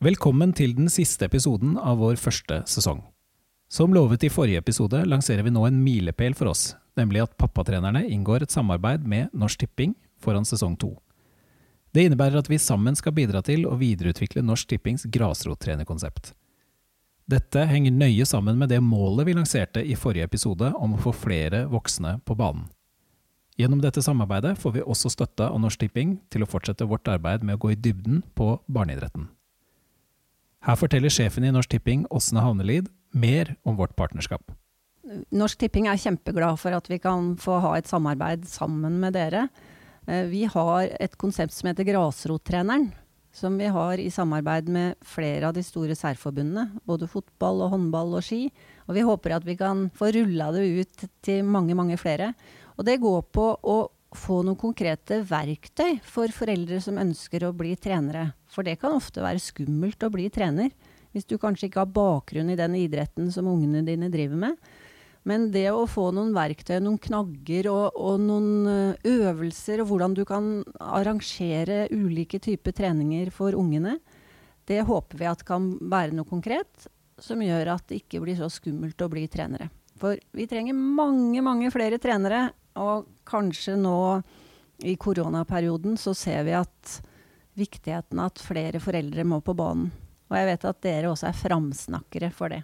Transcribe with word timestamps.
Velkommen 0.00 0.54
til 0.56 0.70
den 0.72 0.86
siste 0.88 1.26
episoden 1.28 1.74
av 1.76 1.98
vår 2.00 2.14
første 2.16 2.62
sesong. 2.72 3.02
Som 3.68 3.92
lovet 3.92 4.22
i 4.24 4.30
forrige 4.32 4.62
episode 4.62 4.96
lanserer 5.04 5.44
vi 5.44 5.50
nå 5.52 5.66
en 5.68 5.76
milepæl 5.84 6.32
for 6.38 6.48
oss, 6.48 6.70
nemlig 6.96 7.20
at 7.20 7.34
pappatrenerne 7.36 8.06
inngår 8.08 8.46
et 8.46 8.54
samarbeid 8.54 9.02
med 9.04 9.34
Norsk 9.36 9.60
Tipping 9.60 9.90
foran 10.16 10.46
sesong 10.48 10.78
to. 10.80 10.94
Det 11.92 12.06
innebærer 12.08 12.40
at 12.40 12.48
vi 12.48 12.56
sammen 12.56 12.96
skal 12.96 13.12
bidra 13.12 13.42
til 13.44 13.66
å 13.68 13.76
videreutvikle 13.76 14.40
Norsk 14.40 14.70
Tippings 14.70 15.04
grasrottrenerkonsept. 15.04 16.30
Dette 17.28 17.66
henger 17.68 17.92
nøye 17.92 18.24
sammen 18.24 18.56
med 18.56 18.72
det 18.72 18.78
målet 18.80 19.28
vi 19.28 19.34
lanserte 19.36 19.82
i 19.84 19.98
forrige 20.00 20.30
episode 20.30 20.70
om 20.80 20.94
å 20.96 21.02
få 21.02 21.12
flere 21.12 21.66
voksne 21.68 22.14
på 22.24 22.38
banen. 22.40 22.70
Gjennom 23.60 23.84
dette 23.84 24.00
samarbeidet 24.00 24.54
får 24.64 24.78
vi 24.78 24.86
også 24.86 25.12
støtte 25.12 25.50
av 25.52 25.60
Norsk 25.60 25.84
Tipping 25.84 26.16
til 26.32 26.40
å 26.40 26.48
fortsette 26.48 26.88
vårt 26.88 27.12
arbeid 27.12 27.44
med 27.44 27.60
å 27.60 27.62
gå 27.66 27.74
i 27.74 27.78
dybden 27.84 28.24
på 28.32 28.54
barneidretten. 28.64 29.28
Her 30.60 30.76
forteller 30.76 31.12
sjefen 31.12 31.46
i 31.48 31.52
Norsk 31.54 31.70
Tipping, 31.72 32.04
Åsne 32.12 32.42
Havnelid, 32.44 32.90
mer 33.16 33.54
om 33.64 33.78
vårt 33.78 33.94
partnerskap. 33.96 34.52
Norsk 35.32 35.62
Tipping 35.62 35.88
er 35.88 35.98
kjempeglad 35.98 36.58
for 36.60 36.76
at 36.76 36.88
vi 36.90 36.98
kan 37.00 37.32
få 37.40 37.56
ha 37.64 37.74
et 37.78 37.88
samarbeid 37.88 38.44
sammen 38.48 38.98
med 39.00 39.16
dere. 39.16 39.46
Eh, 40.06 40.26
vi 40.28 40.44
har 40.44 40.90
et 41.00 41.16
konsept 41.16 41.56
som 41.56 41.70
heter 41.70 41.88
Grasrottreneren, 41.88 42.90
som 43.32 43.56
vi 43.56 43.70
har 43.72 44.02
i 44.02 44.10
samarbeid 44.12 44.68
med 44.68 45.00
flere 45.06 45.48
av 45.48 45.56
de 45.56 45.64
store 45.64 45.96
særforbundene. 45.96 46.82
Både 46.84 47.08
fotball 47.08 47.64
og 47.64 47.72
håndball 47.72 48.18
og 48.18 48.26
ski. 48.26 48.50
Og 48.84 48.98
vi 48.98 49.06
håper 49.06 49.38
at 49.38 49.46
vi 49.48 49.56
kan 49.56 49.86
få 49.96 50.12
rulla 50.12 50.50
det 50.52 50.66
ut 50.68 51.08
til 51.24 51.40
mange, 51.46 51.74
mange 51.78 51.96
flere. 51.96 52.34
Og 52.76 52.84
det 52.84 53.00
går 53.00 53.22
på 53.32 53.48
å 53.64 53.78
få 54.16 54.40
noen 54.42 54.58
konkrete 54.58 55.20
verktøy 55.26 56.00
for 56.02 56.32
foreldre 56.34 56.80
som 56.82 56.98
ønsker 56.98 57.44
å 57.46 57.54
bli 57.56 57.76
trenere. 57.78 58.32
For 58.50 58.66
det 58.66 58.80
kan 58.82 58.96
ofte 58.96 59.22
være 59.22 59.42
skummelt 59.42 60.02
å 60.02 60.10
bli 60.12 60.26
trener, 60.32 60.72
hvis 61.14 61.26
du 61.26 61.36
kanskje 61.42 61.68
ikke 61.68 61.84
har 61.84 61.94
bakgrunn 61.94 62.50
i 62.52 62.58
den 62.58 62.76
idretten 62.78 63.30
som 63.34 63.48
ungene 63.50 63.84
dine 63.86 64.10
driver 64.10 64.40
med. 64.46 64.70
Men 65.28 65.50
det 65.52 65.66
å 65.70 65.84
få 65.90 66.08
noen 66.16 66.32
verktøy, 66.32 66.78
noen 66.80 66.98
knagger 67.02 67.68
og, 67.70 67.98
og 67.98 68.22
noen 68.24 68.70
eh, 68.70 69.10
øvelser, 69.18 69.82
og 69.82 69.90
hvordan 69.90 70.14
du 70.16 70.22
kan 70.28 70.48
arrangere 70.80 71.84
ulike 71.92 72.40
typer 72.42 72.74
treninger 72.76 73.28
for 73.34 73.58
ungene, 73.58 73.98
det 74.70 74.80
håper 74.88 75.20
vi 75.20 75.28
at 75.28 75.44
kan 75.46 75.74
være 75.80 76.16
noe 76.16 76.28
konkret 76.28 76.88
som 77.20 77.42
gjør 77.44 77.74
at 77.74 77.84
det 77.90 78.00
ikke 78.00 78.22
blir 78.24 78.38
så 78.38 78.48
skummelt 78.52 79.02
å 79.04 79.10
bli 79.12 79.26
trenere. 79.28 79.68
For 80.00 80.16
vi 80.32 80.46
trenger 80.48 80.78
mange, 80.78 81.42
mange 81.44 81.68
flere 81.74 81.98
trenere 82.00 82.48
og 82.78 83.08
kanskje 83.28 83.76
nå 83.80 84.22
i 84.86 84.96
koronaperioden 85.00 85.96
så 86.00 86.14
ser 86.16 86.44
vi 86.46 86.54
at 86.56 87.00
viktigheten 87.58 88.20
av 88.20 88.30
at 88.30 88.42
flere 88.42 88.80
foreldre 88.80 89.24
må 89.28 89.40
på 89.44 89.54
banen. 89.56 89.90
Og 90.30 90.38
jeg 90.38 90.46
vet 90.52 90.66
at 90.70 90.82
dere 90.86 91.10
også 91.10 91.28
er 91.30 91.40
framsnakkere 91.40 92.30
for 92.34 92.54
det. 92.54 92.62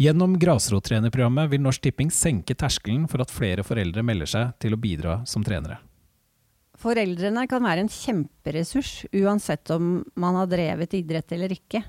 Gjennom 0.00 0.34
grasrottrenerprogrammet 0.40 1.50
vil 1.52 1.62
Norsk 1.62 1.84
Tipping 1.84 2.10
senke 2.10 2.56
terskelen 2.58 3.04
for 3.10 3.22
at 3.22 3.30
flere 3.30 3.62
foreldre 3.66 4.02
melder 4.06 4.30
seg 4.30 4.54
til 4.62 4.74
å 4.74 4.80
bidra 4.80 5.20
som 5.28 5.44
trenere. 5.46 5.78
Foreldrene 6.82 7.44
kan 7.46 7.62
være 7.62 7.84
en 7.84 7.92
kjemperessurs, 7.92 9.04
uansett 9.14 9.70
om 9.70 10.00
man 10.18 10.38
har 10.40 10.48
drevet 10.50 10.96
idrett 10.98 11.34
eller 11.36 11.52
ikke, 11.54 11.82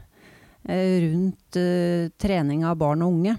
eh, 0.68 1.08
rundt 1.08 1.58
uh, 1.58 2.12
trening 2.20 2.68
av 2.68 2.78
barn 2.78 3.02
og 3.02 3.16
unge. 3.16 3.38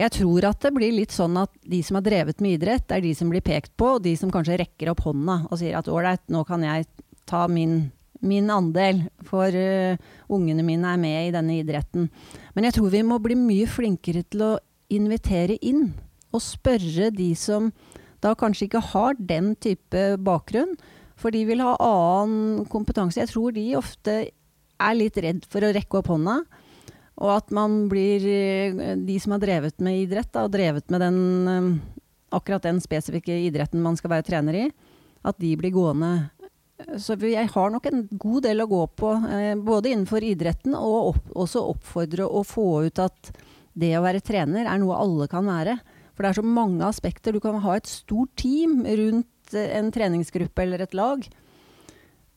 Jeg 0.00 0.14
tror 0.16 0.46
at 0.48 0.62
det 0.64 0.72
blir 0.72 0.94
litt 0.96 1.12
sånn 1.12 1.36
at 1.36 1.52
de 1.68 1.82
som 1.84 1.98
har 1.98 2.04
drevet 2.06 2.40
med 2.40 2.56
idrett, 2.56 2.88
er 2.88 3.02
de 3.04 3.12
som 3.16 3.28
blir 3.28 3.44
pekt 3.44 3.74
på, 3.76 3.96
og 3.98 4.04
de 4.06 4.14
som 4.16 4.32
kanskje 4.32 4.62
rekker 4.62 4.92
opp 4.92 5.04
hånda 5.04 5.42
og 5.50 5.60
sier 5.60 5.76
at 5.76 5.90
ålreit, 5.92 6.22
nå 6.32 6.40
kan 6.48 6.64
jeg 6.64 6.86
ta 7.28 7.44
min, 7.52 7.90
min 8.24 8.48
andel, 8.52 9.04
for 9.28 9.52
uh, 9.52 10.00
ungene 10.32 10.64
mine 10.64 10.94
er 10.94 11.02
med 11.02 11.18
i 11.26 11.34
denne 11.34 11.58
idretten. 11.60 12.08
Men 12.56 12.68
jeg 12.68 12.78
tror 12.78 12.94
vi 12.94 13.04
må 13.04 13.20
bli 13.20 13.36
mye 13.36 13.68
flinkere 13.68 14.24
til 14.32 14.46
å 14.46 14.54
invitere 14.90 15.58
inn, 15.60 15.90
og 16.32 16.44
spørre 16.46 17.10
de 17.12 17.32
som 17.36 17.68
da 18.24 18.32
kanskje 18.38 18.68
ikke 18.68 18.84
har 18.92 19.20
den 19.20 19.52
type 19.60 20.14
bakgrunn, 20.24 20.76
for 21.20 21.34
de 21.34 21.44
vil 21.44 21.60
ha 21.60 21.74
annen 21.84 22.64
kompetanse. 22.72 23.20
Jeg 23.20 23.28
tror 23.34 23.52
de 23.52 23.66
ofte 23.76 24.16
er 24.80 24.96
litt 24.96 25.18
redd 25.20 25.44
for 25.50 25.64
å 25.64 25.72
rekke 25.76 26.00
opp 26.00 26.08
hånda. 26.08 26.40
Og 27.20 27.30
at 27.34 27.52
man 27.52 27.84
blir 27.90 28.24
eh, 28.24 28.96
De 28.96 29.18
som 29.20 29.36
har 29.36 29.42
drevet 29.42 29.80
med 29.84 30.06
idrett, 30.06 30.30
da, 30.32 30.46
og 30.46 30.54
drevet 30.54 30.88
med 30.92 31.04
den, 31.04 31.20
eh, 31.48 31.70
akkurat 32.36 32.64
den 32.64 32.80
spesifikke 32.82 33.36
idretten 33.46 33.82
man 33.84 33.98
skal 33.98 34.14
være 34.14 34.26
trener 34.28 34.56
i, 34.56 34.66
at 35.26 35.38
de 35.42 35.54
blir 35.60 35.74
gående. 35.74 36.30
Så 36.96 37.18
jeg 37.20 37.50
har 37.52 37.72
nok 37.72 37.86
en 37.90 38.06
god 38.16 38.44
del 38.46 38.64
å 38.64 38.70
gå 38.70 38.82
på, 38.96 39.12
eh, 39.28 39.54
både 39.54 39.92
innenfor 39.92 40.24
idretten 40.24 40.74
og 40.74 41.14
opp, 41.14 41.24
også 41.44 41.64
oppfordre 41.74 42.24
å 42.24 42.44
få 42.46 42.86
ut 42.88 42.98
at 42.98 43.32
det 43.76 43.92
å 43.98 44.04
være 44.04 44.24
trener 44.24 44.66
er 44.66 44.80
noe 44.80 44.96
alle 44.96 45.28
kan 45.28 45.44
være. 45.44 45.78
For 46.14 46.24
det 46.24 46.30
er 46.30 46.40
så 46.40 46.44
mange 46.44 46.84
aspekter. 46.84 47.32
Du 47.32 47.40
kan 47.40 47.60
ha 47.60 47.76
et 47.76 47.88
stort 47.88 48.32
team 48.36 48.82
rundt 48.84 49.54
en 49.54 49.90
treningsgruppe 49.92 50.62
eller 50.62 50.82
et 50.84 50.94
lag. 50.94 51.22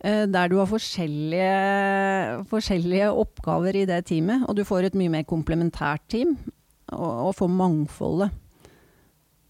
Eh, 0.04 0.26
der 0.28 0.52
du 0.52 0.58
har 0.60 0.68
forskjellige, 0.68 2.46
forskjellige, 2.52 3.12
oppgaver 3.24 3.78
i 3.80 3.86
det 3.88 4.02
teamet. 4.10 4.44
Og 4.50 4.58
du 4.58 4.66
får 4.68 4.90
et 4.90 4.98
mye 5.00 5.12
mer 5.14 5.28
komplementært 5.28 6.04
team, 6.12 6.36
og, 6.92 7.12
og 7.30 7.36
får 7.40 7.52
mangfoldet. 7.52 8.40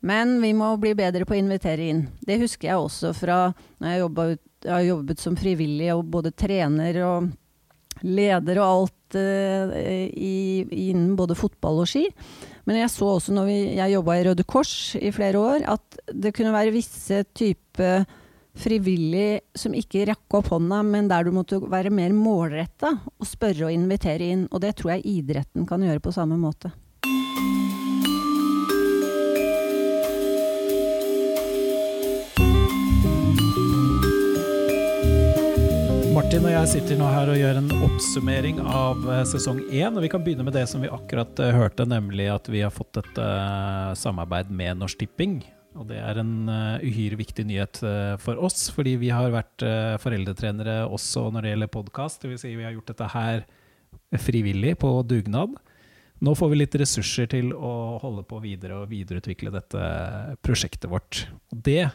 Men 0.03 0.35
vi 0.43 0.51
må 0.53 0.73
bli 0.77 0.91
bedre 0.99 1.25
på 1.25 1.33
å 1.33 1.39
invitere 1.39 1.87
inn. 1.89 2.03
Det 2.21 2.41
husker 2.41 2.69
jeg 2.69 2.81
også 2.81 3.13
fra 3.15 3.37
når 3.79 3.87
jeg, 3.87 4.01
jobbet, 4.03 4.41
jeg 4.65 4.73
har 4.73 4.85
jobbet 4.89 5.23
som 5.23 5.37
frivillig 5.39 5.93
og 5.95 6.09
både 6.11 6.33
trener 6.35 6.99
og 7.07 7.29
leder 8.03 8.59
og 8.59 8.65
alt 8.67 9.15
uh, 9.15 9.71
innen 10.19 11.13
både 11.15 11.37
fotball 11.39 11.85
og 11.85 11.87
ski. 11.87 12.09
Men 12.67 12.81
jeg 12.81 12.91
så 12.91 13.13
også 13.13 13.35
når 13.35 13.47
vi, 13.47 13.55
jeg 13.77 13.95
jobba 13.95 14.17
i 14.17 14.25
Røde 14.27 14.43
Kors 14.43 14.73
i 14.99 15.13
flere 15.15 15.39
år, 15.39 15.63
at 15.71 16.03
det 16.11 16.33
kunne 16.35 16.51
være 16.51 16.75
visse 16.75 17.23
typer 17.31 18.03
frivillig 18.53 19.41
som 19.57 19.73
ikke 19.77 20.05
rakk 20.11 20.37
opp 20.39 20.51
hånda, 20.53 20.83
men 20.85 21.09
der 21.11 21.25
du 21.25 21.33
måtte 21.35 21.59
være 21.61 21.93
mer 21.93 22.13
målretta 22.15 22.95
og 23.17 23.27
spørre 23.27 23.69
og 23.69 23.75
invitere 23.75 24.29
inn. 24.35 24.47
Og 24.51 24.63
det 24.63 24.75
tror 24.79 24.95
jeg 24.95 25.07
idretten 25.19 25.67
kan 25.69 25.83
gjøre 25.83 26.03
på 26.03 26.13
samme 26.15 26.39
måte. 26.39 26.73
Martin 36.13 36.45
og 36.45 36.53
jeg 36.53 36.69
sitter 36.69 36.97
nå 36.97 37.07
her 37.09 37.29
og 37.29 37.37
gjør 37.37 37.57
en 37.59 37.71
oppsummering 37.85 38.59
av 38.61 39.01
eh, 39.09 39.23
sesong 39.29 39.63
én. 39.69 39.93
Og 39.97 40.01
vi 40.05 40.09
kan 40.13 40.21
begynne 40.21 40.45
med 40.45 40.53
det 40.53 40.67
som 40.69 40.81
vi 40.81 40.89
akkurat 40.93 41.41
eh, 41.41 41.53
hørte, 41.53 41.85
nemlig 41.89 42.25
at 42.29 42.49
vi 42.53 42.61
har 42.61 42.73
fått 42.73 43.01
et 43.01 43.17
uh, 43.17 43.93
samarbeid 43.97 44.49
med 44.53 44.81
Norsk 44.81 45.01
Tipping. 45.01 45.39
Og 45.73 45.87
det 45.89 45.97
er 45.97 46.19
en 46.21 46.33
uh, 46.49 46.83
uhyre 46.85 47.17
viktig 47.17 47.45
nyhet 47.49 47.79
uh, 47.85 48.13
for 48.21 48.37
oss, 48.45 48.67
fordi 48.73 48.95
vi 49.01 49.09
har 49.13 49.33
vært 49.33 49.65
uh, 49.65 49.95
foreldretrenere 50.01 50.83
også 50.85 51.29
når 51.33 51.45
det 51.45 51.53
gjelder 51.53 51.73
podkast. 51.73 52.25
Dvs. 52.25 52.43
Si 52.45 52.53
vi 52.53 52.65
har 52.65 52.75
gjort 52.75 52.91
dette 52.93 53.09
her 53.15 53.45
frivillig, 54.21 54.75
på 54.81 54.91
dugnad. 55.09 55.57
Nå 56.23 56.35
får 56.37 56.51
vi 56.51 56.59
litt 56.59 56.77
ressurser 56.77 57.27
til 57.31 57.51
å 57.57 57.97
holde 58.03 58.23
på 58.29 58.37
videre 58.43 58.83
og 58.83 58.91
videreutvikle 58.93 59.53
dette 59.53 59.89
prosjektet 60.45 60.91
vårt. 60.91 61.25
Og 61.51 61.65
det 61.65 61.87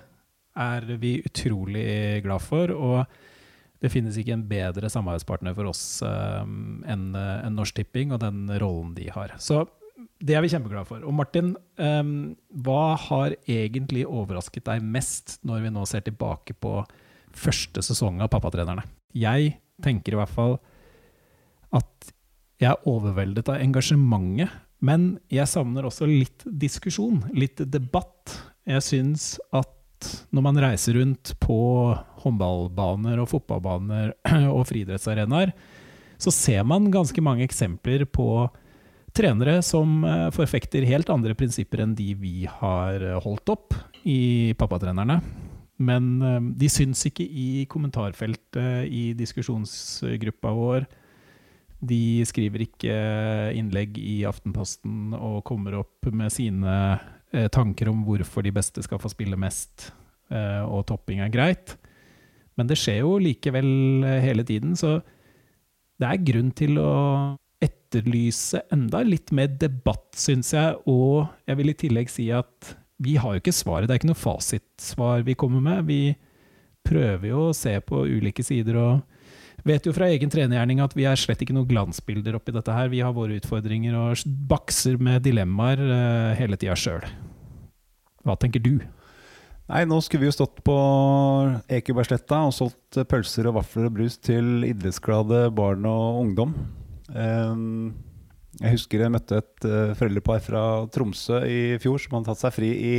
er 0.59 0.93
vi 0.99 1.21
utrolig 1.23 2.21
glad 2.27 2.43
for. 2.43 2.75
og 2.75 3.05
det 3.79 3.93
finnes 3.95 4.17
ikke 4.19 4.35
en 4.35 4.43
bedre 4.51 4.89
samarbeidspartner 4.91 5.55
for 5.55 5.71
oss 5.71 6.03
enn 6.03 7.13
Norsk 7.55 7.77
Tipping 7.77 8.11
og 8.11 8.19
den 8.25 8.49
rollen 8.59 8.91
de 8.97 9.07
har. 9.15 9.37
Så 9.39 9.61
det 10.19 10.35
er 10.35 10.43
vi 10.43 10.51
kjempeglade 10.51 10.89
for. 10.89 11.03
Og 11.07 11.15
Martin, 11.15 11.53
um, 11.79 12.15
hva 12.65 12.97
har 12.99 13.37
egentlig 13.47 14.05
overrasket 14.07 14.67
deg 14.67 14.83
mest 14.83 15.39
når 15.47 15.67
vi 15.67 15.73
nå 15.75 15.85
ser 15.87 16.03
tilbake 16.07 16.57
på 16.59 16.81
første 17.39 17.85
sesong 17.87 18.23
av 18.25 18.33
Pappatrenerne? 18.33 18.83
Jeg 19.15 19.55
tenker 19.85 20.15
i 20.15 20.19
hvert 20.19 20.35
fall 20.35 20.59
at 21.75 22.11
jeg 22.59 22.73
er 22.73 22.91
overveldet 22.91 23.51
av 23.53 23.63
engasjementet, 23.63 24.51
men 24.83 25.17
jeg 25.31 25.51
savner 25.51 25.87
også 25.87 26.07
litt 26.07 26.45
diskusjon, 26.47 27.21
litt 27.35 27.63
debatt. 27.71 28.35
Jeg 28.67 28.85
syns 28.87 29.33
at 29.55 29.75
når 30.35 30.45
man 30.47 30.61
reiser 30.63 30.95
rundt 30.99 31.33
på 31.43 31.59
håndballbaner 32.23 33.19
og 33.23 33.31
fotballbaner 33.33 34.15
og 34.57 34.63
friidrettsarenaer, 34.71 35.55
så 36.19 36.35
ser 36.35 36.65
man 36.67 36.91
ganske 36.95 37.23
mange 37.23 37.47
eksempler 37.47 38.05
på 38.11 38.49
trenere 39.17 39.59
som 39.65 40.03
eh, 40.05 40.29
forfekter 40.35 40.87
helt 40.89 41.11
andre 41.13 41.37
prinsipper 41.39 41.83
enn 41.85 41.97
de 41.99 42.13
vi 42.19 42.49
har 42.49 43.03
eh, 43.03 43.19
holdt 43.25 43.53
opp 43.55 43.77
i 44.09 44.55
Pappatrenerne. 44.59 45.21
Men 45.79 46.09
eh, 46.23 46.41
de 46.61 46.71
syns 46.73 47.05
ikke 47.09 47.27
i 47.27 47.67
kommentarfeltet 47.71 48.89
i 48.91 49.13
diskusjonsgruppa 49.19 50.55
vår. 50.55 50.89
De 51.79 52.25
skriver 52.27 52.65
ikke 52.67 52.95
innlegg 53.55 54.01
i 54.03 54.25
Aftenposten 54.27 55.13
og 55.15 55.45
kommer 55.47 55.79
opp 55.79 56.09
med 56.11 56.35
sine 56.35 56.73
tanker 57.55 57.91
om 57.93 58.01
hvorfor 58.07 58.43
de 58.43 58.51
beste 58.57 58.83
skal 58.83 58.99
få 58.99 59.11
spille 59.13 59.37
mest, 59.39 59.91
og 60.33 60.81
topping 60.89 61.21
er 61.23 61.31
greit. 61.31 61.75
Men 62.59 62.67
det 62.67 62.81
skjer 62.81 63.03
jo 63.05 63.13
likevel 63.23 63.69
hele 64.25 64.43
tiden, 64.49 64.73
så 64.81 64.97
det 66.01 66.09
er 66.09 66.25
grunn 66.33 66.51
til 66.57 66.81
å 66.83 66.89
etterlyse 67.65 68.63
enda 68.75 69.03
litt 69.07 69.33
mer 69.35 69.51
debatt, 69.61 70.11
syns 70.19 70.53
jeg. 70.55 70.77
Og 70.91 71.29
jeg 71.49 71.59
vil 71.61 71.73
i 71.73 71.79
tillegg 71.85 72.13
si 72.13 72.29
at 72.35 72.75
vi 73.03 73.17
har 73.21 73.35
jo 73.35 73.43
ikke 73.43 73.55
svaret. 73.55 73.89
Det 73.89 73.97
er 73.97 74.03
ikke 74.03 74.11
noe 74.11 74.19
fasitsvar 74.19 75.23
vi 75.27 75.37
kommer 75.39 75.63
med. 75.65 75.87
Vi 75.89 76.03
prøver 76.87 77.31
jo 77.31 77.49
å 77.49 77.57
se 77.57 77.77
på 77.85 78.03
ulike 78.09 78.45
sider 78.47 78.79
og 78.81 79.67
vet 79.67 79.87
jo 79.87 79.93
fra 79.95 80.09
egen 80.09 80.31
trenergjerning 80.33 80.81
at 80.81 80.95
vi 80.97 81.07
er 81.09 81.19
slett 81.19 81.43
ikke 81.45 81.57
noen 81.57 81.69
glansbilder 81.69 82.39
oppi 82.39 82.55
dette 82.55 82.75
her. 82.75 82.91
Vi 82.93 83.03
har 83.05 83.17
våre 83.17 83.39
utfordringer 83.39 83.97
og 83.99 84.23
bakser 84.51 85.01
med 85.03 85.27
dilemmaer 85.27 85.83
uh, 85.83 86.37
hele 86.39 86.59
tida 86.61 86.77
sjøl. 86.79 87.05
Hva 88.27 88.39
tenker 88.41 88.63
du? 88.63 88.79
Nei, 89.69 89.83
nå 89.85 89.99
skulle 90.01 90.25
vi 90.25 90.31
jo 90.31 90.37
stått 90.39 90.63
på 90.65 90.75
Ekebergsletta 91.77 92.41
og 92.49 92.55
solgt 92.57 93.03
pølser 93.11 93.51
og 93.51 93.59
vafler 93.59 93.91
og 93.91 93.99
brus 93.99 94.17
til 94.17 94.65
idrettsglade 94.65 95.49
barn 95.57 95.85
og 95.89 96.23
ungdom. 96.23 96.55
Um, 97.09 97.95
jeg 98.59 98.75
husker 98.75 99.05
jeg 99.05 99.13
møtte 99.15 99.41
et 99.41 99.67
uh, 99.69 99.95
foreldrepar 99.97 100.43
fra 100.45 100.63
Tromsø 100.93 101.41
i 101.49 101.61
fjor 101.81 102.01
som 102.03 102.19
hadde 102.19 102.33
tatt 102.33 102.43
seg 102.43 102.57
fri 102.57 102.71
i 102.75 102.97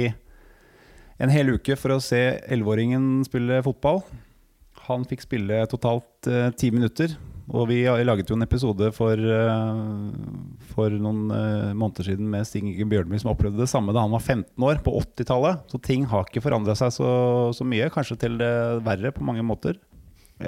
en 1.19 1.31
hel 1.33 1.51
uke 1.57 1.75
for 1.75 1.93
å 1.93 2.01
se 2.03 2.21
elleveåringen 2.47 3.25
spille 3.27 3.59
fotball. 3.65 3.99
Han 4.87 5.03
fikk 5.05 5.25
spille 5.25 5.57
totalt 5.69 6.29
eh, 6.31 6.47
ti 6.55 6.69
minutter. 6.71 7.11
Og 7.51 7.67
vi 7.67 7.81
laget 7.83 8.29
jo 8.31 8.37
en 8.37 8.45
episode 8.45 8.87
for, 8.95 9.19
uh, 9.19 10.07
for 10.71 10.95
noen 10.95 11.25
måneder 11.75 12.07
siden 12.07 12.29
med 12.31 12.47
Stig 12.47 12.63
Inge 12.63 12.87
Bjørnby 12.87 13.19
som 13.19 13.33
opplevde 13.33 13.59
det 13.59 13.67
samme 13.67 13.91
da 13.91 14.05
han 14.05 14.15
var 14.15 14.23
15 14.23 14.63
år, 14.63 14.79
på 14.85 14.95
80-tallet. 15.01 15.67
Så 15.67 15.81
ting 15.83 16.07
har 16.07 16.29
ikke 16.29 16.45
forandra 16.45 16.77
seg 16.79 16.95
så, 16.95 17.11
så 17.57 17.67
mye, 17.67 17.91
kanskje 17.91 18.19
til 18.23 18.39
det 18.39 18.53
verre 18.87 19.11
på 19.11 19.27
mange 19.27 19.43
måter. 19.43 19.75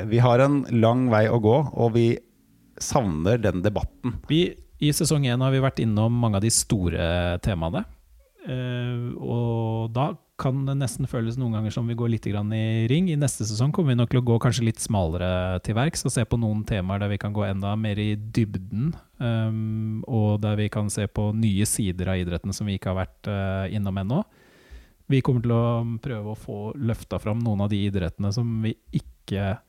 Vi 0.08 0.24
har 0.24 0.40
en 0.40 0.62
lang 0.72 1.10
vei 1.12 1.26
å 1.28 1.42
gå, 1.44 1.58
og 1.76 1.98
vi 1.98 2.14
savner 2.84 3.40
den 3.42 3.64
debatten. 3.66 4.18
Vi, 4.30 4.44
I 4.82 4.92
sesong 4.96 5.28
én 5.30 5.42
har 5.42 5.54
vi 5.54 5.64
vært 5.64 5.82
innom 5.84 6.14
mange 6.24 6.40
av 6.40 6.46
de 6.46 6.52
store 6.54 7.40
temaene. 7.46 7.86
Uh, 8.42 9.14
og 9.22 9.92
da 9.94 10.12
kan 10.42 10.64
det 10.66 10.74
nesten 10.80 11.06
føles 11.06 11.36
noen 11.38 11.54
ganger 11.54 11.74
som 11.76 11.86
vi 11.86 11.96
går 11.98 12.10
litt 12.16 12.26
i 12.26 12.34
ring. 12.90 13.12
I 13.14 13.20
neste 13.20 13.46
sesong 13.46 13.70
kommer 13.72 13.94
vi 13.94 14.00
nok 14.00 14.10
til 14.10 14.22
å 14.22 14.26
gå 14.26 14.40
kanskje 14.42 14.66
litt 14.66 14.82
smalere 14.82 15.60
til 15.62 15.78
verks 15.78 16.06
og 16.08 16.14
se 16.16 16.26
på 16.26 16.40
noen 16.42 16.64
temaer 16.66 17.04
der 17.04 17.12
vi 17.12 17.20
kan 17.22 17.34
gå 17.36 17.46
enda 17.46 17.76
mer 17.78 18.00
i 18.02 18.16
dybden. 18.16 18.96
Um, 19.22 20.02
og 20.10 20.42
der 20.42 20.58
vi 20.58 20.70
kan 20.74 20.90
se 20.90 21.06
på 21.06 21.30
nye 21.38 21.68
sider 21.70 22.10
av 22.10 22.24
idretten 22.24 22.56
som 22.58 22.70
vi 22.70 22.80
ikke 22.80 22.90
har 22.90 23.04
vært 23.04 23.30
uh, 23.30 23.70
innom 23.70 24.02
ennå. 24.02 24.24
Vi 25.12 25.22
kommer 25.22 25.44
til 25.46 25.54
å 25.54 25.66
prøve 26.02 26.34
å 26.34 26.40
få 26.40 26.60
løfta 26.80 27.20
fram 27.22 27.42
noen 27.44 27.66
av 27.66 27.70
de 27.70 27.84
idrettene 27.86 28.32
som 28.34 28.48
vi 28.64 28.74
ikke 28.98 29.60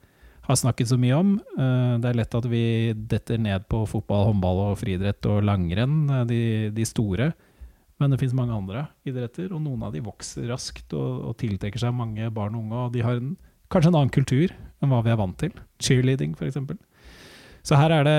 har 0.43 0.59
snakket 0.59 0.91
så 0.91 0.99
mye 0.99 1.15
om. 1.15 1.33
Eh, 1.59 1.95
det 2.03 2.11
er 2.11 2.19
lett 2.19 2.35
at 2.35 2.47
vi 2.51 2.65
detter 2.97 3.39
ned 3.39 3.67
på 3.71 3.85
fotball, 3.91 4.27
håndball 4.31 4.63
og 4.67 4.81
friidrett 4.81 5.27
og 5.31 5.43
langrenn, 5.47 6.03
eh, 6.11 6.25
de, 6.29 6.43
de, 6.75 6.87
store. 6.89 7.31
Men 8.03 8.11
det 8.11 8.19
finnes 8.19 8.35
mange 8.35 8.57
andre 8.57 8.89
idretter, 9.07 9.53
og 9.55 9.63
noen 9.63 9.85
av 9.87 9.95
de 9.95 10.03
vokser 10.03 10.49
raskt 10.51 10.95
og, 10.99 11.29
og 11.31 11.37
tiltrekker 11.39 11.79
seg 11.79 11.95
mange 11.95 12.27
barn 12.35 12.57
og 12.59 12.65
unge. 12.65 12.87
Og 12.89 12.97
de 12.97 13.05
har 13.07 13.21
en, 13.21 13.37
kanskje 13.71 13.93
en 13.93 14.01
annen 14.01 14.15
kultur 14.15 14.51
enn 14.83 14.91
hva 14.91 15.03
vi 15.07 15.13
er 15.15 15.21
vant 15.21 15.39
til. 15.39 15.55
Cheerleading, 15.83 16.35
f.eks. 16.35 16.59
Så 17.63 17.79
her 17.79 17.95
er 17.95 18.09
det 18.09 18.19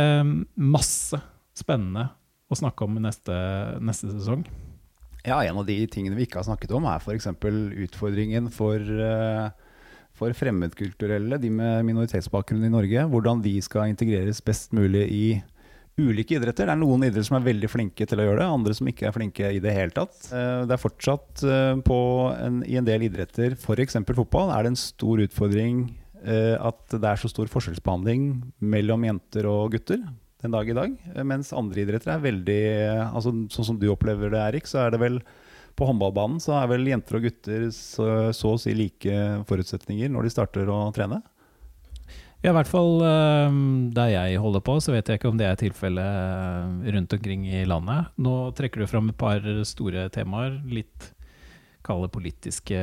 masse 0.56 1.20
spennende 1.58 2.08
å 2.48 2.56
snakke 2.56 2.88
om 2.88 2.96
neste, 3.04 3.36
neste 3.84 4.14
sesong. 4.14 4.46
Ja, 5.28 5.42
en 5.44 5.60
av 5.60 5.68
de 5.68 5.76
tingene 5.92 6.16
vi 6.16 6.26
ikke 6.28 6.40
har 6.40 6.48
snakket 6.48 6.72
om, 6.76 6.88
er 6.88 7.04
f.eks. 7.04 7.28
utfordringen 7.84 8.48
for 8.54 8.80
uh 8.80 9.52
for 10.18 10.34
fremmedkulturelle, 10.38 11.40
de 11.42 11.50
med 11.54 11.88
minoritetsbakgrunn 11.88 12.68
i 12.68 12.72
Norge, 12.74 13.08
hvordan 13.10 13.42
de 13.44 13.56
skal 13.66 13.90
integreres 13.92 14.44
best 14.46 14.74
mulig 14.76 15.08
i 15.10 15.26
ulike 16.00 16.38
idretter. 16.38 16.68
Det 16.68 16.74
er 16.74 16.80
noen 16.80 17.06
idretter 17.06 17.28
som 17.28 17.38
er 17.38 17.46
veldig 17.46 17.70
flinke 17.70 18.08
til 18.10 18.22
å 18.22 18.26
gjøre 18.28 18.42
det, 18.42 18.50
andre 18.56 18.78
som 18.78 18.90
ikke 18.90 19.08
er 19.10 19.16
flinke 19.16 19.52
i 19.58 19.62
det 19.62 19.74
hele 19.76 19.94
tatt. 19.94 20.16
Eh, 20.34 20.64
det 20.70 20.76
er 20.76 20.82
fortsatt 20.82 21.44
eh, 21.46 21.94
en, 22.46 22.64
i 22.66 22.80
en 22.80 22.88
del 22.88 23.06
idretter, 23.10 23.58
f.eks. 23.58 24.00
fotball, 24.10 24.54
er 24.54 24.66
det 24.66 24.74
en 24.74 24.80
stor 24.80 25.22
utfordring 25.26 25.86
eh, 26.24 26.58
at 26.58 26.98
det 26.98 27.10
er 27.10 27.22
så 27.22 27.30
stor 27.30 27.52
forskjellsbehandling 27.54 28.28
mellom 28.74 29.06
jenter 29.10 29.50
og 29.50 29.78
gutter 29.78 30.02
den 30.44 30.54
dag 30.54 30.68
i 30.68 30.76
dag. 30.76 30.98
Mens 31.24 31.54
andre 31.56 31.86
idretter 31.86 32.12
er 32.12 32.26
veldig 32.26 32.64
altså 33.06 33.32
Sånn 33.54 33.70
som 33.70 33.78
du 33.80 33.86
opplever 33.94 34.34
det, 34.34 34.42
Erik, 34.44 34.68
så 34.68 34.82
er 34.84 34.92
det 34.92 35.00
vel 35.00 35.22
på 35.74 35.88
håndballbanen 35.90 36.42
så 36.44 36.58
er 36.60 36.70
vel 36.70 36.86
jenter 36.88 37.18
og 37.18 37.28
gutter 37.28 37.70
så, 37.74 38.08
så 38.36 38.54
å 38.54 38.60
si 38.62 38.76
like 38.78 39.20
forutsetninger 39.50 40.12
når 40.14 40.28
de 40.28 40.34
starter 40.34 40.70
å 40.70 40.86
trene? 40.96 41.22
Ja, 42.44 42.52
i 42.52 42.58
hvert 42.58 42.68
fall 42.68 42.98
uh, 43.00 43.54
der 43.96 44.10
jeg 44.12 44.40
holder 44.44 44.64
på, 44.68 44.76
så 44.84 44.92
vet 44.92 45.08
jeg 45.08 45.22
ikke 45.22 45.30
om 45.32 45.38
det 45.40 45.48
er 45.48 45.60
tilfellet 45.62 46.04
eh, 46.04 46.90
rundt 46.92 47.14
omkring 47.16 47.46
i 47.48 47.62
landet. 47.64 48.10
Nå 48.20 48.34
trekker 48.58 48.84
du 48.84 48.90
fram 48.92 49.08
et 49.14 49.20
par 49.20 49.46
store 49.64 50.10
temaer, 50.12 50.58
litt 50.68 51.14
kalle 51.88 52.10
politiske 52.12 52.80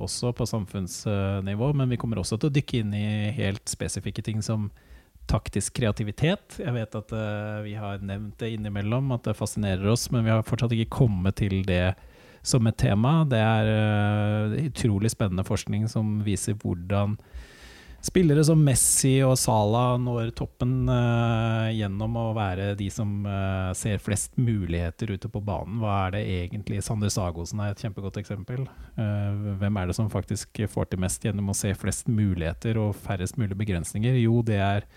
også, 0.00 0.32
på 0.36 0.46
samfunnsnivå. 0.48 1.68
Men 1.76 1.92
vi 1.92 2.00
kommer 2.00 2.22
også 2.22 2.40
til 2.40 2.48
å 2.48 2.56
dykke 2.56 2.80
inn 2.80 2.96
i 2.96 3.08
helt 3.36 3.68
spesifikke 3.68 4.24
ting 4.24 4.40
som 4.44 4.70
taktisk 5.28 5.76
kreativitet. 5.76 6.56
Jeg 6.62 6.72
vet 6.72 6.96
at 6.96 7.12
uh, 7.12 7.60
vi 7.64 7.76
har 7.76 8.00
nevnt 8.00 8.38
det 8.40 8.54
innimellom, 8.56 9.12
at 9.12 9.28
det 9.28 9.36
fascinerer 9.36 9.84
oss, 9.92 10.08
men 10.14 10.24
vi 10.24 10.32
har 10.32 10.48
fortsatt 10.48 10.72
ikke 10.72 10.96
kommet 11.02 11.36
til 11.42 11.60
det 11.68 11.92
som 12.48 12.66
et 12.68 12.78
tema. 12.80 13.20
Det 13.28 13.40
er 13.42 13.70
uh, 13.70 14.56
utrolig 14.68 15.12
spennende 15.12 15.46
forskning 15.46 15.86
som 15.92 16.18
viser 16.26 16.56
hvordan 16.58 17.16
spillere 18.04 18.44
som 18.46 18.60
Messi 18.62 19.16
og 19.26 19.34
Salah 19.40 19.96
når 20.00 20.30
toppen 20.38 20.86
uh, 20.90 21.66
gjennom 21.74 22.14
å 22.20 22.26
være 22.36 22.72
de 22.78 22.86
som 22.94 23.26
uh, 23.26 23.74
ser 23.76 23.98
flest 24.02 24.38
muligheter 24.38 25.10
ute 25.14 25.30
på 25.32 25.42
banen. 25.44 25.80
Hva 25.82 25.96
er 26.06 26.16
det 26.16 26.24
egentlig 26.36 26.82
Sander 26.86 27.12
Sagosen 27.12 27.62
er 27.64 27.74
et 27.74 27.82
kjempegodt 27.82 28.20
eksempel. 28.22 28.64
Uh, 28.98 29.58
hvem 29.60 29.80
er 29.80 29.90
det 29.90 29.98
som 29.98 30.10
faktisk 30.12 30.62
får 30.70 30.92
til 30.92 31.02
mest 31.02 31.26
gjennom 31.26 31.50
å 31.50 31.58
se 31.58 31.74
flest 31.78 32.10
muligheter 32.10 32.78
og 32.80 32.96
færrest 33.02 33.40
mulig 33.40 33.58
begrensninger? 33.58 34.20
Jo, 34.22 34.40
det 34.46 34.62
er 34.62 34.88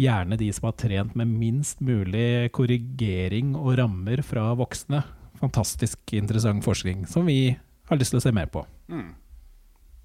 gjerne 0.00 0.38
de 0.40 0.48
som 0.52 0.70
har 0.70 0.76
trent 0.80 1.16
med 1.18 1.28
minst 1.28 1.82
mulig 1.84 2.52
korrigering 2.56 3.56
og 3.58 3.76
rammer 3.80 4.22
fra 4.24 4.50
voksne 4.58 5.02
fantastisk 5.42 6.14
interessant 6.16 6.64
forskning 6.64 7.06
som 7.10 7.26
vi 7.26 7.56
har 7.90 7.98
lyst 8.00 8.14
til 8.14 8.22
å 8.22 8.24
se 8.24 8.32
mer 8.34 8.50
på. 8.52 8.64
Mm. 8.92 9.10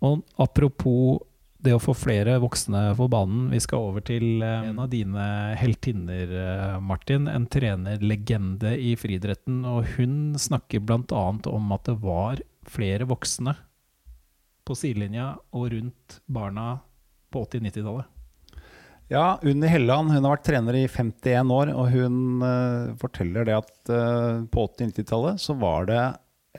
Og 0.08 0.24
apropos 0.42 1.22
det 1.64 1.74
å 1.74 1.82
få 1.82 1.96
flere 1.98 2.38
voksne 2.42 2.92
på 2.98 3.08
banen, 3.10 3.48
vi 3.50 3.60
skal 3.64 3.88
over 3.90 4.04
til 4.06 4.44
eh, 4.46 4.68
en 4.70 4.82
av 4.84 4.92
dine 4.92 5.24
heltinner, 5.58 6.34
eh, 6.44 6.76
Martin. 6.84 7.26
En 7.32 7.48
trenerlegende 7.50 8.76
i 8.78 8.94
friidretten. 9.00 9.64
Og 9.66 9.96
hun 9.96 10.36
snakker 10.40 10.84
bl.a. 10.86 11.24
om 11.50 11.74
at 11.74 11.90
det 11.90 11.98
var 12.04 12.44
flere 12.68 13.08
voksne 13.10 13.56
på 14.68 14.76
sidelinja 14.78 15.32
og 15.56 15.72
rundt 15.74 16.20
barna 16.30 16.76
på 17.34 17.46
80-90-tallet. 17.48 18.14
Ja, 19.08 19.40
Unni 19.42 19.70
Helland 19.72 20.12
hun 20.12 20.26
har 20.26 20.34
vært 20.34 20.48
trener 20.50 20.76
i 20.76 20.84
51 20.84 21.52
år, 21.56 21.70
og 21.72 21.94
hun 21.94 22.42
uh, 22.44 22.96
forteller 23.00 23.48
det 23.48 23.54
at 23.56 23.92
uh, 23.92 24.44
på 24.52 24.66
80-90-tallet 24.68 25.40
så 25.40 25.56
var 25.56 25.88
det 25.88 26.02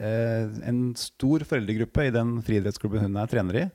uh, 0.01 0.55
en 0.65 0.79
stor 0.97 1.45
foreldregruppe 1.45 2.07
i 2.09 2.15
den 2.15 2.39
friidrettsklubben 2.47 3.05
hun 3.05 3.19
er 3.21 3.29
trener 3.29 3.61
i. 3.61 3.67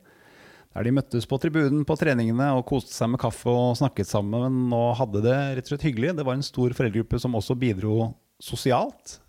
Der 0.73 0.87
de 0.87 0.95
møttes 0.97 1.29
på 1.29 1.37
tribunen 1.37 1.83
på 1.85 1.99
treningene 2.01 2.49
og 2.57 2.65
koste 2.71 2.95
seg 2.95 3.11
med 3.13 3.21
kaffe 3.21 3.53
og 3.53 3.77
snakket 3.77 4.09
sammen 4.09 4.73
og 4.73 4.95
hadde 4.97 5.21
det 5.21 5.37
rett 5.59 5.69
og 5.69 5.75
slett 5.75 5.85
hyggelig. 5.91 6.15
Det 6.17 6.25
var 6.25 6.39
en 6.39 6.47
stor 6.47 6.73
foreldregruppe 6.73 7.21
som 7.21 7.37
også 7.37 7.53
bidro 7.61 8.09
sosialt, 8.41 9.19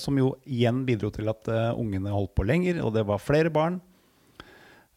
som 0.00 0.16
jo 0.16 0.30
igjen 0.46 0.78
bidro 0.86 1.10
til 1.12 1.26
at 1.28 1.50
ungene 1.74 2.14
holdt 2.14 2.30
på 2.38 2.46
lenger, 2.46 2.78
og 2.86 2.94
det 2.94 3.02
var 3.04 3.20
flere 3.20 3.50
barn. 3.52 3.80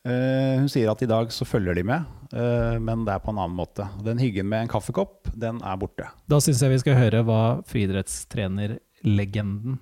Uh, 0.10 0.63
hun 0.63 0.70
sier 0.72 0.89
at 0.89 1.01
i 1.06 1.10
dag 1.10 1.30
så 1.34 1.46
følger 1.46 1.78
de 1.78 1.84
med, 1.86 2.06
uh, 2.34 2.78
men 2.82 3.06
det 3.06 3.13
er 3.13 3.22
på 3.22 3.34
en 3.34 3.42
annen 3.44 3.58
måte. 3.58 3.86
Den 4.06 4.22
hyggen 4.22 4.50
med 4.50 4.66
en 4.66 4.72
kaffekopp, 4.72 5.30
den 5.38 5.62
er 5.62 5.78
borte. 5.82 6.08
Da 6.32 6.39
syns 6.42 6.63
jeg 6.66 6.74
vi 6.74 6.82
skal 6.82 6.98
høre 6.98 7.22
hva 7.28 7.42
friidrettstrenerlegenden 7.70 9.78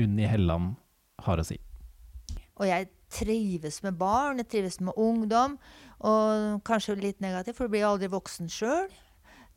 Unni 0.00 0.26
Helland 0.26 0.74
har 1.26 1.40
å 1.40 1.46
si. 1.46 1.58
Og 2.58 2.66
jeg 2.68 2.88
trives 3.14 3.80
med 3.84 3.98
barn, 3.98 4.40
jeg 4.42 4.50
trives 4.50 4.80
med 4.82 4.96
ungdom. 4.98 5.58
Og 6.04 6.60
kanskje 6.66 6.96
litt 6.98 7.20
negativt, 7.24 7.56
for 7.58 7.66
du 7.66 7.74
blir 7.74 7.88
aldri 7.88 8.10
voksen 8.12 8.50
sjøl. 8.52 8.88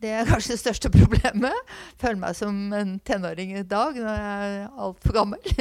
Det 0.01 0.11
er 0.13 0.29
kanskje 0.29 0.53
det 0.53 0.61
største 0.61 0.91
problemet. 0.93 1.73
Føler 2.01 2.21
meg 2.21 2.37
som 2.37 2.73
en 2.77 2.97
tenåring 3.05 3.55
i 3.57 3.65
dag 3.65 3.97
når 3.97 4.21
jeg 4.21 4.51
er 4.51 4.67
altfor 4.85 5.17
gammel. 5.17 5.41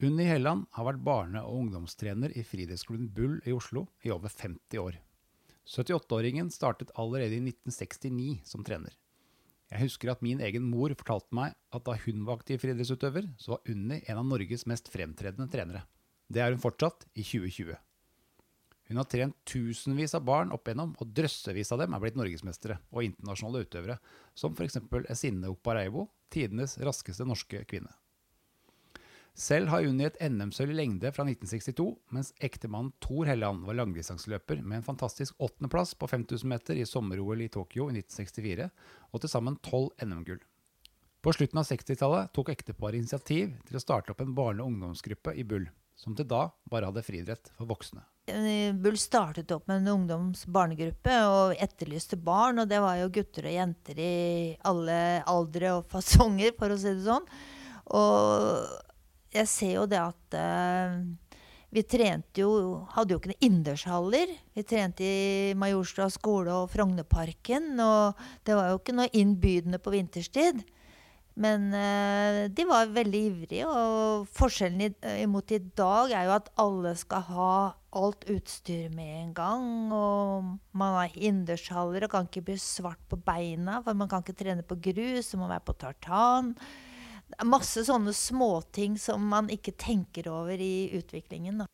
Unni 0.00 0.24
Helland 0.24 0.64
har 0.72 0.86
vært 0.86 1.02
barne- 1.04 1.42
og 1.44 1.58
ungdomstrener 1.60 2.32
i 2.32 2.40
friidrettsklubben 2.40 3.10
Bull 3.12 3.34
i 3.44 3.52
Oslo 3.52 3.82
i 4.00 4.08
over 4.14 4.32
50 4.32 4.80
år. 4.80 4.96
78-åringen 5.68 6.48
startet 6.50 6.94
allerede 6.96 7.36
i 7.36 7.42
1969 7.44 8.40
som 8.48 8.64
trener. 8.64 8.94
Jeg 9.68 9.84
husker 9.84 10.10
at 10.10 10.24
min 10.24 10.40
egen 10.40 10.64
mor 10.66 10.94
fortalte 10.96 11.36
meg 11.36 11.52
at 11.76 11.84
da 11.84 11.98
hun 12.06 12.24
var 12.24 12.40
aktiv 12.40 12.62
friidrettsutøver, 12.64 13.28
så 13.36 13.54
var 13.54 13.70
Unni 13.74 14.00
en 14.00 14.22
av 14.22 14.26
Norges 14.26 14.64
mest 14.66 14.88
fremtredende 14.88 15.52
trenere. 15.52 15.84
Det 16.32 16.40
er 16.40 16.56
hun 16.56 16.64
fortsatt 16.64 17.04
i 17.12 17.20
2020. 17.20 17.76
Hun 18.90 18.98
har 18.98 19.06
trent 19.06 19.36
tusenvis 19.46 20.16
av 20.16 20.24
barn 20.26 20.50
opp 20.56 20.64
igjennom, 20.64 20.96
og 20.96 21.12
drøssevis 21.14 21.70
av 21.76 21.84
dem 21.84 21.92
er 21.94 22.00
blitt 22.02 22.16
norgesmestere 22.18 22.80
og 22.90 23.04
internasjonale 23.04 23.66
utøvere, 23.68 24.00
som 24.34 24.56
f.eks. 24.56 24.80
Esinne 25.12 25.52
Opareibo, 25.52 26.08
tidenes 26.32 26.80
raskeste 26.80 27.28
norske 27.28 27.62
kvinne. 27.68 27.92
Selv 29.34 29.70
har 29.72 29.84
hun 29.86 30.00
i 30.02 30.06
et 30.08 30.18
NM-sølv 30.20 30.74
i 30.74 30.76
lengde 30.80 31.12
fra 31.14 31.24
1962, 31.24 31.86
mens 32.14 32.32
ektemannen 32.44 32.92
Thor 33.00 33.28
Helland 33.30 33.64
var 33.64 33.78
langdistanseløper 33.78 34.60
med 34.60 34.80
en 34.80 34.86
fantastisk 34.86 35.38
åttendeplass 35.38 35.94
på 35.94 36.08
5000 36.10 36.50
meter 36.50 36.80
i 36.80 36.86
sommer-OL 36.88 37.46
i 37.46 37.50
Tokyo 37.52 37.88
i 37.88 37.96
1964, 38.00 38.70
og 39.12 39.22
til 39.22 39.32
sammen 39.32 39.58
tolv 39.64 39.92
NM-gull. 40.02 40.42
På 41.20 41.34
slutten 41.36 41.60
av 41.60 41.68
60-tallet 41.68 42.32
tok 42.36 42.48
ekteparet 42.52 42.96
initiativ 43.00 43.52
til 43.68 43.76
å 43.76 43.82
starte 43.82 44.14
opp 44.14 44.22
en 44.24 44.34
barne- 44.36 44.64
og 44.64 44.72
ungdomsgruppe 44.72 45.36
i 45.36 45.44
Bull, 45.44 45.68
som 45.96 46.16
til 46.16 46.28
da 46.28 46.46
bare 46.70 46.88
hadde 46.88 47.04
friidrett 47.04 47.52
for 47.56 47.68
voksne. 47.68 48.02
Eh, 48.30 48.72
Bull 48.72 48.96
startet 49.00 49.50
opp 49.52 49.66
med 49.68 49.82
en 49.82 49.94
ungdomsbarnegruppe 49.98 51.16
og 51.28 51.56
etterlyste 51.60 52.16
barn. 52.16 52.62
Og 52.62 52.68
det 52.70 52.80
var 52.82 53.00
jo 53.00 53.10
gutter 53.12 53.48
og 53.50 53.56
jenter 53.56 54.00
i 54.00 54.12
alle 54.68 55.00
aldre 55.28 55.74
og 55.78 55.88
fasonger, 55.92 56.54
for 56.58 56.72
å 56.72 56.78
si 56.80 56.94
det 56.94 57.04
sånn. 57.04 57.26
Og 58.00 58.89
jeg 59.34 59.50
ser 59.50 59.74
jo 59.78 59.86
det 59.90 60.00
at 60.02 60.36
uh, 60.38 60.96
vi 61.70 61.84
trente 61.86 62.42
jo 62.42 62.50
Hadde 62.96 63.14
jo 63.14 63.20
ikke 63.20 63.30
noen 63.30 63.46
innendørshaller. 63.46 64.34
Vi 64.58 64.66
trente 64.66 65.06
i 65.06 65.54
Majorstua 65.58 66.08
skole 66.10 66.50
og 66.50 66.70
Frognerparken. 66.72 67.72
Og 67.78 68.18
det 68.46 68.58
var 68.58 68.72
jo 68.72 68.80
ikke 68.80 68.96
noe 68.98 69.12
innbydende 69.14 69.78
på 69.82 69.94
vinterstid. 69.94 70.64
Men 71.40 71.70
uh, 71.70 72.50
de 72.50 72.66
var 72.68 72.90
veldig 72.92 73.20
ivrige, 73.30 73.68
og 73.70 74.26
forskjellen 74.34 74.82
i, 74.84 74.90
imot 75.22 75.54
i 75.54 75.60
dag 75.78 76.12
er 76.12 76.26
jo 76.26 76.34
at 76.34 76.50
alle 76.60 76.92
skal 76.98 77.22
ha 77.30 77.54
alt 77.96 78.26
utstyr 78.34 78.90
med 78.92 79.14
en 79.22 79.32
gang. 79.38 79.70
Og 79.94 80.50
man 80.76 80.98
har 80.98 81.16
innendørshaller 81.16 82.04
og 82.04 82.12
kan 82.12 82.28
ikke 82.28 82.44
bli 82.50 82.58
svart 82.60 83.00
på 83.08 83.16
beina, 83.24 83.78
for 83.86 83.96
man 83.96 84.10
kan 84.10 84.26
ikke 84.26 84.36
trene 84.42 84.66
på 84.66 84.76
grus, 84.90 85.32
man 85.36 85.46
må 85.46 85.52
være 85.54 85.68
på 85.70 85.78
tartan. 85.86 86.56
Det 87.30 87.38
er 87.38 87.48
masse 87.48 87.84
sånne 87.86 88.12
småting 88.16 88.96
som 88.98 89.22
man 89.30 89.50
ikke 89.52 89.76
tenker 89.78 90.26
over 90.32 90.58
i 90.60 90.90
utviklingen. 90.98 91.62
Da. 91.62 91.68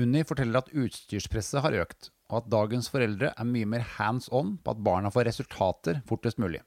Unni 0.00 0.22
forteller 0.24 0.62
at 0.62 0.72
utstyrspresset 0.72 1.60
har 1.64 1.76
økt, 1.82 2.08
og 2.30 2.40
at 2.40 2.50
dagens 2.52 2.88
foreldre 2.92 3.34
er 3.34 3.48
mye 3.48 3.68
mer 3.68 3.84
hands 3.98 4.30
on 4.32 4.56
på 4.62 4.72
at 4.72 4.82
barna 4.86 5.12
får 5.12 5.28
resultater 5.28 6.00
fortest 6.08 6.40
mulig. 6.40 6.62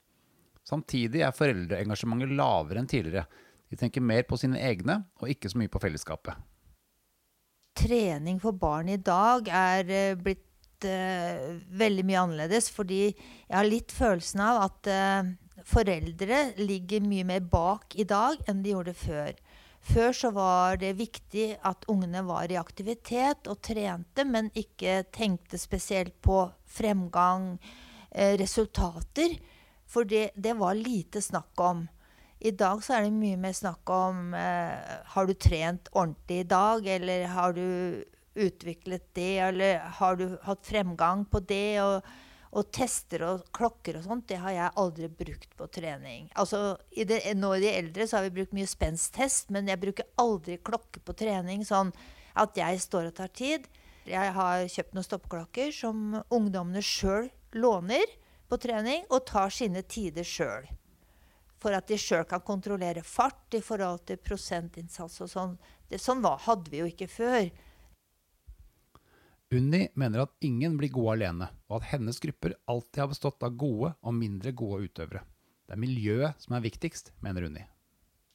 Samtidig 0.68 1.24
er 1.26 1.36
foreldreengasjementet 1.36 2.38
lavere 2.38 2.84
enn 2.84 2.90
tidligere. 2.90 3.26
De 3.72 3.80
tenker 3.80 4.06
mer 4.06 4.24
på 4.30 4.38
sine 4.40 4.62
egne, 4.62 5.02
og 5.20 5.32
ikke 5.34 5.50
så 5.52 5.60
mye 5.60 5.72
på 5.74 5.82
fellesskapet. 5.82 6.38
Trening 7.80 8.38
for 8.40 8.54
barn 8.54 8.92
i 8.94 9.00
dag 9.02 9.50
er 9.50 9.90
eh, 9.90 10.20
blitt 10.20 10.86
uh, 10.86 11.58
veldig 11.74 12.06
mye 12.06 12.22
annerledes, 12.22 12.70
fordi 12.72 13.08
jeg 13.10 13.56
har 13.56 13.66
litt 13.66 13.92
følelsen 13.96 14.44
av 14.46 14.62
at 14.68 14.92
eh, 14.94 15.32
foreldre 15.68 16.54
ligger 16.60 17.04
mye 17.08 17.26
mer 17.28 17.44
bak 17.48 17.96
i 17.96 18.06
dag 18.08 18.40
enn 18.48 18.64
de 18.64 18.74
gjorde 18.74 18.96
før. 18.98 19.34
Før 19.84 20.14
så 20.16 20.30
var 20.32 20.78
det 20.80 20.94
viktig 20.96 21.58
at 21.68 21.84
ungene 21.92 22.22
var 22.24 22.52
i 22.52 22.60
aktivitet 22.60 23.50
og 23.52 23.60
trente, 23.66 24.24
men 24.24 24.48
ikke 24.56 25.02
tenkte 25.12 25.60
spesielt 25.60 26.16
på 26.24 26.46
fremgang, 26.72 27.58
eh, 28.12 28.38
resultater. 28.40 29.36
For 29.86 30.08
det, 30.08 30.32
det, 30.36 30.56
var 30.56 30.80
lite 30.80 31.22
snakk 31.22 31.60
om. 31.60 31.88
I 32.40 32.52
dag 32.52 32.80
så 32.84 32.96
er 32.96 33.04
det 33.04 33.14
mye 33.18 33.38
mer 33.38 33.54
snakk 33.54 33.90
om 33.90 34.34
eh, 34.34 35.04
Har 35.14 35.28
du 35.28 35.34
trent 35.34 35.90
ordentlig 35.92 36.40
i 36.40 36.48
dag? 36.48 36.88
Eller 36.88 37.28
har 37.28 37.54
du 37.54 38.04
utviklet 38.36 39.14
det? 39.14 39.38
Eller 39.40 39.80
har 40.00 40.16
du 40.16 40.38
hatt 40.44 40.66
fremgang 40.66 41.26
på 41.26 41.40
det? 41.40 41.82
Og, 41.84 42.02
og 42.54 42.70
tester 42.76 43.24
og 43.26 43.46
klokker 43.56 43.98
og 43.98 44.06
sånt, 44.06 44.28
det 44.30 44.38
har 44.44 44.54
jeg 44.54 44.74
aldri 44.80 45.10
brukt 45.10 45.56
på 45.58 45.68
trening. 45.74 46.28
Altså, 46.40 46.76
i 46.94 47.06
det, 47.10 47.24
Nå 47.38 47.56
i 47.58 47.64
de 47.64 47.72
eldre 47.74 48.06
så 48.08 48.20
har 48.20 48.28
vi 48.28 48.36
brukt 48.38 48.54
mye 48.54 48.70
spensttest, 48.70 49.50
men 49.54 49.70
jeg 49.72 49.82
bruker 49.82 50.10
aldri 50.22 50.60
klokke 50.62 51.02
på 51.02 51.16
trening 51.18 51.66
sånn 51.66 51.90
at 52.38 52.58
jeg 52.58 52.82
står 52.82 53.10
og 53.10 53.18
tar 53.18 53.34
tid. 53.34 53.66
Jeg 54.10 54.36
har 54.36 54.68
kjøpt 54.70 54.94
noen 54.94 55.08
stoppeklokker 55.08 55.74
som 55.74 56.20
ungdommene 56.34 56.84
sjøl 56.86 57.32
låner 57.58 58.06
på 58.50 58.60
trening 58.62 59.06
og 59.10 59.26
tar 59.30 59.54
sine 59.54 59.82
tider 59.90 60.28
sjøl. 60.28 60.68
For 61.64 61.74
at 61.74 61.88
de 61.88 61.98
sjøl 61.98 62.26
kan 62.28 62.44
kontrollere 62.44 63.06
fart 63.08 63.56
i 63.56 63.64
forhold 63.64 64.04
til 64.10 64.20
prosentinnsats 64.22 65.22
og 65.24 65.32
sånn. 65.32 65.54
Det, 65.88 66.02
sånn 66.02 66.22
var, 66.26 66.42
hadde 66.46 66.74
vi 66.74 66.84
jo 66.84 66.90
ikke 66.92 67.08
før. 67.10 67.48
Unni 69.54 69.88
mener 70.00 70.24
at 70.24 70.34
ingen 70.42 70.78
blir 70.80 70.90
gode 70.94 71.18
alene, 71.18 71.50
og 71.70 71.80
at 71.80 71.92
hennes 71.94 72.18
grupper 72.22 72.56
alltid 72.70 73.04
har 73.04 73.12
bestått 73.12 73.46
av 73.46 73.54
gode 73.60 73.94
og 74.02 74.16
mindre 74.18 74.54
gode 74.58 74.88
utøvere. 74.88 75.22
Det 75.68 75.76
er 75.76 75.82
miljøet 75.84 76.42
som 76.42 76.58
er 76.58 76.66
viktigst, 76.66 77.14
mener 77.24 77.48
Unni. 77.48 77.64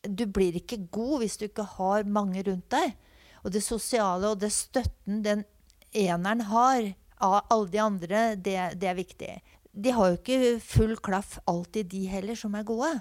Du 0.07 0.25
blir 0.31 0.57
ikke 0.57 0.85
god 0.95 1.25
hvis 1.25 1.37
du 1.41 1.49
ikke 1.49 1.67
har 1.77 2.07
mange 2.07 2.45
rundt 2.47 2.69
deg. 2.73 2.95
Og 3.45 3.53
det 3.55 3.63
sosiale 3.65 4.31
og 4.33 4.41
det 4.43 4.51
støtten 4.55 5.23
den 5.27 5.45
eneren 5.97 6.45
har 6.49 6.93
av 7.19 7.41
alle 7.51 7.71
de 7.73 7.81
andre, 7.83 8.23
det, 8.37 8.59
det 8.79 8.91
er 8.91 8.99
viktig. 8.99 9.33
De 9.73 9.95
har 9.95 10.11
jo 10.11 10.19
ikke 10.19 10.59
full 10.63 10.97
klaff 11.03 11.39
alltid, 11.51 11.91
de 11.93 12.07
heller, 12.11 12.39
som 12.39 12.55
er 12.59 12.67
gode. 12.67 12.93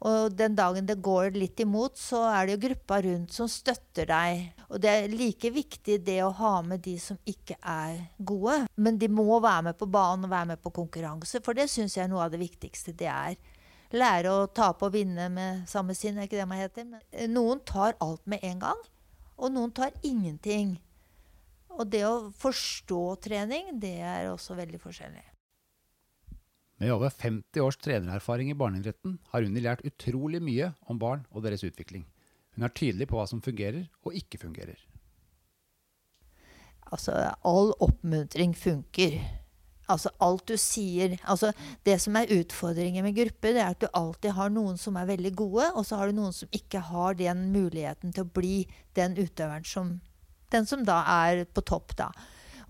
Og 0.00 0.32
den 0.32 0.54
dagen 0.56 0.86
det 0.88 0.96
går 1.04 1.34
litt 1.36 1.60
imot, 1.60 1.98
så 2.00 2.22
er 2.30 2.46
det 2.46 2.54
jo 2.54 2.62
gruppa 2.62 3.00
rundt 3.04 3.34
som 3.36 3.48
støtter 3.52 4.08
deg. 4.08 4.46
Og 4.72 4.80
det 4.80 4.92
er 4.94 5.12
like 5.12 5.50
viktig 5.52 5.98
det 6.06 6.22
å 6.24 6.32
ha 6.38 6.54
med 6.64 6.80
de 6.86 6.94
som 7.02 7.18
ikke 7.28 7.58
er 7.60 7.98
gode. 8.16 8.62
Men 8.80 8.96
de 9.00 9.10
må 9.12 9.28
være 9.36 9.66
med 9.68 9.76
på 9.80 9.90
banen 9.92 10.24
og 10.24 10.32
være 10.32 10.52
med 10.54 10.62
på 10.64 10.72
konkurranse, 10.80 11.42
for 11.44 11.58
det 11.58 11.68
syns 11.68 11.98
jeg 11.98 12.06
er 12.06 12.12
noe 12.12 12.24
av 12.24 12.32
det 12.32 12.40
viktigste 12.40 12.96
det 12.96 13.10
er. 13.12 13.36
Lære 13.92 14.32
å 14.32 14.46
tape 14.54 14.86
og 14.86 14.94
vinne 14.94 15.26
med 15.34 15.66
samme 15.68 15.96
sinn, 15.98 16.16
er 16.16 16.30
ikke 16.30 16.38
det 16.38 16.48
man 16.48 16.62
heter? 16.62 16.86
Men 16.86 17.02
eh, 17.10 17.28
noen 17.28 17.60
tar 17.66 17.98
alt 18.00 18.22
med 18.30 18.40
en 18.46 18.62
gang, 18.62 18.84
og 19.36 19.52
noen 19.52 19.74
tar 19.74 19.92
ingenting. 20.06 20.78
Og 21.76 21.90
det 21.90 22.06
å 22.06 22.30
forstå 22.40 23.02
trening, 23.26 23.74
det 23.82 23.98
er 24.00 24.30
også 24.30 24.56
veldig 24.56 24.80
forskjellig. 24.80 25.29
Med 26.80 26.94
over 26.94 27.12
50 27.12 27.60
års 27.60 27.76
trenererfaring 27.76 28.50
i 28.50 28.56
barneidretten 28.56 29.18
har 29.34 29.44
Unni 29.44 29.60
lært 29.60 29.84
utrolig 29.84 30.40
mye 30.40 30.70
om 30.88 30.98
barn 31.00 31.26
og 31.28 31.44
deres 31.44 31.64
utvikling. 31.66 32.06
Hun 32.56 32.64
er 32.64 32.72
tydelig 32.72 33.10
på 33.10 33.18
hva 33.18 33.26
som 33.28 33.42
fungerer 33.44 33.84
og 34.00 34.16
ikke 34.16 34.40
fungerer. 34.40 34.80
Altså, 36.90 37.12
all 37.46 37.74
oppmuntring 37.84 38.56
funker. 38.56 39.20
Altså, 39.90 40.10
alt 40.22 40.46
du 40.46 40.56
sier 40.58 41.16
altså, 41.28 41.50
Det 41.84 41.96
som 42.00 42.16
er 42.16 42.30
utfordringen 42.32 43.04
med 43.04 43.16
grupper, 43.16 43.54
det 43.54 43.62
er 43.62 43.74
at 43.74 43.82
du 43.82 43.88
alltid 43.92 44.36
har 44.38 44.52
noen 44.54 44.78
som 44.78 44.96
er 44.96 45.08
veldig 45.10 45.34
gode, 45.36 45.70
og 45.74 45.84
så 45.86 46.00
har 46.00 46.08
du 46.08 46.16
noen 46.16 46.34
som 46.34 46.48
ikke 46.54 46.80
har 46.90 47.18
den 47.18 47.48
muligheten 47.52 48.14
til 48.14 48.24
å 48.24 48.32
bli 48.40 48.64
den 48.96 49.18
utøveren 49.18 49.66
som 49.66 49.98
Den 50.50 50.66
som 50.66 50.80
da 50.82 51.04
er 51.06 51.44
på 51.44 51.62
topp, 51.62 51.92
da. 51.98 52.08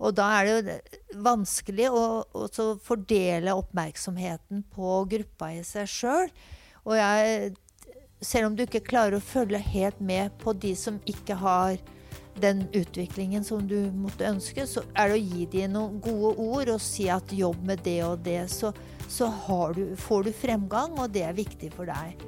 Og 0.01 0.15
da 0.17 0.27
er 0.39 0.47
det 0.47 0.53
jo 0.53 1.21
vanskelig 1.21 1.89
å, 1.93 2.05
å 2.25 2.67
fordele 2.81 3.53
oppmerksomheten 3.53 4.63
på 4.73 5.01
gruppa 5.11 5.51
i 5.53 5.61
seg 5.67 5.89
sjøl. 5.89 6.31
Og 6.89 6.97
jeg, 6.97 7.51
selv 8.25 8.49
om 8.49 8.57
du 8.57 8.65
ikke 8.65 8.81
klarer 8.87 9.19
å 9.19 9.23
følge 9.23 9.61
helt 9.61 10.01
med 10.01 10.33
på 10.41 10.55
de 10.57 10.73
som 10.77 10.97
ikke 11.09 11.37
har 11.37 11.77
den 12.41 12.63
utviklingen 12.73 13.43
som 13.45 13.67
du 13.67 13.91
måtte 13.93 14.25
ønske, 14.25 14.65
så 14.65 14.81
er 14.95 15.11
det 15.11 15.19
å 15.19 15.21
gi 15.35 15.45
dem 15.51 15.75
noen 15.75 15.99
gode 16.01 16.33
ord 16.41 16.73
og 16.77 16.81
si 16.81 17.09
at 17.11 17.33
jobb 17.35 17.61
med 17.67 17.83
det 17.85 17.99
og 18.07 18.23
det, 18.25 18.45
så, 18.49 18.71
så 19.11 19.29
du, 19.75 19.83
får 19.99 20.25
du 20.25 20.31
fremgang, 20.33 20.95
og 20.97 21.11
det 21.13 21.27
er 21.27 21.37
viktig 21.37 21.73
for 21.75 21.91
deg. 21.91 22.25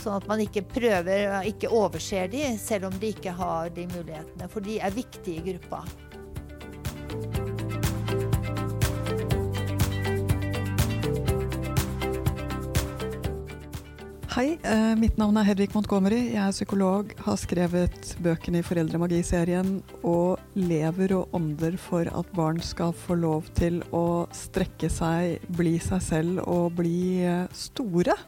Sånn 0.00 0.16
at 0.20 0.26
man 0.30 0.40
ikke 0.42 0.64
prøver, 0.68 1.42
ikke 1.48 1.72
overser 1.72 2.30
de, 2.32 2.46
selv 2.60 2.90
om 2.90 2.98
de 3.00 3.12
ikke 3.14 3.34
har 3.34 3.70
de 3.74 3.86
mulighetene. 3.92 4.48
For 4.52 4.64
de 4.64 4.78
er 4.80 4.94
viktige 4.94 5.40
i 5.40 5.52
gruppa. 5.52 5.84
Hei, 14.34 14.58
eh, 14.66 14.96
mitt 14.98 15.14
navn 15.14 15.36
er 15.38 15.44
Hedvig 15.46 15.68
Montgomery. 15.76 16.32
Jeg 16.32 16.40
er 16.42 16.50
psykolog, 16.50 17.12
har 17.22 17.36
skrevet 17.38 18.08
bøkene 18.18 18.58
i 18.58 18.64
Foreldremagi-serien 18.66 19.76
og 20.02 20.42
lever 20.58 21.14
og 21.14 21.36
ånder 21.38 21.76
for 21.78 22.10
at 22.10 22.32
barn 22.34 22.58
skal 22.58 22.90
få 22.98 23.14
lov 23.14 23.46
til 23.54 23.78
å 23.94 24.26
strekke 24.34 24.90
seg, 24.90 25.38
bli 25.54 25.76
seg 25.78 26.02
selv 26.02 26.42
og 26.50 26.74
bli 26.80 27.22
eh, 27.22 27.46
store. 27.54 28.18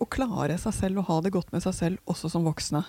Og 0.00 0.08
klare 0.16 0.56
seg 0.56 0.72
selv 0.78 1.02
og 1.02 1.10
ha 1.10 1.20
det 1.20 1.34
godt 1.36 1.52
med 1.52 1.66
seg 1.66 1.76
selv 1.76 2.08
også 2.08 2.32
som 2.32 2.48
voksne. 2.48 2.80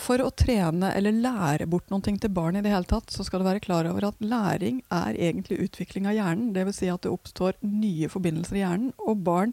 For 0.00 0.22
å 0.24 0.30
trene 0.32 0.88
eller 0.96 1.12
lære 1.12 1.66
bort 1.68 1.90
noe 1.92 2.00
til 2.00 2.32
barn 2.32 2.56
i 2.56 2.62
det 2.64 2.72
hele 2.72 2.88
tatt, 2.88 3.12
så 3.12 3.26
skal 3.26 3.42
du 3.42 3.48
være 3.48 3.60
klar 3.60 3.84
over 3.90 4.06
at 4.08 4.22
læring 4.24 4.80
er 4.88 5.18
egentlig 5.18 5.60
utvikling 5.66 6.06
av 6.08 6.16
hjernen. 6.16 6.52
Dvs. 6.56 6.78
Si 6.80 6.88
at 6.88 7.04
det 7.04 7.12
oppstår 7.12 7.58
nye 7.60 8.08
forbindelser 8.08 8.56
i 8.56 8.62
hjernen. 8.62 8.94
Og 9.04 9.20
barn 9.26 9.52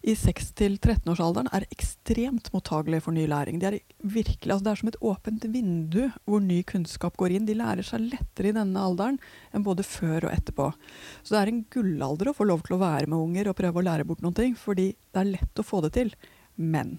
i 0.00 0.14
6-13-årsalderen 0.16 1.48
er 1.56 1.66
ekstremt 1.72 2.48
mottagelige 2.54 3.04
for 3.04 3.16
ny 3.16 3.26
læring. 3.28 3.60
De 3.60 3.68
er 3.68 3.78
virkelig, 4.00 4.52
altså 4.52 4.66
det 4.66 4.72
er 4.72 4.80
som 4.80 4.90
et 4.92 5.00
åpent 5.10 5.46
vindu 5.52 6.00
hvor 6.28 6.44
ny 6.44 6.60
kunnskap 6.68 7.16
går 7.20 7.36
inn. 7.36 7.48
De 7.48 7.56
lærer 7.56 7.84
seg 7.84 8.04
lettere 8.06 8.52
i 8.52 8.56
denne 8.56 8.84
alderen 8.84 9.20
enn 9.52 9.64
både 9.64 9.84
før 9.84 10.28
og 10.28 10.34
etterpå. 10.34 10.70
Så 11.22 11.34
det 11.34 11.42
er 11.42 11.52
en 11.52 11.64
gullalder 11.72 12.32
å 12.32 12.36
få 12.36 12.48
lov 12.48 12.64
til 12.66 12.76
å 12.76 12.82
være 12.84 13.08
med 13.08 13.20
unger 13.20 13.48
og 13.48 13.60
prøve 13.60 13.80
å 13.80 13.88
lære 13.88 14.08
bort 14.08 14.24
noen 14.24 14.36
ting, 14.36 14.56
fordi 14.56 14.92
det 15.12 15.24
er 15.24 15.32
lett 15.36 15.60
å 15.60 15.66
få 15.66 15.80
det 15.84 15.94
til. 15.96 16.12
Men 16.60 16.98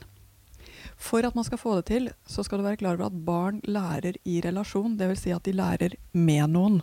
for 1.02 1.26
at 1.26 1.36
man 1.38 1.46
skal 1.48 1.60
få 1.60 1.80
det 1.80 1.88
til, 1.90 2.12
så 2.30 2.46
skal 2.46 2.62
du 2.62 2.68
være 2.68 2.80
klar 2.82 2.98
over 2.98 3.10
at 3.10 3.20
barn 3.26 3.60
lærer 3.66 4.20
i 4.28 4.40
relasjon. 4.46 4.96
Dvs. 5.00 5.26
Si 5.26 5.34
at 5.34 5.48
de 5.48 5.56
lærer 5.58 5.98
med 6.14 6.54
noen. 6.54 6.80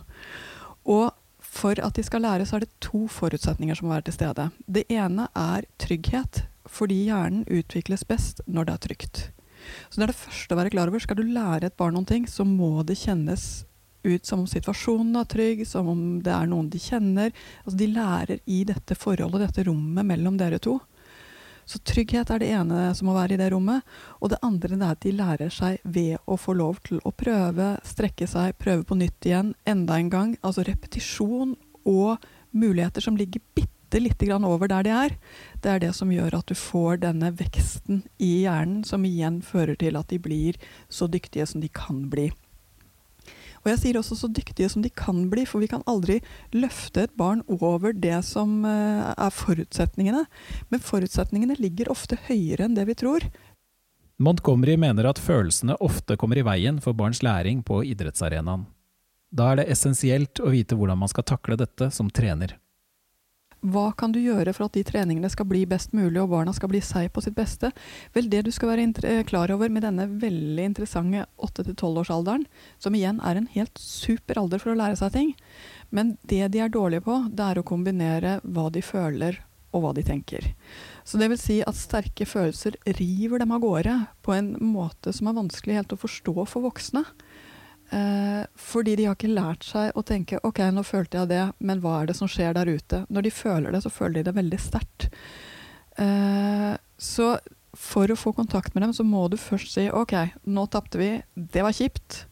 Og 0.89 1.09
for 1.39 1.79
at 1.81 1.95
de 1.97 2.03
skal 2.05 2.23
lære, 2.25 2.45
så 2.45 2.57
er 2.57 2.65
det 2.65 2.81
to 2.83 3.07
forutsetninger 3.09 3.77
som 3.77 3.87
må 3.87 3.95
være 3.95 4.09
til 4.09 4.19
stede. 4.19 4.49
Det 4.67 4.85
ene 4.91 5.29
er 5.37 5.67
trygghet, 5.81 6.43
fordi 6.69 7.05
hjernen 7.07 7.47
utvikles 7.47 8.05
best 8.07 8.43
når 8.45 8.67
det 8.67 8.75
er 8.75 8.85
trygt. 8.87 9.23
Så 9.89 9.99
det 9.99 10.05
er 10.05 10.13
det 10.13 10.19
første 10.19 10.55
å 10.55 10.59
være 10.59 10.73
klar 10.75 10.91
over. 10.91 11.01
Skal 11.03 11.19
du 11.19 11.25
lære 11.25 11.69
et 11.69 11.79
barn 11.79 11.95
noen 11.97 12.07
ting, 12.09 12.27
så 12.29 12.45
må 12.47 12.83
det 12.87 12.99
kjennes 13.01 13.65
ut 14.03 14.25
som 14.25 14.43
om 14.43 14.47
situasjonen 14.47 15.17
er 15.19 15.27
trygg, 15.27 15.65
som 15.67 15.89
om 15.91 16.03
det 16.23 16.31
er 16.31 16.47
noen 16.47 16.69
de 16.71 16.79
kjenner. 16.79 17.33
Altså 17.65 17.79
de 17.79 17.89
lærer 17.91 18.39
i 18.47 18.61
dette 18.67 18.95
forholdet, 18.95 19.47
dette 19.47 19.65
rommet 19.67 20.07
mellom 20.07 20.37
dere 20.39 20.61
to. 20.63 20.77
Så 21.69 21.77
trygghet 21.85 22.31
er 22.33 22.41
det 22.41 22.49
ene 22.49 22.87
som 22.97 23.09
må 23.09 23.13
være 23.13 23.35
i 23.35 23.39
det 23.39 23.51
rommet. 23.53 23.85
Og 24.17 24.31
det 24.33 24.41
andre 24.45 24.73
er 24.79 24.85
at 24.87 25.03
de 25.05 25.13
lærer 25.13 25.51
seg 25.53 25.83
ved 25.85 26.17
å 26.25 26.37
få 26.39 26.55
lov 26.57 26.79
til 26.87 27.01
å 27.05 27.13
prøve, 27.13 27.75
strekke 27.85 28.25
seg, 28.29 28.57
prøve 28.57 28.87
på 28.89 28.97
nytt 28.97 29.29
igjen, 29.29 29.53
enda 29.69 29.99
en 29.99 30.09
gang. 30.09 30.31
Altså 30.41 30.65
repetisjon 30.65 31.53
og 31.85 32.25
muligheter 32.57 33.05
som 33.05 33.19
ligger 33.19 33.43
bitte 33.53 34.01
lite 34.01 34.25
grann 34.25 34.47
over 34.49 34.69
der 34.69 34.85
de 34.85 34.95
er. 34.95 35.15
Det 35.61 35.69
er 35.69 35.85
det 35.85 35.93
som 35.97 36.09
gjør 36.13 36.39
at 36.39 36.49
du 36.49 36.57
får 36.57 37.03
denne 37.05 37.29
veksten 37.37 38.03
i 38.17 38.33
hjernen, 38.47 38.81
som 38.85 39.05
igjen 39.05 39.41
fører 39.45 39.77
til 39.77 39.97
at 39.99 40.09
de 40.09 40.17
blir 40.21 40.57
så 40.89 41.05
dyktige 41.05 41.45
som 41.49 41.61
de 41.61 41.69
kan 41.69 42.07
bli. 42.09 42.31
Og 43.63 43.71
jeg 43.73 43.81
sier 43.81 43.99
også 43.99 44.17
så 44.19 44.29
dyktige 44.31 44.69
som 44.71 44.83
de 44.85 44.91
kan 44.91 45.25
bli, 45.31 45.45
for 45.49 45.63
vi 45.63 45.69
kan 45.71 45.83
aldri 45.89 46.19
løfte 46.55 47.05
et 47.05 47.15
barn 47.19 47.43
over 47.51 47.93
det 47.93 48.21
som 48.27 48.63
uh, 48.65 49.11
er 49.13 49.35
forutsetningene. 49.35 50.25
Men 50.71 50.83
forutsetningene 50.83 51.59
ligger 51.59 51.91
ofte 51.93 52.19
høyere 52.29 52.67
enn 52.67 52.77
det 52.77 52.87
vi 52.89 52.97
tror. 52.99 53.27
Montgomery 54.19 54.75
mener 54.79 55.07
at 55.07 55.21
følelsene 55.21 55.77
ofte 55.79 56.17
kommer 56.19 56.39
i 56.39 56.43
veien 56.43 56.81
for 56.83 56.97
barns 56.97 57.23
læring 57.23 57.63
på 57.63 57.83
idrettsarenaen. 57.87 58.65
Da 59.31 59.51
er 59.51 59.61
det 59.61 59.69
essensielt 59.71 60.41
å 60.41 60.51
vite 60.51 60.75
hvordan 60.75 60.99
man 60.99 61.11
skal 61.11 61.27
takle 61.27 61.55
dette 61.59 61.91
som 61.95 62.09
trener. 62.11 62.57
Hva 63.59 63.89
kan 63.99 64.13
du 64.15 64.21
gjøre 64.21 64.53
for 64.55 64.69
at 64.69 64.77
de 64.77 64.85
treningene 64.87 65.29
skal 65.31 65.47
bli 65.49 65.65
best 65.67 65.91
mulig, 65.91 66.21
og 66.21 66.31
barna 66.31 66.53
skal 66.55 66.71
bli 66.71 66.79
seg 66.83 67.09
på 67.11 67.23
sitt 67.25 67.35
beste? 67.35 67.73
Vel, 68.15 68.29
det 68.31 68.45
du 68.47 68.51
skal 68.55 68.71
være 68.71 68.85
eh, 69.03 69.25
klar 69.27 69.51
over 69.51 69.71
med 69.73 69.83
denne 69.83 70.07
veldig 70.21 70.69
interessante 70.71 71.25
8-12-årsalderen, 71.43 72.47
som 72.79 72.95
igjen 72.95 73.19
er 73.19 73.39
en 73.41 73.49
helt 73.51 73.75
super 73.83 74.39
alder 74.39 74.63
for 74.63 74.71
å 74.71 74.79
lære 74.79 74.99
seg 75.01 75.11
ting, 75.17 75.35
men 75.91 76.15
det 76.23 76.45
de 76.53 76.63
er 76.63 76.71
dårlige 76.71 77.03
på, 77.03 77.19
det 77.35 77.51
er 77.51 77.59
å 77.59 77.67
kombinere 77.67 78.39
hva 78.47 78.69
de 78.71 78.83
føler 78.85 79.41
og 79.75 79.83
hva 79.83 79.91
de 79.93 80.03
tenker. 80.05 80.53
Så 81.05 81.19
det 81.21 81.29
vil 81.31 81.41
si 81.41 81.59
at 81.65 81.77
sterke 81.77 82.25
følelser 82.25 82.77
river 82.97 83.41
dem 83.41 83.53
av 83.53 83.61
gårde 83.63 83.95
på 84.25 84.33
en 84.33 84.53
måte 84.63 85.13
som 85.13 85.29
er 85.29 85.37
vanskelig 85.37 85.77
helt 85.77 85.93
å 85.93 85.99
forstå 85.99 86.35
for 86.49 86.65
voksne. 86.65 87.03
Eh, 87.89 88.43
fordi 88.55 88.95
de 88.99 89.07
har 89.09 89.15
ikke 89.17 89.31
lært 89.31 89.65
seg 89.65 89.95
å 89.97 90.03
tenke 90.05 90.37
ok, 90.45 90.61
nå 90.73 90.83
følte 90.85 91.23
jeg 91.23 91.31
det, 91.31 91.45
men 91.65 91.79
hva 91.81 92.01
er 92.01 92.09
det 92.11 92.17
som 92.19 92.29
skjer 92.29 92.53
der 92.57 92.69
ute? 92.69 93.03
Når 93.09 93.25
de 93.25 93.31
føler 93.33 93.73
det, 93.73 93.81
så 93.85 93.93
føler 93.93 94.19
de 94.19 94.27
det 94.27 94.35
veldig 94.37 94.59
sterkt. 94.61 95.07
Eh, 95.97 96.75
så 97.01 97.31
for 97.77 98.11
å 98.11 98.17
få 98.17 98.33
kontakt 98.37 98.75
med 98.75 98.83
dem, 98.85 98.93
så 98.93 99.05
må 99.05 99.27
du 99.29 99.37
først 99.41 99.73
si 99.73 99.87
ok, 99.93 100.15
nå 100.49 100.65
tapte 100.73 101.01
vi, 101.01 101.09
det 101.33 101.65
var 101.65 101.75
kjipt, 101.75 102.25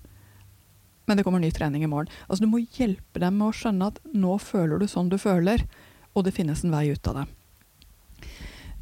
men 1.08 1.18
det 1.18 1.24
kommer 1.26 1.42
ny 1.42 1.50
trening 1.56 1.86
i 1.86 1.90
morgen. 1.90 2.12
Altså 2.28 2.44
Du 2.44 2.52
må 2.52 2.62
hjelpe 2.62 3.22
dem 3.24 3.38
med 3.40 3.50
å 3.50 3.56
skjønne 3.56 3.90
at 3.94 4.02
nå 4.14 4.38
føler 4.44 4.82
du 4.82 4.88
sånn 4.92 5.10
du 5.10 5.18
føler, 5.22 5.64
og 6.14 6.26
det 6.26 6.36
finnes 6.36 6.64
en 6.66 6.74
vei 6.74 6.90
ut 6.92 7.10
av 7.10 7.22
det. 7.22 7.26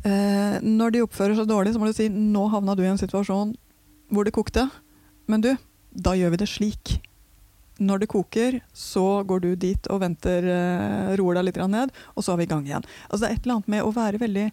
Eh, 0.06 0.58
når 0.64 0.96
de 0.96 1.06
oppfører 1.06 1.38
seg 1.38 1.48
dårlig, 1.50 1.76
så 1.76 1.82
må 1.82 1.90
du 1.90 1.96
si 1.98 2.10
nå 2.12 2.48
havna 2.54 2.76
du 2.76 2.84
i 2.84 2.90
en 2.92 3.00
situasjon 3.00 3.56
hvor 4.14 4.28
det 4.28 4.36
kokte, 4.36 4.68
men 5.32 5.42
du, 5.42 5.54
da 5.96 6.16
gjør 6.18 6.36
vi 6.36 6.42
det 6.42 6.50
slik. 6.52 6.96
Når 7.80 8.04
det 8.04 8.12
koker, 8.12 8.60
så 8.72 9.24
går 9.28 9.42
du 9.44 9.50
dit 9.60 9.88
og 9.92 10.00
venter, 10.04 10.46
uh, 10.48 11.16
roer 11.20 11.40
deg 11.40 11.50
litt 11.50 11.64
ned, 11.72 11.92
og 12.16 12.24
så 12.24 12.34
er 12.34 12.40
vi 12.40 12.48
i 12.48 12.52
gang 12.52 12.68
igjen. 12.68 12.86
Altså 13.10 13.26
det 13.26 13.32
er 13.32 13.36
et 13.36 13.48
eller 13.48 13.58
annet 13.58 13.74
med 13.74 13.84
å 13.84 13.96
være 13.96 14.22
veldig 14.22 14.46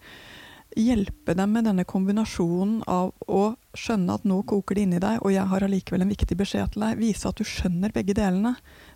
Hjelpe 0.72 1.35
dem 1.37 1.50
med 1.52 1.66
denne 1.68 1.85
kombinasjonen 1.85 2.78
av 2.88 3.11
å 3.28 3.42
skjønne 3.76 4.14
at 4.16 4.22
nå 4.24 4.38
koker 4.48 4.78
det 4.78 4.85
inni 4.87 5.00
deg, 5.02 5.18
og 5.20 5.35
jeg 5.35 5.44
har 5.50 5.64
allikevel 5.66 6.05
en 6.05 6.12
viktig 6.12 6.37
beskjed 6.38 6.72
til 6.72 6.85
deg. 6.87 7.00
Vise 7.00 7.28
at 7.28 7.37
du 7.37 7.44
skjønner 7.44 7.92
begge 7.92 8.16
delene. 8.16 8.55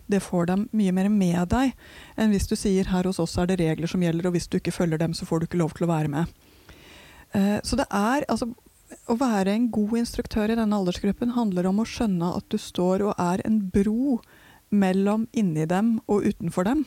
Det 0.09 0.23
får 0.25 0.49
dem 0.49 0.65
mye 0.77 0.95
mer 0.95 1.09
med 1.13 1.51
deg 1.53 1.75
enn 2.17 2.33
hvis 2.33 2.49
du 2.49 2.55
sier 2.57 2.89
her 2.89 3.05
hos 3.05 3.21
oss 3.21 3.37
er 3.37 3.51
det 3.51 3.59
regler 3.61 3.91
som 3.91 4.01
gjelder, 4.01 4.25
og 4.25 4.33
hvis 4.33 4.49
du 4.49 4.57
ikke 4.57 4.73
følger 4.73 5.03
dem, 5.03 5.13
så 5.13 5.27
får 5.29 5.43
du 5.43 5.47
ikke 5.49 5.61
lov 5.61 5.75
til 5.77 5.85
å 5.85 5.91
være 5.91 6.13
med. 6.15 6.33
Uh, 7.35 7.59
så 7.61 7.77
det 7.77 7.85
er 7.93 8.25
altså 8.25 8.49
å 9.07 9.15
være 9.19 9.53
en 9.55 9.69
god 9.73 9.97
instruktør 10.01 10.51
i 10.51 10.57
denne 10.59 10.77
aldersgruppen 10.77 11.33
handler 11.37 11.69
om 11.69 11.81
å 11.81 11.87
skjønne 11.87 12.33
at 12.39 12.47
du 12.51 12.57
står 12.61 13.05
og 13.07 13.19
er 13.21 13.43
en 13.47 13.61
bro 13.73 14.19
mellom 14.69 15.27
inni 15.37 15.65
dem 15.69 15.97
og 16.11 16.27
utenfor 16.27 16.67
dem. 16.67 16.83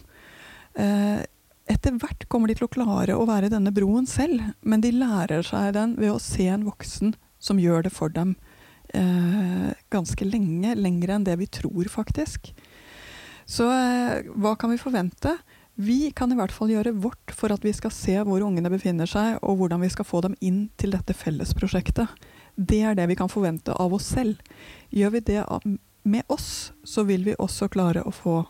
Eh, 0.77 1.23
etter 1.71 1.97
hvert 2.03 2.27
kommer 2.29 2.51
de 2.51 2.59
til 2.59 2.67
å 2.67 2.73
klare 2.73 3.17
å 3.17 3.27
være 3.29 3.51
denne 3.53 3.73
broen 3.75 4.09
selv, 4.11 4.43
men 4.61 4.83
de 4.85 4.93
lærer 4.93 5.45
seg 5.47 5.75
den 5.77 5.97
ved 6.01 6.13
å 6.13 6.23
se 6.23 6.49
en 6.51 6.67
voksen 6.67 7.15
som 7.41 7.61
gjør 7.63 7.87
det 7.87 7.95
for 7.95 8.13
dem 8.13 8.35
eh, 8.93 9.71
ganske 9.93 10.27
lenge. 10.27 10.75
lengre 10.77 11.17
enn 11.17 11.25
det 11.25 11.39
vi 11.41 11.49
tror, 11.49 11.89
faktisk. 11.89 12.53
Så 13.49 13.71
eh, 13.73 14.29
hva 14.37 14.57
kan 14.59 14.75
vi 14.75 14.83
forvente? 14.83 15.39
Vi 15.75 16.11
kan 16.17 16.33
i 16.33 16.37
hvert 16.37 16.53
fall 16.53 16.73
gjøre 16.73 16.93
vårt 17.01 17.33
for 17.37 17.53
at 17.55 17.65
vi 17.65 17.73
skal 17.73 17.93
se 17.95 18.17
hvor 18.27 18.43
ungene 18.45 18.73
befinner 18.73 19.09
seg, 19.09 19.39
og 19.43 19.61
hvordan 19.61 19.81
vi 19.85 19.91
skal 19.93 20.09
få 20.09 20.21
dem 20.27 20.35
inn 20.41 20.69
til 20.81 20.93
dette 20.97 21.17
fellesprosjektet. 21.17 22.11
Det 22.57 22.83
er 22.85 22.99
det 22.99 23.07
vi 23.09 23.17
kan 23.17 23.31
forvente 23.33 23.73
av 23.73 23.95
oss 23.97 24.11
selv. 24.13 24.43
Gjør 24.93 25.15
vi 25.17 25.25
det 25.31 25.45
med 26.03 26.23
oss, 26.29 26.73
så 26.85 27.05
vil 27.09 27.25
vi 27.25 27.39
også 27.39 27.71
klare 27.73 28.05
å 28.05 28.13
få 28.13 28.43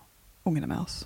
ungene 0.48 0.66
med 0.70 0.80
oss. 0.80 1.04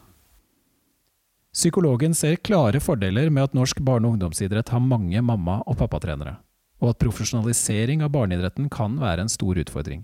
Psykologen 1.55 2.15
ser 2.19 2.41
klare 2.43 2.81
fordeler 2.83 3.29
med 3.31 3.45
at 3.45 3.55
norsk 3.55 3.79
barne- 3.85 4.09
og 4.09 4.17
ungdomsidrett 4.17 4.73
har 4.75 4.81
mange 4.83 5.21
mamma- 5.23 5.63
og 5.67 5.79
pappatrenere, 5.79 6.39
og 6.83 6.95
at 6.95 6.99
profesjonalisering 6.99 8.03
av 8.03 8.11
barneidretten 8.11 8.67
kan 8.71 8.97
være 8.99 9.23
en 9.23 9.31
stor 9.31 9.61
utfordring. 9.63 10.03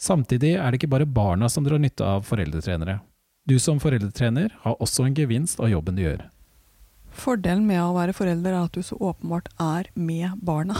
Samtidig 0.00 0.56
er 0.56 0.70
det 0.70 0.80
ikke 0.80 0.92
bare 0.92 1.08
barna 1.08 1.48
som 1.48 1.64
drar 1.64 1.80
nytte 1.80 2.04
av 2.04 2.26
foreldretrenere. 2.28 3.00
Du 3.48 3.58
som 3.58 3.80
foreldretrener 3.80 4.52
har 4.62 4.82
også 4.82 5.04
en 5.06 5.14
gevinst 5.16 5.60
av 5.60 5.70
jobben 5.72 5.96
du 5.96 6.02
gjør. 6.04 6.28
Fordelen 7.10 7.66
med 7.66 7.82
å 7.82 7.94
være 7.96 8.12
forelder 8.14 8.52
er 8.52 8.64
at 8.66 8.74
du 8.76 8.82
så 8.86 8.96
åpenbart 9.00 9.48
er 9.60 9.84
med 9.98 10.30
barna. 10.44 10.74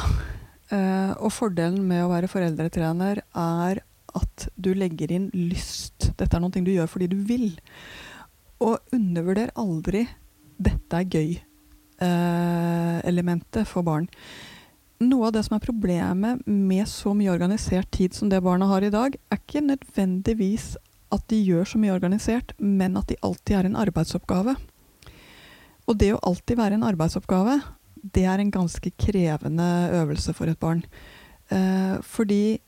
Uh, 0.70 1.12
og 1.24 1.32
fordelen 1.34 1.88
med 1.88 2.04
å 2.04 2.10
være 2.12 2.28
foreldretrener 2.30 3.16
er 3.24 3.82
at 4.18 4.48
du 4.56 4.74
legger 4.74 5.12
inn 5.14 5.30
lyst. 5.34 6.12
Dette 6.18 6.36
er 6.36 6.40
noe 6.42 6.50
du 6.52 6.72
gjør 6.72 6.86
fordi 6.90 7.06
du 7.10 7.16
vil. 7.26 7.60
Og 8.60 8.78
undervurder 8.92 9.50
aldri 9.58 10.08
'dette 10.60 10.96
er 10.98 11.04
gøy'-elementet 11.08 13.62
uh, 13.64 13.68
for 13.68 13.82
barn. 13.86 14.08
Noe 15.00 15.26
av 15.30 15.32
det 15.32 15.46
som 15.46 15.56
er 15.56 15.64
problemet 15.64 16.44
med 16.44 16.84
så 16.84 17.16
mye 17.16 17.32
organisert 17.32 17.88
tid 17.88 18.12
som 18.12 18.28
det 18.28 18.44
barna 18.44 18.68
har 18.68 18.84
i 18.84 18.92
dag, 18.92 19.16
er 19.16 19.40
ikke 19.40 19.64
nødvendigvis 19.64 20.76
at 21.10 21.26
de 21.30 21.40
gjør 21.42 21.66
så 21.66 21.80
mye 21.82 21.94
organisert, 21.94 22.54
men 22.58 22.96
at 22.98 23.10
de 23.10 23.18
alltid 23.26 23.56
er 23.56 23.68
en 23.68 23.78
arbeidsoppgave. 23.80 24.56
Og 25.90 25.98
det 25.98 26.12
å 26.14 26.22
alltid 26.26 26.58
være 26.60 26.78
en 26.78 26.86
arbeidsoppgave, 26.86 27.58
det 28.00 28.24
er 28.28 28.40
en 28.40 28.52
ganske 28.54 28.92
krevende 29.00 29.68
øvelse 30.00 30.34
for 30.36 30.50
et 30.50 30.60
barn. 30.60 30.84
Eh, 31.50 31.96
fordi 32.06 32.60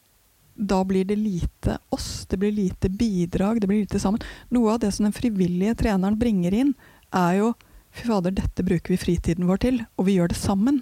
da 0.54 0.82
blir 0.84 1.06
det 1.08 1.16
lite 1.16 1.78
oss, 1.94 2.26
det 2.28 2.38
blir 2.42 2.52
lite 2.52 2.90
bidrag, 2.90 3.60
det 3.60 3.70
blir 3.70 3.84
lite 3.84 4.00
sammen. 4.02 4.20
Noe 4.50 4.74
av 4.74 4.82
det 4.82 4.92
som 4.92 5.06
den 5.06 5.16
frivillige 5.16 5.78
treneren 5.84 6.18
bringer 6.20 6.54
inn, 6.54 6.74
er 7.12 7.38
jo 7.40 7.52
Fy 7.92 8.06
fader, 8.08 8.32
dette 8.32 8.64
bruker 8.64 8.94
vi 8.94 8.96
fritiden 8.96 9.44
vår 9.44 9.58
til, 9.60 9.82
og 10.00 10.06
vi 10.06 10.14
gjør 10.16 10.30
det 10.32 10.38
sammen. 10.40 10.78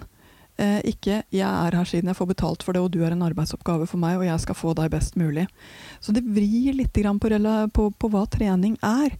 Eh, 0.61 0.81
ikke 0.91 1.23
'jeg 1.31 1.41
er 1.41 1.75
her 1.75 1.85
siden 1.85 2.11
jeg 2.11 2.15
får 2.15 2.27
betalt 2.35 2.63
for 2.63 2.73
det, 2.73 2.81
og 2.81 2.91
du 2.91 3.01
er 3.03 3.11
en 3.11 3.25
arbeidsoppgave 3.25 3.87
for 3.87 3.97
meg, 3.97 4.17
og 4.17 4.25
jeg 4.25 4.39
skal 4.39 4.55
få 4.55 4.75
deg 4.75 4.91
best 4.91 5.15
mulig'. 5.15 5.47
Så 5.99 6.13
det 6.13 6.23
vrir 6.23 6.73
litt 6.73 6.93
på, 6.93 7.71
på, 7.73 7.89
på, 7.97 8.09
hva 8.09 8.25
trening 8.29 8.77
er. 8.83 9.17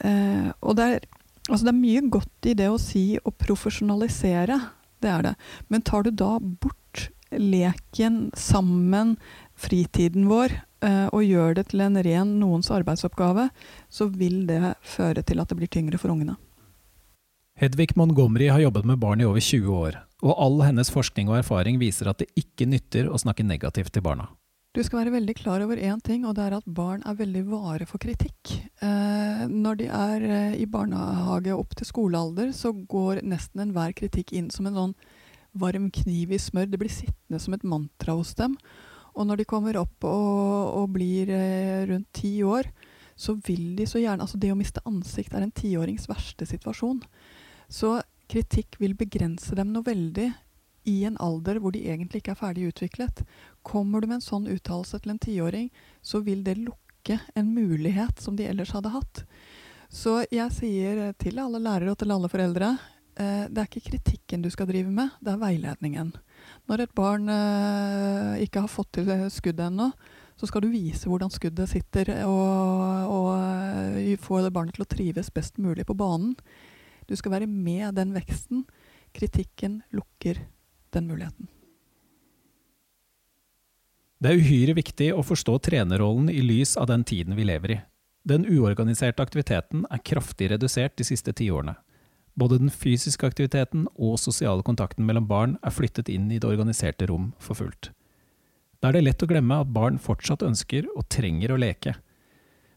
Eh, 0.00 0.52
og 0.60 0.76
det 0.76 0.84
er, 0.84 1.00
altså 1.48 1.64
det 1.64 1.72
er 1.72 1.80
mye 1.80 2.10
godt 2.10 2.46
i 2.46 2.54
det 2.54 2.68
å 2.68 2.78
si 2.78 3.16
å 3.16 3.30
profesjonalisere, 3.30 4.60
det 5.00 5.08
er 5.10 5.22
det. 5.22 5.34
Men 5.68 5.80
tar 5.80 6.02
du 6.02 6.10
da 6.10 6.38
bort 6.38 7.10
leken 7.30 8.30
sammen, 8.36 9.16
fritiden 9.56 10.28
vår, 10.28 10.52
eh, 10.82 11.08
og 11.12 11.24
gjør 11.24 11.54
det 11.54 11.68
til 11.70 11.80
en 11.80 11.96
ren 11.96 12.38
noens 12.40 12.70
arbeidsoppgave, 12.70 13.48
så 13.88 14.10
vil 14.10 14.46
det 14.46 14.74
føre 14.82 15.22
til 15.22 15.40
at 15.40 15.48
det 15.48 15.56
blir 15.56 15.68
tyngre 15.68 15.98
for 15.98 16.10
ungene. 16.10 16.36
Hedvig 17.56 17.94
Montgomery 17.94 18.48
har 18.50 18.58
jobbet 18.58 18.84
med 18.84 18.98
barn 18.98 19.20
i 19.20 19.24
over 19.24 19.40
20 19.40 19.70
år, 19.70 20.00
og 20.24 20.38
all 20.40 20.62
hennes 20.64 20.90
forskning 20.92 21.28
og 21.28 21.42
erfaring 21.42 21.76
viser 21.80 22.08
at 22.08 22.22
det 22.22 22.30
ikke 22.40 22.66
nytter 22.70 23.10
å 23.12 23.20
snakke 23.20 23.44
negativt 23.46 23.92
til 23.94 24.04
barna. 24.04 24.30
Du 24.74 24.80
skal 24.82 25.04
være 25.04 25.12
veldig 25.14 25.34
klar 25.38 25.62
over 25.62 25.78
én 25.78 26.00
ting, 26.02 26.24
og 26.26 26.34
det 26.34 26.48
er 26.48 26.56
at 26.56 26.64
barn 26.66 27.04
er 27.06 27.14
veldig 27.14 27.44
vare 27.46 27.86
for 27.86 28.02
kritikk. 28.02 28.56
Eh, 28.82 29.44
når 29.46 29.76
de 29.78 29.86
er 29.86 30.24
eh, 30.26 30.56
i 30.58 30.66
barnehage 30.66 31.54
opp 31.54 31.76
til 31.78 31.86
skolealder, 31.86 32.50
så 32.50 32.72
går 32.74 33.20
nesten 33.22 33.62
enhver 33.62 33.94
kritikk 33.94 34.32
inn 34.34 34.48
som 34.50 34.66
en 34.66 34.80
sånn 34.80 34.96
varm 35.62 35.92
kniv 35.94 36.34
i 36.34 36.40
smør. 36.42 36.72
Det 36.72 36.80
blir 36.82 36.90
sittende 36.90 37.38
som 37.38 37.54
et 37.54 37.68
mantra 37.70 38.16
hos 38.18 38.34
dem. 38.34 38.56
Og 39.14 39.28
når 39.28 39.44
de 39.44 39.46
kommer 39.46 39.78
opp 39.78 40.08
og, 40.10 40.74
og 40.80 40.90
blir 40.96 41.30
eh, 41.30 41.86
rundt 41.92 42.10
ti 42.16 42.40
år, 42.42 42.66
så 43.14 43.36
vil 43.46 43.76
de 43.78 43.86
så 43.86 44.02
gjerne 44.02 44.26
Altså, 44.26 44.40
det 44.42 44.50
å 44.50 44.58
miste 44.58 44.82
ansikt 44.90 45.38
er 45.38 45.46
en 45.46 45.54
tiårings 45.54 46.08
verste 46.10 46.50
situasjon. 46.50 46.98
Så 47.70 47.94
kritikk 48.30 48.78
vil 48.80 48.96
begrense 48.98 49.56
dem 49.56 49.72
noe 49.74 49.86
veldig 49.86 50.30
i 50.84 50.96
en 51.08 51.16
alder 51.22 51.60
hvor 51.62 51.72
de 51.74 51.84
egentlig 51.88 52.20
ikke 52.22 52.34
er 52.34 52.40
ferdig 52.40 52.68
utviklet. 52.70 53.22
Kommer 53.64 54.00
du 54.00 54.08
med 54.08 54.20
en 54.20 54.24
sånn 54.24 54.48
uttalelse 54.52 55.00
til 55.00 55.14
en 55.14 55.20
tiåring, 55.22 55.70
så 56.04 56.20
vil 56.24 56.44
det 56.44 56.58
lukke 56.60 57.20
en 57.34 57.52
mulighet 57.54 58.20
som 58.20 58.36
de 58.36 58.48
ellers 58.48 58.74
hadde 58.76 58.92
hatt. 58.92 59.24
Så 59.88 60.22
jeg 60.32 60.50
sier 60.56 61.06
til 61.20 61.40
alle 61.40 61.60
lærere 61.62 61.94
og 61.94 62.00
til 62.00 62.12
alle 62.12 62.28
foreldre 62.32 62.74
eh, 62.74 63.46
det 63.48 63.60
er 63.60 63.68
ikke 63.68 63.90
kritikken 63.92 64.44
du 64.44 64.50
skal 64.52 64.68
drive 64.68 64.90
med, 64.92 65.12
det 65.20 65.32
er 65.32 65.40
veiledningen. 65.40 66.12
Når 66.68 66.84
et 66.84 66.94
barn 66.96 67.30
eh, 67.32 68.44
ikke 68.44 68.64
har 68.64 68.72
fått 68.72 68.96
til 68.98 69.10
skuddet 69.32 69.68
ennå, 69.68 69.92
så 70.34 70.48
skal 70.50 70.64
du 70.64 70.72
vise 70.72 71.08
hvordan 71.08 71.30
skuddet 71.30 71.70
sitter, 71.70 72.10
og, 72.26 73.12
og 73.14 74.18
få 74.24 74.40
barnet 74.50 74.74
til 74.74 74.82
å 74.82 74.90
trives 74.90 75.30
best 75.32 75.60
mulig 75.62 75.86
på 75.86 75.94
banen. 75.94 76.34
Du 77.08 77.16
skal 77.16 77.34
være 77.36 77.50
med 77.50 77.94
den 77.98 78.14
veksten. 78.16 78.64
Kritikken 79.14 79.82
lukker 79.94 80.40
den 80.94 81.08
muligheten. 81.10 81.48
Det 84.24 84.30
er 84.30 84.40
uhyre 84.40 84.74
viktig 84.78 85.10
å 85.12 85.24
forstå 85.26 85.58
trenerrollen 85.66 86.30
i 86.32 86.40
lys 86.40 86.78
av 86.80 86.88
den 86.88 87.02
tiden 87.04 87.36
vi 87.36 87.44
lever 87.44 87.74
i. 87.74 87.80
Den 88.24 88.46
uorganiserte 88.48 89.20
aktiviteten 89.20 89.82
er 89.92 90.00
kraftig 90.00 90.48
redusert 90.54 90.94
de 90.96 91.04
siste 91.04 91.34
tiårene. 91.36 91.74
Både 92.34 92.56
den 92.58 92.72
fysiske 92.72 93.28
aktiviteten 93.28 93.84
og 93.94 94.16
sosiale 94.18 94.64
kontakten 94.64 95.04
mellom 95.06 95.26
barn 95.28 95.58
er 95.62 95.74
flyttet 95.74 96.08
inn 96.08 96.30
i 96.32 96.40
det 96.40 96.48
organiserte 96.48 97.06
rom 97.10 97.34
for 97.38 97.58
fullt. 97.58 97.90
Da 98.80 98.88
er 98.88 98.96
det 98.96 99.04
lett 99.04 99.22
å 99.22 99.28
glemme 99.28 99.60
at 99.60 99.70
barn 99.76 100.00
fortsatt 100.02 100.42
ønsker 100.46 100.88
og 100.96 101.06
trenger 101.12 101.54
å 101.54 101.60
leke. 101.60 101.94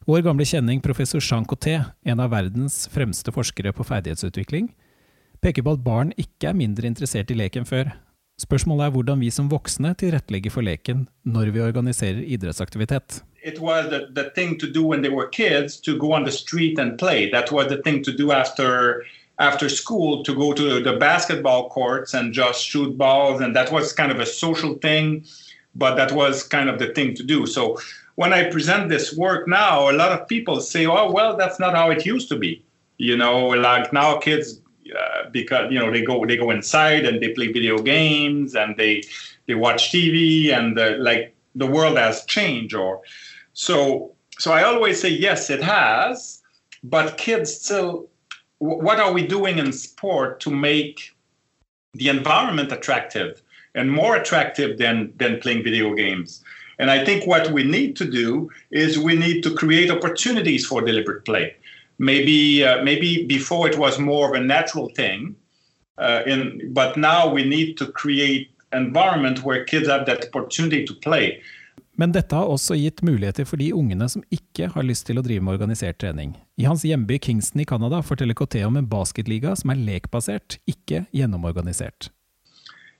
Vår 0.07 0.21
gamle 0.23 0.45
kjenning 0.47 0.79
professor 0.79 1.19
Jean 1.19 1.43
Coté, 1.45 1.81
en 2.07 2.19
av 2.23 2.29
verdens 2.31 2.85
fremste 2.87 3.31
forskere 3.35 3.73
på 3.75 3.83
ferdighetsutvikling, 3.83 4.69
peker 5.43 5.65
på 5.67 5.73
at 5.75 5.81
barn 5.83 6.13
ikke 6.15 6.47
er 6.47 6.55
mindre 6.55 6.87
interessert 6.87 7.33
i 7.33 7.35
lek 7.35 7.57
enn 7.59 7.67
før. 7.67 7.89
Spørsmålet 8.39 8.85
er 8.85 8.93
hvordan 8.95 9.19
vi 9.19 9.31
som 9.35 9.49
voksne 9.51 9.91
tilrettelegger 9.99 10.53
for 10.53 10.63
leken 10.63 11.01
når 11.27 11.51
vi 11.51 11.65
organiserer 11.65 12.23
idrettsaktivitet. 12.23 13.19
It 13.43 13.59
was 13.59 13.89
the, 13.91 14.07
the 14.15 14.29
thing 14.31 14.55
to 14.63 14.71
do 14.71 14.85
when 14.87 15.03
they 15.03 15.11
were 15.11 15.27
kids 15.27 15.75
to 15.81 15.97
go 15.99 16.13
on 16.15 16.23
the 16.23 16.31
street 16.31 16.79
and 16.79 16.95
play. 16.97 17.29
That 17.29 17.51
was 17.51 17.67
the 17.67 17.83
thing 17.83 18.01
to 18.07 18.15
do 18.15 18.31
after 18.31 19.03
after 19.39 19.67
school 19.67 20.23
to 20.23 20.33
go 20.33 20.53
to 20.53 20.79
the 20.79 20.95
basketball 20.95 21.67
courts 21.67 22.13
and 22.13 22.31
just 22.31 22.63
shoot 22.63 22.97
balls 22.97 23.41
and 23.41 23.53
that 23.57 23.73
was 23.73 23.91
kind 23.91 24.13
of 24.13 24.21
a 24.21 24.25
social 24.25 24.75
thing 24.75 25.25
but 25.75 25.95
that 25.97 26.13
was 26.13 26.47
kind 26.47 26.69
of 26.69 26.79
the 26.79 26.93
thing 26.93 27.13
to 27.15 27.23
do. 27.23 27.45
So 27.45 27.77
when 28.17 28.33
I 28.33 28.49
present 28.49 28.89
this 28.89 29.15
work 29.15 29.47
now, 29.47 29.91
a 29.91 29.93
lot 29.93 30.11
of 30.11 30.27
people 30.27 30.59
say, 30.59 30.87
"Oh, 30.87 31.11
well, 31.11 31.37
that's 31.37 31.59
not 31.59 31.75
how 31.75 31.91
it 31.91 32.03
used 32.05 32.29
to 32.29 32.35
be." 32.35 32.63
You 32.97 33.15
know, 33.15 33.49
like 33.49 33.93
now 33.93 34.17
kids, 34.17 34.59
uh, 34.99 35.29
because 35.31 35.71
you 35.71 35.79
know 35.79 35.91
they 35.91 36.01
go 36.01 36.25
they 36.25 36.35
go 36.35 36.49
inside 36.49 37.05
and 37.05 37.21
they 37.21 37.29
play 37.29 37.51
video 37.51 37.77
games 37.77 38.55
and 38.55 38.75
they 38.75 39.03
they 39.45 39.53
watch 39.53 39.91
TV 39.91 40.51
and 40.51 40.75
the, 40.75 40.97
like 41.09 41.35
the 41.53 41.67
world 41.67 41.97
has 41.97 42.25
changed. 42.25 42.73
Or 42.73 43.01
so 43.53 44.13
so 44.39 44.51
I 44.51 44.63
always 44.63 44.99
say 44.99 45.09
yes, 45.09 45.51
it 45.51 45.61
has, 45.61 46.41
but 46.83 47.17
kids 47.17 47.53
still. 47.53 48.09
What 48.57 48.99
are 48.99 49.13
we 49.13 49.27
doing 49.27 49.59
in 49.59 49.71
sport 49.71 50.39
to 50.39 50.49
make 50.49 51.15
the 51.93 52.09
environment 52.09 52.71
attractive 52.71 53.43
and 53.75 53.91
more 53.91 54.15
attractive 54.15 54.79
than 54.79 55.13
than 55.17 55.39
playing 55.39 55.63
video 55.63 55.93
games? 55.93 56.43
And 56.79 56.91
I 56.91 57.03
think 57.03 57.25
what 57.25 57.51
we 57.51 57.63
need 57.63 57.95
to 57.97 58.05
do 58.05 58.49
is 58.71 58.99
we 58.99 59.15
need 59.15 59.41
to 59.43 59.53
create 59.55 59.89
opportunities 59.89 60.65
for 60.65 60.81
deliberate 60.81 61.25
play. 61.25 61.55
Maybe 61.97 62.63
uh, 62.63 62.83
maybe 62.83 63.25
before 63.25 63.67
it 63.69 63.77
was 63.77 63.97
more 63.99 64.29
of 64.29 64.35
a 64.35 64.43
natural 64.45 64.89
thing, 64.95 65.35
uh, 65.97 66.21
in, 66.27 66.73
but 66.73 66.95
now 66.95 67.27
we 67.33 67.43
need 67.43 67.77
to 67.77 67.91
create 67.91 68.51
environment 68.71 69.43
where 69.43 69.65
kids 69.65 69.87
have 69.87 70.05
that 70.05 70.25
opportunity 70.27 70.85
to 70.85 70.93
play. 70.93 71.41
Men 71.99 72.11
dette 72.13 72.35
har 72.35 72.45
også 72.45 72.75
gitt 72.77 73.01
muligheter 73.01 73.45
for 73.49 73.57
de 73.57 73.71
ungene 73.73 74.05
som 74.09 74.21
ikke 74.29 74.67
har 74.69 74.85
lyst 74.85 75.07
til 75.07 75.17
å 75.17 75.23
drive 75.25 75.41
med 75.41 75.55
organisert 75.57 75.97
trening. 75.97 76.35
I 76.61 76.67
hans 76.69 76.83
hjemby 76.85 77.17
Kingston 77.17 77.63
i 77.63 77.65
Canada 77.65 78.03
forteller 78.05 78.37
KT 78.37 78.61
om 78.67 78.77
en 78.77 78.89
basketliga 78.91 79.55
som 79.57 79.73
er 79.73 79.81
lekbasert, 79.81 80.59
ikke 80.69 81.07
gjennomorganisert. 81.09 82.11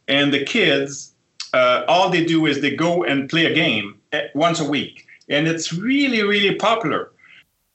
And 0.10 0.34
the 0.34 0.42
kids 0.46 1.13
uh, 1.54 1.84
all 1.88 2.10
they 2.10 2.24
do 2.26 2.46
is 2.46 2.62
they 2.62 2.76
go 2.76 3.04
and 3.04 3.30
play 3.30 3.46
a 3.46 3.54
game 3.54 3.96
eh, 4.12 4.28
once 4.34 4.60
a 4.60 4.70
week. 4.70 5.06
And 5.30 5.48
it's 5.48 5.74
really, 5.74 6.24
really 6.24 6.56
popular. 6.56 7.10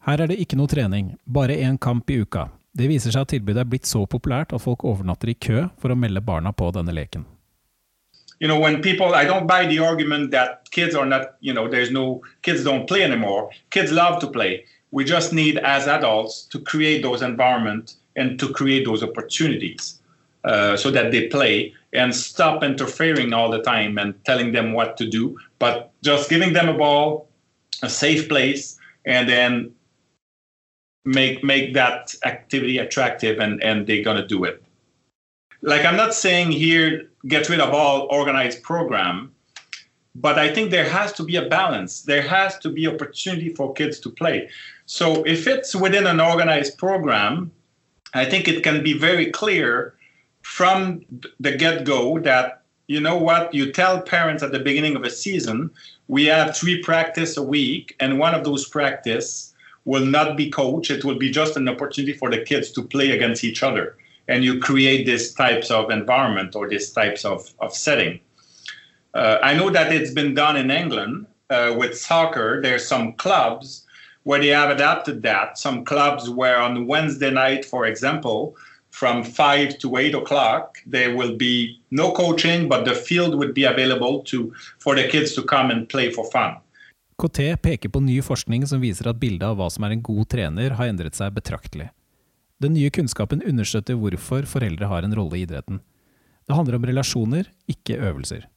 Her 0.03 0.21
er 0.21 0.27
det 0.27 0.41
ikke 0.43 0.57
noe 0.59 0.67
trening, 0.67 1.13
bare 1.25 1.55
én 1.63 1.79
kamp 1.79 2.11
i 2.11 2.17
uka. 2.25 2.49
Det 2.75 2.89
viser 2.89 3.13
seg 3.13 3.27
at 3.27 3.31
tilbudet 3.35 3.61
er 3.63 3.69
blitt 3.69 3.87
så 3.87 4.07
populært 4.09 4.55
at 4.57 4.63
folk 4.65 4.83
overnatter 4.89 5.31
i 5.31 5.37
kø 5.37 5.69
for 5.79 5.93
å 5.93 5.99
melde 5.99 6.23
barna 6.25 6.53
på 6.53 6.71
denne 6.75 6.95
leken. 6.97 7.27
You 8.41 8.49
know, 8.49 8.59
when 8.59 8.83
people, 8.83 9.15
I 9.15 9.25
don't 9.25 9.47
buy 9.47 9.67
the 9.67 9.79
argument 9.79 10.33
that 10.33 10.69
kids 10.73 10.97
are 10.97 11.07
not, 11.07 11.37
you 11.41 11.53
know, 11.53 11.69
there's 11.69 11.93
no, 11.93 12.23
kids 12.43 12.65
don't 12.65 12.89
play 12.89 13.05
anymore. 13.05 13.51
Kids 13.71 13.93
love 13.93 14.19
to 14.21 14.27
play. 14.27 14.65
We 14.91 15.05
just 15.05 15.33
need, 15.33 15.59
as 15.59 15.87
adults, 15.87 16.43
to 16.51 16.59
create 16.59 17.03
those 17.03 17.23
environments 17.23 17.99
and 18.17 18.41
to 18.41 18.53
create 18.53 18.85
those 18.85 19.05
opportunities 19.05 20.01
uh, 20.45 20.77
so 20.77 20.91
that 20.91 21.13
they 21.13 21.29
play 21.29 21.73
and 21.92 22.14
stop 22.14 22.62
interfering 22.62 23.33
all 23.33 23.50
the 23.50 23.62
time 23.62 23.98
and 23.98 24.14
telling 24.24 24.52
them 24.52 24.72
what 24.72 24.96
to 24.96 25.07
do, 25.07 25.38
but 25.59 25.92
just 26.02 26.31
giving 26.31 26.52
them 26.52 26.68
a 26.68 26.74
ball, 26.74 27.28
a 27.83 27.88
safe 27.90 28.28
place, 28.28 28.78
and 29.05 29.28
then 29.28 29.74
make 31.05 31.42
make 31.42 31.74
that 31.74 32.14
activity 32.24 32.78
attractive 32.78 33.38
and 33.40 33.62
and 33.62 33.87
they're 33.87 34.05
gonna 34.05 34.26
do 34.26 34.44
it. 34.44 34.62
Like 35.61 35.85
I'm 35.85 35.96
not 35.96 36.14
saying 36.14 36.52
here 36.52 37.11
get 37.28 37.48
rid 37.48 37.61
of 37.61 37.72
all 37.74 38.09
organized 38.11 38.62
program, 38.62 39.33
but 40.14 40.38
I 40.38 40.52
think 40.52 40.70
there 40.70 40.88
has 40.88 41.12
to 41.14 41.24
be 41.24 41.37
a 41.37 41.48
balance. 41.48 42.02
There 42.02 42.22
has 42.22 42.59
to 42.61 42.70
be 42.70 42.87
opportunity 42.87 43.50
for 43.50 43.72
kids 43.72 44.00
to 44.00 44.11
play. 44.11 44.48
So 44.87 45.22
if 45.24 45.46
it's 45.46 45.74
within 45.74 46.07
an 46.07 46.20
organized 46.20 46.78
program, 46.78 47.52
I 48.14 48.24
think 48.24 48.48
it 48.48 48.62
can 48.62 48.83
be 48.83 48.92
very 48.92 49.31
clear 49.31 49.94
from 50.42 51.05
the 51.40 51.57
get 51.57 51.85
go 51.85 52.18
that 52.20 52.62
you 52.88 53.00
know 53.00 53.16
what 53.16 53.55
you 53.55 53.72
tell 53.72 54.00
parents 54.00 54.42
at 54.42 54.52
the 54.52 54.59
beginning 54.59 54.96
of 54.96 55.05
a 55.05 55.11
season 55.11 55.70
we 56.09 56.26
have 56.26 56.57
three 56.57 56.83
practice 56.83 57.37
a 57.37 57.42
week 57.42 57.96
and 58.00 58.18
one 58.18 58.35
of 58.35 58.44
those 58.44 58.68
practice 58.68 59.52
will 59.85 60.05
not 60.05 60.37
be 60.37 60.50
coached. 60.50 60.90
It 60.90 61.05
will 61.05 61.16
be 61.16 61.31
just 61.31 61.57
an 61.57 61.68
opportunity 61.68 62.12
for 62.12 62.31
the 62.31 62.42
kids 62.42 62.70
to 62.72 62.83
play 62.83 63.11
against 63.11 63.44
each 63.44 63.62
other. 63.62 63.96
And 64.28 64.44
you 64.44 64.61
create 64.61 65.07
these 65.07 65.35
types 65.35 65.70
of 65.70 65.90
environment 65.90 66.55
or 66.55 66.68
these 66.68 66.90
types 66.92 67.24
of, 67.24 67.52
of 67.59 67.74
setting. 67.74 68.20
Uh, 69.14 69.38
i 69.42 69.52
know 69.52 69.68
that 69.68 69.92
it's 69.92 70.11
been 70.11 70.35
done 70.35 70.57
in 70.57 70.70
england 70.70 71.26
uh, 71.50 71.74
with 71.76 71.98
soccer. 71.98 72.62
There's 72.62 72.87
some 72.87 73.12
clubs 73.14 73.87
where 74.22 74.40
they 74.40 74.48
have 74.48 74.70
adapted 74.70 75.20
that. 75.22 75.59
Some 75.59 75.85
clubs 75.85 76.31
where 76.31 76.59
on 76.59 76.87
wednesday 76.87 77.31
night 77.31 77.64
for 77.64 77.85
example 77.85 78.57
from 78.92 79.24
5 79.24 79.78
to 79.78 79.96
8 79.96 80.14
o'clock 80.14 80.78
there 80.87 81.16
will 81.16 81.37
be 81.37 81.81
no 81.90 82.12
coaching 82.12 82.68
but 82.68 82.85
the 82.85 82.94
field 82.94 83.35
would 83.35 83.55
be 83.55 83.64
available 83.64 84.22
to, 84.24 84.52
for 84.78 84.94
the 84.94 85.09
kids 85.09 85.35
to 85.35 85.42
come 85.42 85.70
and 85.70 85.88
play 85.88 86.11
for 86.11 86.31
fun. 86.31 86.61
KT 87.22 87.62
peker 87.62 87.88
på 87.88 88.00
ny 88.00 88.22
forskning 88.22 88.66
som 88.66 88.81
viser 88.83 89.09
at 89.11 89.20
bildet 89.20 89.46
av 89.46 89.59
hva 89.59 89.68
som 89.70 89.85
er 89.87 89.94
en 89.94 90.02
god 90.02 90.28
trener 90.33 90.74
har 90.78 90.90
endret 90.90 91.14
seg 91.14 91.35
betraktelig. 91.37 91.90
Den 92.62 92.74
nye 92.74 92.90
kunnskapen 92.94 93.42
understøtter 93.46 93.98
hvorfor 93.98 94.46
foreldre 94.46 94.88
har 94.90 95.07
en 95.07 95.14
rolle 95.18 95.38
i 95.38 95.44
idretten. 95.46 95.81
Det 96.46 96.57
handler 96.57 96.78
om 96.78 96.87
relasjoner, 96.87 97.46
ikke 97.70 97.98
øvelser. 97.98 98.48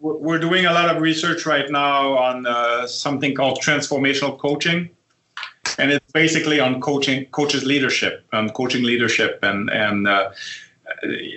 We're 0.00 0.40
doing 0.40 0.66
a 0.66 0.72
lot 0.72 0.94
of 0.94 1.00
research 1.02 1.46
right 1.46 1.70
now 1.70 2.18
on 2.18 2.46
uh, 2.46 2.86
something 2.86 3.34
called 3.34 3.58
transformational 3.62 4.36
coaching. 4.38 4.90
And 5.78 5.90
it's 5.90 6.12
basically 6.12 6.60
on 6.60 6.80
coaching 6.80 7.26
coaches 7.26 7.64
leadership 7.64 8.24
on 8.32 8.50
coaching 8.50 8.82
leadership 8.82 9.38
and 9.42 9.70
and 9.70 10.08
uh, 10.08 10.30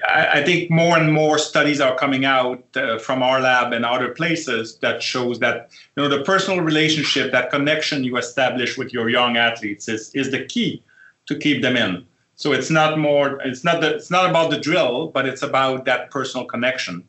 I, 0.08 0.28
I, 0.36 0.44
think 0.44 0.70
more 0.70 0.96
and 0.96 1.12
more 1.12 1.40
studies 1.40 1.82
are 1.82 1.96
coming 1.96 2.24
out 2.24 2.64
uh, 2.76 3.00
from 3.00 3.24
our 3.24 3.42
lab 3.42 3.74
and 3.74 3.84
other 3.84 4.10
places 4.10 4.78
that 4.78 5.02
shows 5.02 5.40
that 5.40 5.70
you 5.96 6.04
know 6.04 6.10
the 6.10 6.24
personal 6.24 6.62
relationship 6.62 7.32
that 7.32 7.50
connection 7.50 8.04
you 8.04 8.18
establish 8.18 8.78
with 8.78 8.94
your 8.94 9.10
young 9.10 9.38
athletes 9.38 9.88
is 9.90 10.12
is 10.14 10.32
the 10.32 10.46
key 10.46 10.84
to 11.26 11.36
keep 11.36 11.62
them 11.62 11.76
in 11.76 12.06
So 12.36 12.54
it's 12.54 12.70
not 12.70 12.98
more. 12.98 13.42
It's 13.44 13.64
not. 13.66 13.82
The, 13.82 13.96
it's 13.96 14.10
not 14.10 14.30
about 14.30 14.50
the 14.50 14.60
drill, 14.60 15.08
but 15.16 15.26
it's 15.26 15.44
about 15.44 15.84
that 15.90 16.10
personal 16.10 16.46
connection, 16.48 17.04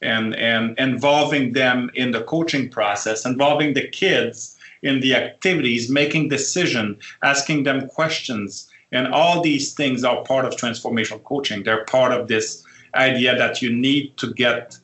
and 0.00 0.34
and 0.34 0.78
involving 0.78 1.52
them 1.52 1.90
in 1.94 2.12
the 2.12 2.22
coaching 2.22 2.70
process, 2.70 3.26
involving 3.26 3.74
the 3.74 3.86
kids 3.86 4.56
in 4.82 5.00
the 5.00 5.14
activities, 5.14 5.88
making 5.88 6.28
decision, 6.28 6.98
asking 7.22 7.64
them 7.64 7.88
questions, 7.88 8.68
and 8.92 9.08
all 9.08 9.40
these 9.40 9.74
things 9.74 10.04
are 10.04 10.22
part 10.24 10.44
of 10.44 10.54
transformational 10.56 11.22
coaching. 11.24 11.62
They're 11.62 11.84
part 11.84 12.12
of 12.12 12.28
this 12.28 12.64
idea 12.94 13.36
that 13.36 13.62
you 13.62 13.72
need 13.72 14.16
to 14.18 14.32
get 14.34 14.78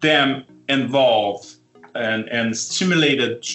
them 0.00 0.44
involved 0.68 1.56
and, 1.94 2.28
and 2.28 2.56
stimulated 2.56 3.46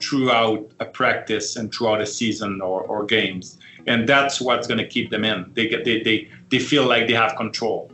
throughout 0.00 0.70
a 0.78 0.84
practice 0.84 1.56
and 1.56 1.74
throughout 1.74 2.00
a 2.00 2.06
season 2.06 2.60
or, 2.60 2.82
or 2.82 3.04
games. 3.04 3.58
And 3.86 4.08
that's 4.08 4.40
what's 4.40 4.66
going 4.66 4.78
to 4.78 4.86
keep 4.86 5.10
them 5.10 5.24
in. 5.24 5.50
They, 5.54 5.68
get, 5.68 5.84
they, 5.84 6.02
they, 6.02 6.28
they 6.50 6.58
feel 6.58 6.86
like 6.86 7.08
they 7.08 7.14
have 7.14 7.34
control. 7.36 7.90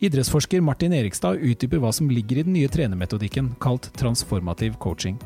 Idrettsforsker 0.00 0.60
Martin 0.60 0.92
Erikstad 0.92 1.40
utdyper 1.42 1.80
hva 1.82 1.90
som 1.92 2.10
ligger 2.10 2.38
i 2.38 2.42
den 2.46 2.54
nye 2.54 2.68
trenermetodikken 2.70 3.56
kalt 3.58 3.90
transformativ 3.98 4.78
coaching. 4.78 5.18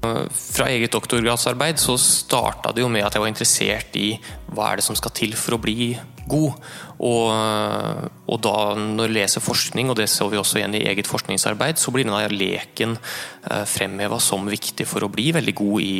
Fra 0.00 0.68
eget 0.72 0.94
doktorgradsarbeid 0.94 1.80
så 1.80 1.98
starta 2.00 2.72
det 2.72 2.80
jo 2.80 2.88
med 2.88 3.04
at 3.04 3.16
jeg 3.16 3.20
var 3.20 3.28
interessert 3.28 3.98
i 4.00 4.14
hva 4.48 4.70
er 4.70 4.80
det 4.80 4.86
som 4.86 4.96
skal 4.96 5.12
til 5.12 5.34
for 5.36 5.58
å 5.58 5.60
bli 5.60 5.90
god. 6.30 6.56
Og, 7.04 8.06
og 8.30 8.40
da 8.44 8.54
når 8.80 9.08
jeg 9.08 9.16
leser 9.16 9.44
forskning, 9.44 9.90
og 9.92 9.98
det 10.00 10.08
så 10.12 10.28
vi 10.32 10.40
også 10.40 10.60
igjen 10.60 10.78
i 10.78 10.86
eget 10.88 11.10
forskningsarbeid, 11.10 11.80
så 11.80 11.92
blir 11.92 12.08
denne 12.08 12.22
leken 12.32 12.96
eh, 12.96 13.64
fremheva 13.68 14.20
som 14.22 14.48
viktig 14.48 14.88
for 14.88 15.04
å 15.04 15.12
bli 15.12 15.30
veldig 15.36 15.56
god 15.60 15.84
i 15.84 15.94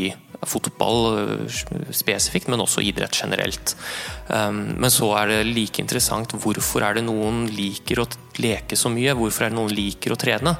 fotball 0.47 1.19
eh, 1.19 1.61
spesifikt, 1.93 2.49
men 2.49 2.63
også 2.63 2.85
idrett 2.85 3.17
generelt. 3.23 3.75
Um, 4.29 4.63
men 4.81 4.93
så 4.93 5.11
er 5.19 5.31
det 5.31 5.39
like 5.51 5.83
interessant 5.83 6.33
hvorfor 6.39 6.85
er 6.87 6.97
det 6.97 7.05
noen 7.07 7.45
liker 7.51 8.03
å 8.03 8.07
leke 8.41 8.79
så 8.79 8.89
mye, 8.93 9.13
hvorfor 9.19 9.47
er 9.47 9.53
det 9.53 9.59
noen 9.59 9.75
liker 9.75 10.15
å 10.15 10.19
trene? 10.21 10.55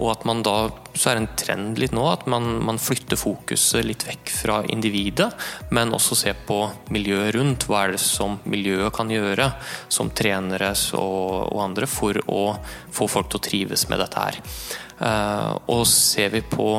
Og 0.00 0.08
at 0.14 0.24
man 0.26 0.42
da, 0.46 0.54
så 0.94 1.10
er 1.10 1.18
det 1.18 1.22
en 1.22 1.38
trend 1.42 1.80
litt 1.82 1.94
nå 1.94 2.06
at 2.10 2.26
man, 2.30 2.48
man 2.64 2.80
flytter 2.80 3.20
fokuset 3.20 3.86
litt 3.86 4.06
vekk 4.08 4.32
fra 4.34 4.60
individet, 4.72 5.28
men 5.70 5.94
også 5.94 6.18
ser 6.18 6.40
på 6.48 6.62
miljøet 6.90 7.34
rundt. 7.36 7.68
Hva 7.68 7.84
er 7.84 7.94
det 7.94 8.02
som 8.02 8.40
miljøet 8.50 8.94
kan 8.96 9.12
gjøre 9.12 9.50
som 9.92 10.10
trenere 10.16 10.72
og, 10.98 11.52
og 11.52 11.60
andre 11.62 11.86
for 11.90 12.18
å 12.26 12.42
få 12.94 13.06
folk 13.10 13.30
til 13.30 13.40
å 13.40 13.46
trives 13.50 13.86
med 13.90 14.02
dette 14.02 14.24
her. 14.26 14.40
Uh, 15.00 15.56
og 15.72 15.86
ser 15.88 16.32
vi 16.34 16.42
på 16.44 16.72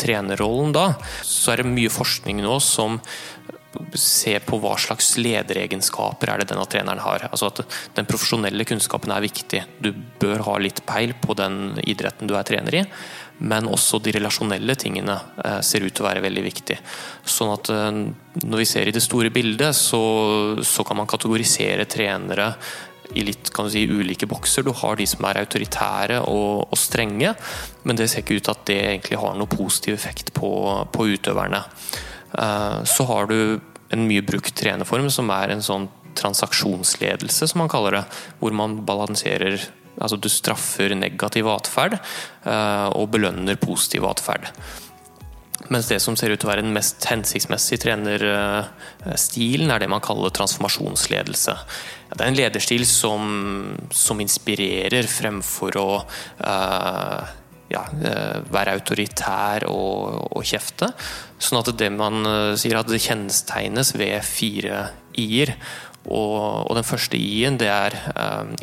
trenerrollen 0.00 0.74
da, 0.76 0.90
så 1.24 1.52
er 1.52 1.62
det 1.62 1.72
mye 1.72 1.92
forskning 1.92 2.42
nå 2.44 2.58
som 2.64 3.00
ser 3.96 4.40
på 4.46 4.58
hva 4.60 4.74
slags 4.80 5.14
lederegenskaper 5.20 6.30
er 6.32 6.40
det 6.40 6.48
denne 6.52 6.64
treneren 6.70 7.02
har. 7.02 7.26
Altså 7.30 7.50
at 7.50 7.62
Den 7.96 8.08
profesjonelle 8.08 8.64
kunnskapen 8.68 9.12
er 9.12 9.24
viktig. 9.24 9.62
Du 9.82 9.92
bør 10.20 10.44
ha 10.48 10.56
litt 10.62 10.82
peil 10.88 11.14
på 11.20 11.36
den 11.38 11.78
idretten 11.84 12.28
du 12.28 12.36
er 12.36 12.46
trener 12.46 12.80
i. 12.80 12.84
Men 13.38 13.68
også 13.68 14.00
de 14.00 14.14
relasjonelle 14.16 14.78
tingene 14.80 15.18
eh, 15.44 15.60
ser 15.60 15.84
ut 15.84 15.92
til 15.92 16.04
å 16.04 16.08
være 16.08 16.24
veldig 16.24 16.44
viktig. 16.46 16.78
Sånn 17.28 17.52
at 17.52 17.70
eh, 17.72 17.90
når 18.46 18.62
vi 18.62 18.68
ser 18.68 18.88
i 18.88 18.94
det 18.96 19.04
store 19.04 19.32
bildet, 19.34 19.76
så, 19.76 20.00
så 20.64 20.86
kan 20.88 20.96
man 21.02 21.10
kategorisere 21.10 21.84
trenere 21.90 22.54
i 23.14 23.24
litt 23.26 23.50
kan 23.54 23.68
du 23.68 23.72
si, 23.74 23.84
ulike 23.86 24.28
bokser. 24.30 24.64
Du 24.66 24.72
har 24.76 24.98
de 24.98 25.06
som 25.08 25.24
er 25.28 25.40
autoritære 25.42 26.20
og, 26.26 26.66
og, 26.66 26.78
strenge, 26.80 27.34
men 27.84 27.98
det 27.98 28.08
ser 28.10 28.24
ikke 28.24 28.40
ut 28.40 28.48
til 28.48 28.56
at 28.56 28.66
det 28.70 28.78
egentlig 28.82 29.20
har 29.22 29.38
noe 29.38 29.50
positiv 29.50 29.96
effekt 29.96 30.32
på, 30.36 30.50
på 30.92 31.08
utøverne. 31.14 31.62
Uh, 32.36 32.82
så 32.88 33.06
har 33.08 33.30
du 33.30 33.38
en 33.94 34.06
mye 34.08 34.24
brukt 34.26 34.54
trenerform 34.58 35.08
som 35.14 35.30
er 35.34 35.54
en 35.54 35.64
sånn 35.64 35.88
transaksjonsledelse, 36.16 37.46
som 37.50 37.62
man 37.62 37.70
kaller 37.70 38.00
det. 38.00 38.04
Hvor 38.40 38.56
man 38.56 38.80
balanserer 38.88 39.60
Altså 39.96 40.18
du 40.20 40.26
straffer 40.28 40.92
negativ 40.92 41.46
atferd 41.48 41.94
uh, 41.96 42.92
og 42.92 43.14
belønner 43.14 43.56
positiv 43.56 44.04
atferd. 44.04 44.50
Mens 45.72 45.88
det 45.90 45.98
som 46.02 46.16
ser 46.18 46.32
ut 46.32 46.40
til 46.40 46.48
å 46.48 46.52
være 46.52 46.64
den 46.64 46.74
mest 46.76 47.04
hensiktsmessige 47.10 47.82
trenerstilen, 47.86 49.70
er 49.72 49.82
det 49.82 49.90
man 49.90 50.04
kaller 50.04 50.34
transformasjonsledelse. 50.34 51.56
Det 52.12 52.20
er 52.20 52.30
en 52.30 52.38
lederstil 52.38 52.86
som, 52.88 53.74
som 53.90 54.20
inspirerer 54.22 55.08
fremfor 55.10 55.78
å 55.80 55.88
uh, 55.98 57.32
ja, 57.72 57.82
uh, 57.82 58.38
være 58.52 58.76
autoritær 58.78 59.66
og, 59.70 60.30
og, 60.30 60.44
kjefte. 60.46 60.92
Sånn 61.42 61.60
at 61.60 61.72
det 61.78 61.90
man 61.94 62.22
uh, 62.22 62.54
sier 62.58 62.78
at 62.78 62.90
det 62.90 63.02
kjennetegnes 63.02 63.96
ved 63.98 64.20
fire 64.26 64.86
i-er. 65.18 65.56
Og, 66.06 66.38
og, 66.68 66.72
den 66.78 66.86
første 66.86 67.18
i-en 67.18 67.56
det 67.58 67.66
er 67.66 67.96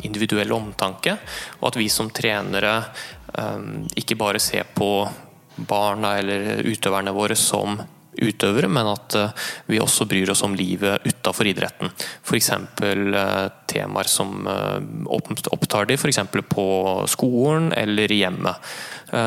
individuell 0.08 0.54
omtanke. 0.56 1.18
Og 1.60 1.68
at 1.68 1.76
vi 1.76 1.90
som 1.92 2.08
trenere 2.08 2.78
ikke 4.00 4.16
bare 4.16 4.40
ser 4.40 4.64
på 4.72 4.88
barna 5.56 6.16
eller 6.18 6.64
utøverne 6.66 7.14
våre 7.14 7.36
som 7.38 7.78
utøvere, 8.16 8.68
men 8.70 8.88
at 8.90 9.16
eh, 9.18 9.46
vi 9.70 9.80
også 9.82 10.06
bryr 10.10 10.32
oss 10.32 10.44
om 10.46 10.54
livet 10.56 11.06
utafor 11.06 11.48
idretten. 11.50 11.90
F.eks. 12.22 12.50
Eh, 12.84 13.46
temaer 13.70 14.10
som 14.10 14.46
eh, 14.50 14.78
opptar 15.54 15.88
de 15.88 15.98
f.eks. 15.98 16.20
på 16.50 16.66
skolen 17.10 17.72
eller 17.76 18.12
i 18.12 18.22
hjemmet. 18.24 18.74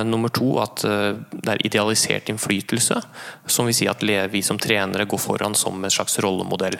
Nummer 0.03 0.27
to 0.35 0.57
at 0.59 0.81
det 0.83 1.51
er 1.53 1.61
idealisert 1.63 2.27
innflytelse, 2.27 2.97
som 3.47 3.69
vil 3.69 3.75
si 3.77 3.85
at 3.87 4.01
vi 4.03 4.41
som 4.43 4.57
trenere 4.59 5.05
går 5.07 5.21
foran 5.21 5.55
som 5.55 5.79
en 5.79 5.93
slags 5.93 6.17
rollemodell. 6.19 6.75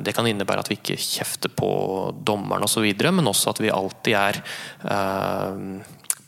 Det 0.00 0.14
kan 0.16 0.30
innebære 0.30 0.64
at 0.64 0.70
vi 0.70 0.78
ikke 0.78 0.96
kjefter 0.96 1.52
på 1.52 1.68
dommeren 2.24 2.64
osv., 2.64 2.86
men 3.10 3.28
også 3.28 3.52
at 3.52 3.60
vi 3.60 3.74
alltid 3.74 4.16
er 4.22 4.40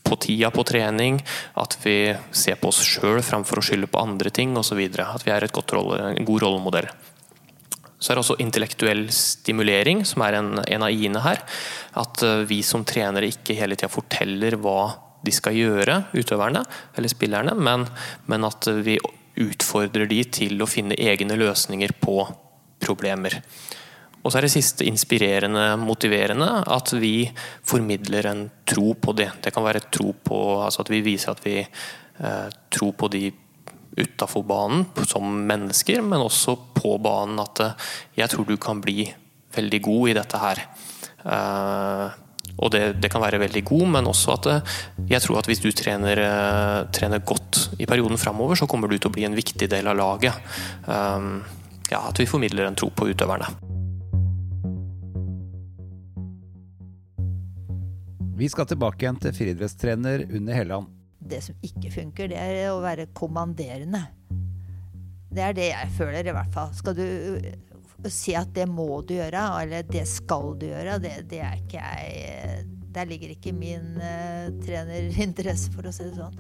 på 0.07 0.19
tida 0.23 0.53
på 0.55 0.65
trening, 0.67 1.19
at 1.59 1.77
vi 1.83 2.15
ser 2.31 2.61
på 2.61 2.71
oss 2.71 2.83
sjøl 2.87 3.21
framfor 3.25 3.61
å 3.61 3.67
skylde 3.67 3.91
på 3.91 4.01
andre 4.03 4.33
ting 4.35 4.55
osv. 4.59 4.81
At 5.03 5.27
vi 5.27 5.35
er 5.35 5.49
rolle, 5.75 6.01
en 6.15 6.29
god 6.29 6.47
rollemodell. 6.47 6.89
Så 7.99 8.13
er 8.13 8.19
det 8.19 8.23
også 8.23 8.37
intellektuell 8.45 9.07
stimulering, 9.15 10.05
som 10.05 10.23
er 10.27 10.39
en, 10.39 10.51
en 10.61 10.85
av 10.85 10.93
i-ene 10.93 11.23
her. 11.25 11.41
At 11.97 12.23
eh, 12.23 12.45
vi 12.49 12.61
som 12.67 12.85
trenere 12.85 13.31
ikke 13.33 13.57
hele 13.57 13.77
tida 13.79 13.91
forteller 13.93 14.59
hva 14.61 14.93
de 15.27 15.33
skal 15.35 15.57
gjøre, 15.57 16.03
utøverne 16.15 16.63
eller 16.95 17.11
spillerne, 17.11 17.57
men, 17.57 17.87
men 18.31 18.47
at 18.47 18.69
vi 18.85 18.99
utfordrer 19.43 20.09
de 20.09 20.21
til 20.33 20.61
å 20.63 20.69
finne 20.71 20.97
egne 20.97 21.37
løsninger 21.41 21.97
på 22.01 22.21
problemer. 22.85 23.41
Og 24.27 24.33
så 24.33 24.41
er 24.41 24.49
det 24.49 24.55
siste 24.57 24.87
inspirerende, 24.89 25.77
motiverende, 25.79 26.49
at 26.67 26.91
vi 26.99 27.29
formidler 27.63 28.27
en 28.27 28.41
tro 28.67 28.97
på 28.99 29.15
det. 29.15 29.29
Det 29.45 29.53
kan 29.55 29.63
være 29.63 29.87
tro 29.87 30.11
på 30.19 30.41
altså 30.65 30.83
at 30.83 30.91
vi 30.91 31.05
viser 31.07 31.31
at 31.31 31.45
vi 31.47 31.61
eh, 31.63 32.49
tror 32.75 32.97
på 32.99 33.11
de 33.13 33.29
utafor 33.97 34.43
banen 34.43 34.85
som 35.07 35.31
mennesker, 35.47 36.03
men 36.03 36.25
også 36.27 36.57
på 36.75 36.97
banen 36.99 37.39
at 37.45 37.63
eh, 37.63 37.91
jeg 38.19 38.33
tror 38.33 38.49
du 38.49 38.57
kan 38.59 38.83
bli 38.83 39.07
veldig 39.55 39.81
god 39.87 40.11
i 40.11 40.17
dette 40.19 40.43
her. 40.43 40.63
Eh, 41.23 42.23
og 42.57 42.73
det, 42.73 42.83
det, 42.99 43.13
kan 43.13 43.23
være 43.23 43.41
veldig 43.45 43.63
god, 43.69 43.87
men 43.95 44.11
også 44.11 44.35
at 44.35 44.51
eh, 44.51 44.75
jeg 45.13 45.23
tror 45.23 45.39
at 45.39 45.51
hvis 45.53 45.63
du 45.63 45.71
trener, 45.71 46.25
eh, 46.25 46.81
trener 46.99 47.23
godt 47.23 47.79
i 47.79 47.87
perioden 47.87 48.19
framover, 48.19 48.59
så 48.59 48.67
kommer 48.67 48.91
du 48.91 48.99
til 48.99 49.13
å 49.13 49.15
bli 49.15 49.29
en 49.29 49.39
viktig 49.39 49.71
del 49.71 49.93
av 49.93 50.01
laget. 50.03 50.43
Eh, 50.83 51.31
ja, 51.93 52.03
at 52.03 52.19
vi 52.19 52.27
formidler 52.27 52.67
en 52.67 52.79
tro 52.79 52.91
på 52.91 53.13
utøverne. 53.13 53.66
Vi 58.37 58.49
skal 58.53 58.67
tilbake 58.69 59.01
igjen 59.01 59.17
til 59.17 59.33
friidrettstrener 59.33 60.27
Unni 60.29 60.53
Helland. 60.53 60.91
Det 61.17 61.39
som 61.41 61.57
ikke 61.65 61.89
funker, 61.95 62.29
det 62.29 62.37
er 62.37 62.67
å 62.69 62.83
være 62.85 63.07
kommanderende. 63.17 64.03
Det 65.33 65.41
er 65.41 65.55
det 65.57 65.69
jeg 65.71 65.95
føler, 65.97 66.29
i 66.29 66.35
hvert 66.37 66.53
fall. 66.53 66.75
Skal 66.77 66.99
du 66.99 67.07
uh, 67.07 68.11
si 68.13 68.35
at 68.37 68.51
det 68.53 68.67
må 68.69 69.01
du 69.09 69.15
gjøre, 69.17 69.41
eller 69.63 69.89
det 69.89 70.05
skal 70.11 70.53
du 70.61 70.67
gjøre, 70.69 70.99
det, 71.01 71.15
det 71.31 71.41
er 71.47 71.63
ikke 71.63 71.81
jeg 71.81 72.67
Der 72.97 73.09
ligger 73.09 73.33
ikke 73.33 73.55
min 73.57 73.97
uh, 74.05 74.53
trenerinteresse, 74.61 75.73
for 75.73 75.89
å 75.89 75.95
si 75.97 76.05
det 76.05 76.21
sånn. 76.21 76.37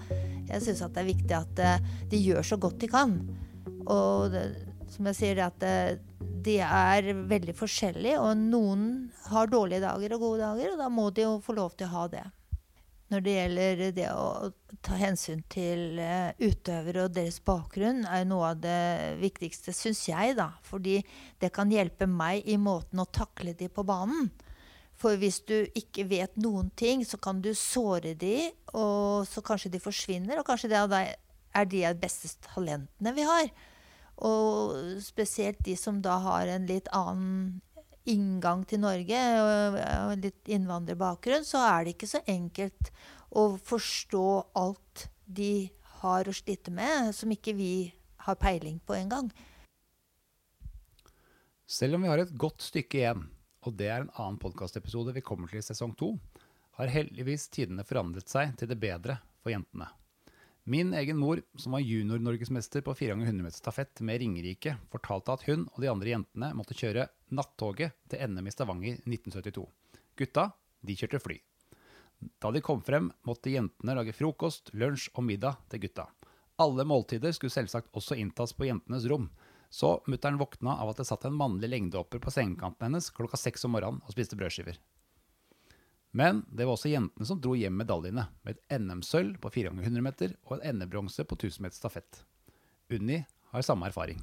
Jeg 0.51 0.67
syns 0.67 0.85
det 0.85 1.01
er 1.01 1.09
viktig 1.09 1.39
at 1.39 1.65
uh, 1.65 1.91
de 2.13 2.21
gjør 2.21 2.45
så 2.53 2.61
godt 2.61 2.77
de 2.85 2.93
kan. 2.93 3.17
Og 3.89 4.37
det, 4.37 4.45
som 4.93 5.09
jeg 5.09 5.21
sier, 5.23 5.41
at 5.49 5.65
uh, 5.65 5.97
de 6.47 6.57
er 6.63 7.13
veldig 7.29 7.55
forskjellige, 7.59 8.23
og 8.23 8.39
noen 8.39 8.89
har 9.31 9.51
dårlige 9.51 9.85
dager 9.85 10.17
og 10.17 10.23
gode 10.23 10.43
dager, 10.45 10.73
og 10.73 10.83
da 10.83 10.91
må 10.93 11.11
de 11.11 11.27
jo 11.27 11.37
få 11.45 11.57
lov 11.59 11.77
til 11.77 11.89
å 11.89 11.95
ha 11.97 12.09
det. 12.13 12.25
Når 13.07 13.23
det 13.23 13.35
gjelder 13.37 13.83
det 13.95 14.07
å 14.11 14.49
ta 14.83 14.97
hensyn 14.99 15.45
til 15.53 16.01
uh, 16.03 16.33
utøvere 16.43 17.05
og 17.05 17.13
deres 17.15 17.39
bakgrunn, 17.47 18.03
er 18.11 18.25
noe 18.27 18.49
av 18.51 18.65
det 18.65 19.19
viktigste, 19.21 19.75
syns 19.77 20.01
jeg, 20.09 20.35
da. 20.39 20.49
Fordi 20.67 20.97
det 21.39 21.53
kan 21.55 21.71
hjelpe 21.71 22.09
meg 22.11 22.43
i 22.51 22.59
måten 22.59 23.03
å 23.03 23.07
takle 23.07 23.55
de 23.55 23.71
på 23.71 23.87
banen. 23.87 24.33
For 24.99 25.15
hvis 25.21 25.39
du 25.47 25.55
ikke 25.77 26.09
vet 26.11 26.35
noen 26.41 26.73
ting, 26.75 27.05
så 27.07 27.21
kan 27.23 27.39
du 27.45 27.53
såre 27.55 28.17
de, 28.19 28.49
og 28.75 29.29
så 29.29 29.45
kanskje 29.45 29.71
de 29.77 29.83
forsvinner. 29.83 30.41
Og 30.41 30.49
kanskje 30.49 30.73
det 30.73 30.83
er 30.83 31.71
de 31.71 31.87
beste 32.01 32.33
talentene 32.49 33.15
vi 33.15 33.27
har. 33.29 33.51
Og 34.25 35.01
spesielt 35.05 35.61
de 35.65 35.75
som 35.77 36.01
da 36.05 36.17
har 36.25 36.49
en 36.49 36.69
litt 36.69 36.89
annen 36.97 37.61
inngang 38.07 38.63
til 38.69 38.81
Norge, 38.81 39.19
og 40.07 40.23
litt 40.23 40.49
innvandrerbakgrunn, 40.49 41.45
så 41.45 41.65
er 41.67 41.85
det 41.85 41.97
ikke 41.97 42.11
så 42.15 42.23
enkelt 42.31 42.93
å 43.37 43.49
forstå 43.59 44.27
alt 44.57 45.09
de 45.27 45.69
har 46.01 46.29
å 46.29 46.35
slite 46.37 46.71
med, 46.71 47.11
som 47.17 47.33
ikke 47.35 47.57
vi 47.59 47.73
har 48.27 48.39
peiling 48.41 48.79
på 48.87 48.97
engang. 48.97 49.31
Selv 51.67 51.99
om 51.99 52.07
vi 52.07 52.11
har 52.13 52.23
et 52.23 52.35
godt 52.39 52.63
stykke 52.63 53.01
igjen, 53.01 53.27
og 53.67 53.75
det 53.75 53.91
er 53.91 54.05
en 54.05 54.15
annen 54.15 54.39
podkastepisode 54.39 55.15
vi 55.17 55.25
kommer 55.27 55.51
til 55.51 55.59
i 55.59 55.67
sesong 55.67 55.97
to, 55.99 56.13
har 56.79 56.93
heldigvis 56.93 57.49
tidene 57.51 57.85
forandret 57.89 58.31
seg 58.31 58.55
til 58.61 58.71
det 58.71 58.79
bedre 58.79 59.19
for 59.43 59.51
jentene. 59.51 59.89
Min 60.69 60.95
egen 60.95 61.17
mor, 61.17 61.43
som 61.55 61.73
var 61.73 61.81
junior-norgesmester 61.81 62.81
på 62.81 62.95
4 62.95 63.09
ganger 63.09 63.27
100 63.27 63.43
meter 63.45 63.57
stafett 63.57 64.01
med 64.01 64.19
Ringerike, 64.19 64.73
fortalte 64.91 65.37
at 65.37 65.45
hun 65.47 65.69
og 65.69 65.79
de 65.79 65.91
andre 65.93 66.11
jentene 66.11 66.49
måtte 66.59 66.75
kjøre 66.75 67.05
nattoget 67.39 67.95
til 68.11 68.33
NM 68.33 68.49
i 68.51 68.55
Stavanger 68.55 68.97
1972. 69.05 69.63
Gutta, 70.19 70.49
de 70.83 70.97
kjørte 70.99 71.21
fly. 71.23 71.37
Da 72.43 72.51
de 72.51 72.65
kom 72.67 72.83
frem, 72.83 73.13
måtte 73.23 73.55
jentene 73.55 73.95
lage 73.95 74.17
frokost, 74.19 74.75
lunsj 74.75 75.13
og 75.15 75.29
middag 75.29 75.63
til 75.71 75.85
gutta. 75.87 76.09
Alle 76.59 76.83
måltider 76.83 77.31
skulle 77.39 77.55
selvsagt 77.55 77.95
også 77.95 78.19
inntas 78.19 78.57
på 78.59 78.67
jentenes 78.67 79.07
rom, 79.07 79.31
så 79.71 80.01
mutter'n 80.11 80.43
våkna 80.43 80.81
av 80.83 80.91
at 80.91 80.99
det 80.99 81.07
satt 81.07 81.31
en 81.31 81.39
mannlig 81.39 81.71
lengdehopper 81.71 82.19
på 82.19 82.35
sengekanten 82.35 82.89
hennes 82.89 83.13
klokka 83.15 83.39
seks 83.39 83.71
om 83.71 83.79
morgenen 83.79 84.03
og 84.03 84.19
spiste 84.19 84.35
brødskiver. 84.35 84.83
Men 86.17 86.45
det 86.49 86.65
var 86.65 86.77
også 86.77 86.93
jentene 86.93 87.27
som 87.29 87.41
dro 87.43 87.57
hjem 87.59 87.77
medaljene, 87.77 88.29
med 88.47 88.57
et 88.57 88.79
NM-sølv 88.81 89.41
på 89.43 89.53
4 89.53 89.73
ganger 89.73 89.89
100 89.91 90.07
meter 90.07 90.37
og 90.47 90.59
en 90.59 90.79
NM-bronse 90.79 91.27
på 91.29 91.37
1000 91.37 91.67
meter 91.67 91.77
stafett. 91.77 92.23
Unni 92.93 93.21
har 93.53 93.67
samme 93.67 93.91
erfaring. 93.91 94.23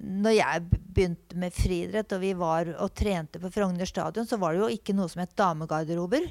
Når 0.00 0.32
jeg 0.32 0.62
begynte 0.70 1.36
med 1.36 1.52
friidrett 1.52 2.14
og 2.16 2.22
vi 2.22 2.30
var 2.38 2.70
og 2.80 2.94
trente 2.96 3.40
på 3.40 3.50
Frogner 3.52 3.88
stadion, 3.88 4.26
så 4.26 4.38
var 4.40 4.54
det 4.54 4.62
jo 4.62 4.70
ikke 4.72 4.94
noe 4.96 5.10
som 5.12 5.20
het 5.20 5.34
damegarderober. 5.36 6.30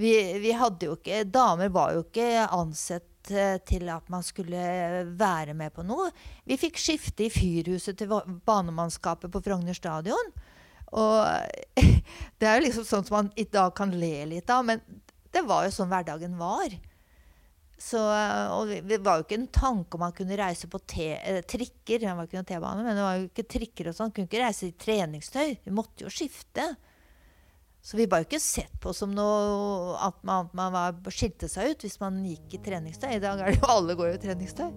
Vi, 0.00 0.12
vi 0.40 0.52
hadde 0.56 0.88
jo 0.88 0.96
ikke 0.96 1.24
Damer 1.28 1.70
var 1.74 1.92
jo 1.94 2.04
ikke 2.06 2.46
ansett 2.56 3.30
eh, 3.30 3.58
til 3.68 3.90
at 3.92 4.06
man 4.10 4.24
skulle 4.24 5.04
være 5.20 5.54
med 5.54 5.74
på 5.76 5.84
noe. 5.86 6.08
Vi 6.48 6.58
fikk 6.58 6.80
skifte 6.80 7.26
i 7.26 7.32
fyrhuset 7.32 7.98
til 8.00 8.14
banemannskapet 8.48 9.30
på 9.30 9.42
Frogner 9.44 9.76
stadion. 9.76 10.32
Og 10.98 11.80
det 12.40 12.48
er 12.48 12.58
jo 12.58 12.66
liksom 12.66 12.86
sånn 12.86 13.06
som 13.06 13.18
man 13.20 13.32
i 13.38 13.46
dag 13.48 13.74
kan 13.76 13.92
le 13.94 14.14
litt 14.32 14.50
av, 14.50 14.64
men 14.66 14.82
det 15.30 15.42
var 15.46 15.66
jo 15.66 15.74
sånn 15.74 15.90
hverdagen 15.90 16.38
var. 16.40 16.74
Så, 17.80 18.00
og 18.52 18.68
det 18.68 18.98
var 19.00 19.20
jo 19.20 19.24
ikke 19.24 19.38
en 19.38 19.50
tanke 19.56 19.96
om 19.96 20.02
man 20.04 20.12
kunne 20.12 20.36
reise 20.36 20.68
på 20.68 20.82
te, 20.84 21.14
eh, 21.16 21.40
trikker. 21.48 22.02
Det 22.02 22.12
var 22.12 22.26
ikke 22.26 22.36
noen 22.36 22.48
T-bane, 22.50 22.84
men 22.84 22.98
det 22.98 23.04
var 23.06 23.16
jo 23.16 23.28
ikke 23.30 23.46
trikker 23.56 23.88
og 23.88 23.96
sånn. 23.96 24.12
Kunne 24.12 24.28
ikke 24.28 24.42
reise 24.42 24.68
i 24.68 24.74
treningstøy. 24.76 25.54
Vi 25.64 25.72
måtte 25.72 26.04
jo 26.04 26.12
skifte. 26.12 26.66
Så 27.80 27.96
vi 27.96 28.04
var 28.04 28.20
jo 28.20 28.28
ikke 28.28 28.42
sett 28.44 28.74
på 28.82 28.92
som 28.92 29.14
noe 29.16 29.94
at 30.04 30.18
man, 30.28 30.50
man 30.52 30.74
var, 30.74 30.98
skilte 31.08 31.48
seg 31.48 31.72
ut 31.72 31.86
hvis 31.86 31.96
man 32.02 32.20
gikk 32.28 32.58
i 32.58 32.62
treningstøy. 32.66 33.14
I 33.16 33.22
dag 33.22 33.40
er 33.40 33.54
det 33.54 33.62
jo 33.62 33.72
alle 33.72 33.96
går 33.96 34.12
i 34.12 34.20
treningstøy. 34.26 34.68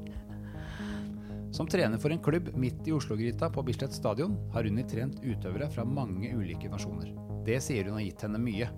Som 1.53 1.67
trener 1.67 1.97
for 2.01 2.09
en 2.09 2.21
klubb 2.23 2.47
midt 2.57 2.87
i 2.89 2.91
Oslo-gryta 2.91 3.49
på 3.53 3.61
Bislett 3.63 3.93
stadion, 3.93 4.39
har 4.53 4.65
Unni 4.65 4.81
trent 4.89 5.19
utøvere 5.21 5.67
fra 5.69 5.83
mange 5.85 6.31
ulike 6.33 6.71
nasjoner. 6.71 7.11
Det 7.45 7.59
sier 7.61 7.85
hun 7.85 7.99
har 7.99 8.07
gitt 8.07 8.23
henne 8.25 8.41
mye. 8.41 8.71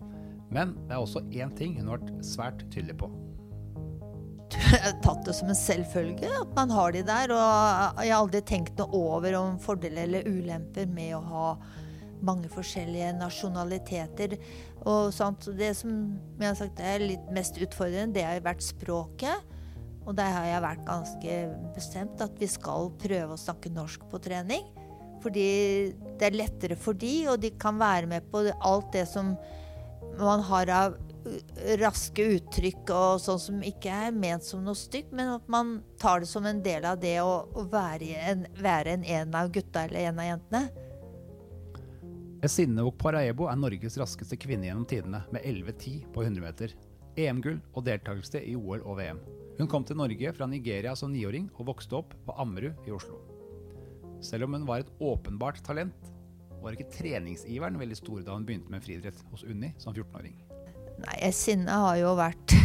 Men 0.52 0.74
det 0.82 0.98
er 0.98 1.00
også 1.00 1.24
én 1.32 1.54
ting 1.56 1.78
hun 1.80 1.88
har 1.88 2.02
vært 2.02 2.26
svært 2.28 2.66
tydelig 2.74 2.98
på. 3.00 3.08
Jeg 4.56 4.82
har 4.84 5.00
tatt 5.06 5.24
det 5.24 5.38
som 5.38 5.50
en 5.50 5.58
selvfølge 5.58 6.28
at 6.42 6.52
man 6.58 6.76
har 6.76 6.92
de 6.92 7.06
der. 7.08 7.32
Og 7.32 8.04
jeg 8.04 8.12
har 8.12 8.20
aldri 8.20 8.44
tenkt 8.44 8.84
noe 8.84 9.04
over 9.16 9.40
om 9.40 9.58
fordeler 9.64 10.10
eller 10.10 10.28
ulemper 10.28 10.92
med 10.92 11.16
å 11.16 11.24
ha 11.32 11.48
mange 12.28 12.52
forskjellige 12.52 13.16
nasjonaliteter. 13.22 14.36
Og 14.84 15.14
sånt. 15.16 15.48
Det 15.56 15.72
som 15.80 15.96
jeg 16.42 16.50
har 16.52 16.60
sagt 16.60 16.84
er 16.84 17.08
litt 17.08 17.32
mest 17.32 17.56
utfordrende, 17.56 18.20
det 18.20 18.28
har 18.28 18.44
vært 18.44 18.68
språket. 18.68 19.55
Og 20.06 20.14
der 20.18 20.32
har 20.32 20.48
jeg 20.48 20.66
vært 20.66 20.88
ganske 20.88 21.38
bestemt 21.76 22.22
at 22.22 22.36
vi 22.40 22.50
skal 22.50 22.92
prøve 23.02 23.36
å 23.36 23.42
snakke 23.42 23.74
norsk 23.74 24.06
på 24.12 24.22
trening. 24.22 24.66
Fordi 25.24 25.48
det 26.20 26.28
er 26.28 26.38
lettere 26.38 26.78
for 26.78 26.98
de, 26.98 27.14
og 27.32 27.40
de 27.42 27.50
kan 27.58 27.80
være 27.82 28.10
med 28.10 28.28
på 28.30 28.44
alt 28.54 28.92
det 28.94 29.08
som 29.10 29.34
man 30.20 30.44
har 30.46 30.70
av 30.72 31.00
raske 31.82 32.26
uttrykk 32.36 32.92
og 32.94 33.22
sånn 33.24 33.40
som 33.42 33.62
ikke 33.66 33.90
er 33.90 34.16
ment 34.16 34.46
som 34.46 34.62
noe 34.64 34.78
stygt, 34.78 35.14
men 35.16 35.32
at 35.34 35.48
man 35.50 35.80
tar 36.02 36.22
det 36.22 36.30
som 36.30 36.46
en 36.46 36.62
del 36.64 36.86
av 36.86 37.00
det 37.02 37.18
å, 37.24 37.48
være, 37.72 38.12
en, 38.30 38.46
være 38.62 38.94
en, 39.00 39.08
en 39.18 39.38
av 39.42 39.50
gutta 39.54 39.88
eller 39.88 40.12
en 40.12 40.22
av 40.22 40.30
jentene. 40.30 40.66
Esinneok 42.46 43.00
Paraebo 43.02 43.50
er 43.50 43.58
Norges 43.58 43.98
raskeste 43.98 44.38
kvinne 44.38 44.70
gjennom 44.70 44.86
tidene, 44.86 45.24
med 45.34 45.42
11,10 45.42 46.06
på 46.14 46.28
100 46.28 46.46
meter. 46.46 46.78
EM-gull 47.18 47.58
og 47.74 47.88
deltakelse 47.88 48.44
i 48.44 48.54
OL 48.60 48.84
og 48.84 49.00
VM. 49.00 49.24
Hun 49.56 49.70
kom 49.72 49.86
til 49.88 49.96
Norge 49.96 50.34
fra 50.36 50.48
Nigeria 50.52 50.96
som 51.00 51.14
niåring 51.14 51.48
og 51.56 51.70
vokste 51.70 51.96
opp 52.02 52.12
på 52.26 52.36
Ammerud 52.42 52.88
i 52.88 52.92
Oslo. 52.92 53.22
Selv 54.24 54.48
om 54.48 54.58
hun 54.58 54.66
var 54.68 54.84
et 54.84 54.92
åpenbart 55.00 55.62
talent, 55.64 56.12
var 56.64 56.76
ikke 56.76 56.90
treningsiveren 56.92 57.78
veldig 57.80 57.98
stor 58.00 58.24
da 58.26 58.36
hun 58.36 58.44
begynte 58.48 58.74
med 58.74 58.84
friidrett 58.84 59.22
hos 59.32 59.46
Unni 59.48 59.72
som 59.80 59.94
14-åring. 59.94 60.36
Nei, 61.06 61.30
sinne 61.36 61.72
har 61.86 62.00
jo 62.00 62.14
vært 62.18 62.56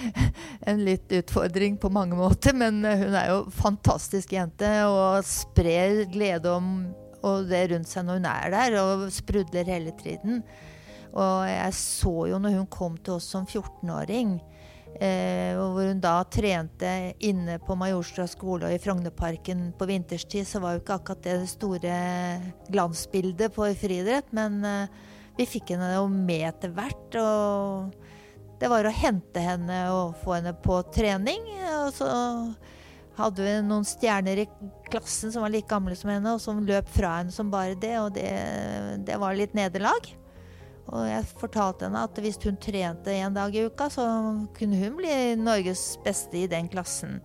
en 0.70 0.82
litt 0.84 1.12
utfordring 1.16 1.76
på 1.80 1.90
mange 1.92 2.16
måter, 2.16 2.56
men 2.56 2.80
hun 2.84 3.16
er 3.16 3.30
jo 3.32 3.38
fantastisk 3.52 4.32
jente 4.36 4.68
og 4.88 5.24
sprer 5.26 6.04
glede 6.12 6.52
om 6.56 6.72
og 7.26 7.50
det 7.50 7.66
rundt 7.72 7.90
seg 7.90 8.06
når 8.06 8.20
hun 8.20 8.28
er 8.30 8.52
der, 8.54 8.76
og 8.80 9.08
sprudler 9.12 9.68
hele 9.68 9.92
tiden. 10.00 10.40
Og 11.10 11.44
jeg 11.50 11.74
så 11.76 12.14
jo 12.30 12.38
når 12.40 12.56
hun 12.56 12.70
kom 12.70 12.96
til 12.96 13.18
oss 13.18 13.28
som 13.34 13.44
14-åring, 13.44 14.38
eh, 14.38 14.49
hvor 15.00 15.86
hun 15.86 16.00
da 16.02 16.18
trente 16.28 16.90
inne 17.24 17.56
på 17.62 17.76
Majorstua 17.78 18.26
skole 18.28 18.68
og 18.68 18.74
i 18.74 18.80
Frognerparken 18.82 19.70
på 19.78 19.88
vinterstid, 19.88 20.48
så 20.48 20.60
var 20.60 20.74
jo 20.74 20.82
ikke 20.82 20.98
akkurat 20.98 21.22
det 21.24 21.36
store 21.48 21.94
glansbildet 22.68 23.54
på 23.54 23.68
friidrett, 23.80 24.28
men 24.36 24.60
eh, 24.66 25.00
vi 25.38 25.48
fikk 25.48 25.72
henne 25.74 25.94
jo 25.94 26.04
med 26.12 26.44
etter 26.50 26.74
hvert. 26.76 27.16
Og 27.16 27.94
det 28.60 28.68
var 28.68 28.84
å 28.84 28.92
hente 28.92 29.40
henne 29.40 29.80
og 29.94 30.18
få 30.20 30.36
henne 30.36 30.52
på 30.52 30.82
trening. 30.92 31.48
Og 31.80 31.94
så 31.96 32.10
hadde 33.16 33.44
vi 33.44 33.56
noen 33.64 33.86
stjerner 33.88 34.42
i 34.42 34.48
klassen 34.90 35.32
som 35.32 35.44
var 35.44 35.52
like 35.54 35.70
gamle 35.70 35.96
som 35.96 36.12
henne, 36.12 36.34
og 36.36 36.42
som 36.44 36.60
løp 36.66 36.88
fra 36.92 37.20
henne 37.20 37.32
som 37.32 37.52
bare 37.52 37.78
det. 37.80 37.96
Og 38.02 38.12
det, 38.16 38.28
det 39.08 39.16
var 39.20 39.38
litt 39.38 39.56
nederlag. 39.56 40.12
Og 40.88 41.04
jeg 41.06 41.26
fortalte 41.38 41.86
henne 41.86 42.02
at 42.08 42.18
hvis 42.22 42.40
hun 42.42 42.56
trente 42.60 43.12
en 43.14 43.36
dag 43.36 43.54
i 43.54 43.66
uka, 43.68 43.90
så 43.92 44.06
kunne 44.56 44.80
hun 44.80 44.96
bli 44.98 45.12
Norges 45.38 45.84
beste 46.04 46.42
i 46.42 46.48
den 46.50 46.70
klassen. 46.72 47.20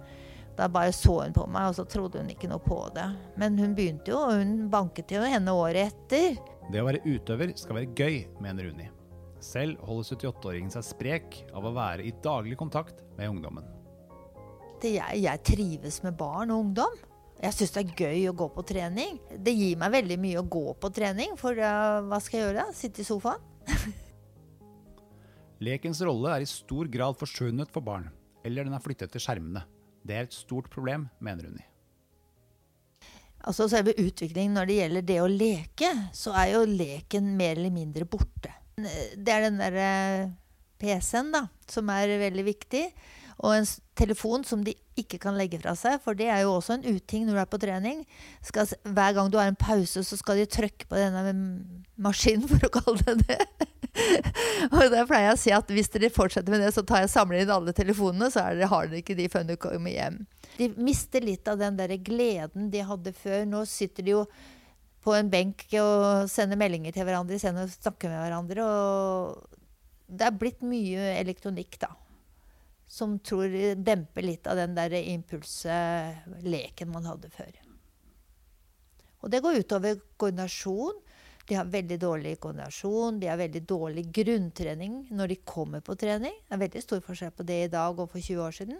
Da 0.55 0.67
bare 0.71 0.93
så 0.95 1.17
hun 1.23 1.33
på 1.35 1.47
meg, 1.51 1.71
og 1.71 1.77
så 1.79 1.85
trodde 1.89 2.21
hun 2.21 2.29
ikke 2.31 2.49
noe 2.51 2.63
på 2.63 2.77
det. 2.95 3.07
Men 3.39 3.57
hun 3.59 3.73
begynte 3.75 4.13
jo, 4.13 4.21
og 4.23 4.37
hun 4.39 4.67
banket 4.71 5.15
jo 5.15 5.23
henne 5.25 5.55
året 5.55 5.89
etter. 5.89 6.37
Det 6.71 6.81
å 6.81 6.87
være 6.87 7.03
utøver 7.05 7.55
skal 7.59 7.81
være 7.81 7.91
gøy, 7.97 8.21
mener 8.43 8.69
Unni. 8.71 8.87
Selv 9.43 9.81
holder 9.85 10.15
78-åringen 10.15 10.71
seg 10.73 10.85
sprek 10.87 11.41
av 11.53 11.67
å 11.67 11.73
være 11.75 12.05
i 12.07 12.13
daglig 12.23 12.57
kontakt 12.57 13.03
med 13.17 13.33
ungdommen. 13.33 13.67
Det 14.81 14.95
jeg, 14.95 15.19
jeg 15.25 15.43
trives 15.45 16.01
med 16.05 16.15
barn 16.19 16.53
og 16.53 16.67
ungdom. 16.67 16.95
Jeg 17.45 17.53
syns 17.53 17.75
det 17.75 17.81
er 17.83 17.99
gøy 17.99 18.23
å 18.31 18.37
gå 18.37 18.47
på 18.55 18.63
trening. 18.65 19.19
Det 19.29 19.53
gir 19.53 19.77
meg 19.77 19.91
veldig 19.93 20.15
mye 20.17 20.39
å 20.41 20.47
gå 20.49 20.63
på 20.81 20.89
trening, 20.95 21.35
for 21.37 21.53
uh, 21.53 22.01
hva 22.09 22.17
skal 22.23 22.39
jeg 22.39 22.47
gjøre? 22.47 22.63
Sitte 22.73 23.03
i 23.03 23.05
sofaen? 23.05 23.43
Lekens 25.65 26.01
rolle 26.05 26.31
er 26.33 26.45
i 26.45 26.49
stor 26.49 26.89
grad 26.89 27.19
forsvunnet 27.19 27.69
for 27.73 27.85
barn, 27.85 28.07
eller 28.41 28.65
den 28.65 28.73
er 28.73 28.81
flyttet 28.81 29.13
til 29.13 29.21
skjermene. 29.21 29.61
Det 30.01 30.17
er 30.17 30.25
et 30.25 30.33
stort 30.33 30.71
problem, 30.73 31.05
mener 31.21 31.51
Unni. 31.51 31.61
Altså 33.45 33.67
selve 33.69 33.93
utviklingen 34.01 34.57
når 34.57 34.69
det 34.69 34.79
gjelder 34.79 35.05
det 35.05 35.19
å 35.21 35.29
leke, 35.29 35.91
så 36.17 36.33
er 36.41 36.55
jo 36.55 36.63
leken 36.65 37.29
mer 37.37 37.59
eller 37.59 37.73
mindre 37.73 38.07
borte. 38.09 38.55
Det 38.75 39.31
er 39.35 39.45
den 39.45 39.61
derre 39.61 39.91
PC-en 40.81 41.29
da, 41.35 41.45
som 41.69 41.93
er 41.93 42.17
veldig 42.25 42.47
viktig. 42.49 42.87
Og 43.45 43.53
en 43.59 43.69
telefon 43.97 44.45
som 44.47 44.65
de 44.65 44.73
ikke 44.99 45.19
kan 45.21 45.35
legge 45.35 45.59
fra 45.59 45.73
seg, 45.77 45.97
for 46.03 46.17
det 46.17 46.29
er 46.31 46.43
jo 46.45 46.55
også 46.55 46.77
en 46.77 46.85
uting 46.87 47.25
når 47.27 47.35
du 47.35 47.41
er 47.41 47.49
på 47.51 47.59
trening. 47.61 48.03
Skal, 48.45 48.69
hver 48.83 49.15
gang 49.17 49.31
du 49.31 49.37
har 49.39 49.49
en 49.51 49.59
pause, 49.59 50.03
så 50.07 50.17
skal 50.19 50.39
de 50.39 50.47
trykke 50.47 50.87
på 50.87 50.99
denne 50.99 51.33
maskinen, 52.01 52.47
for 52.51 52.67
å 52.67 52.73
kalle 52.77 53.03
det 53.03 53.27
det. 53.27 53.69
og 54.75 54.81
der 54.91 55.07
pleier 55.07 55.29
jeg 55.29 55.35
å 55.35 55.39
si 55.39 55.53
at 55.55 55.69
hvis 55.71 55.91
dere 55.93 56.11
fortsetter 56.13 56.51
med 56.51 56.63
det, 56.63 56.73
så 56.75 56.83
tar 56.87 57.03
jeg 57.03 57.13
samler 57.13 57.43
inn 57.43 57.53
alle 57.53 57.75
telefonene, 57.75 58.31
så 58.31 58.45
er 58.47 58.59
det, 58.59 58.69
har 58.71 58.89
dere 58.91 59.03
ikke 59.03 59.17
de 59.19 59.29
før 59.31 59.47
dere 59.47 59.61
kommer 59.61 59.93
hjem. 59.93 60.21
De 60.55 60.69
mister 60.79 61.23
litt 61.23 61.47
av 61.51 61.59
den 61.59 61.79
der 61.79 61.95
gleden 61.99 62.69
de 62.71 62.83
hadde 62.87 63.15
før. 63.15 63.43
Nå 63.49 63.65
sitter 63.67 64.05
de 64.05 64.15
jo 64.15 64.23
på 65.05 65.13
en 65.13 65.29
benk 65.29 65.67
og 65.81 66.31
sender 66.31 66.57
meldinger 66.59 66.95
til 66.95 67.05
hverandre 67.05 67.37
sender 67.41 67.67
og 67.67 67.75
snakker 67.75 68.11
med 68.11 68.23
hverandre. 68.23 68.65
Og 68.65 70.07
det 70.07 70.27
er 70.27 70.39
blitt 70.39 70.63
mye 70.65 71.11
elektronikk, 71.19 71.79
da. 71.83 71.91
Som 72.87 73.17
tror 73.19 73.49
demper 73.75 74.25
litt 74.25 74.47
av 74.47 74.59
den 74.59 74.75
der 74.77 74.93
impulsleken 74.99 76.91
man 76.91 77.07
hadde 77.09 77.31
før. 77.33 77.51
Og 79.25 79.31
det 79.33 79.41
går 79.41 79.61
utover 79.63 79.99
koordinasjon. 80.21 81.01
De 81.45 81.57
har 81.57 81.69
veldig 81.69 81.97
dårlig 82.01 82.39
koordinasjon, 82.41 83.19
de 83.21 83.27
har 83.29 83.37
veldig 83.37 83.61
dårlig 83.69 84.07
grunntrening 84.13 85.03
når 85.13 85.33
de 85.33 85.35
kommer 85.45 85.81
på 85.85 85.93
trening. 85.97 86.33
Det 86.41 86.57
er 86.57 86.61
veldig 86.63 86.81
stor 86.81 87.03
forskjell 87.05 87.33
på 87.37 87.45
det 87.45 87.59
i 87.67 87.71
dag 87.73 87.99
og 87.99 88.09
for 88.09 88.21
20 88.21 88.41
år 88.41 88.55
siden. 88.57 88.79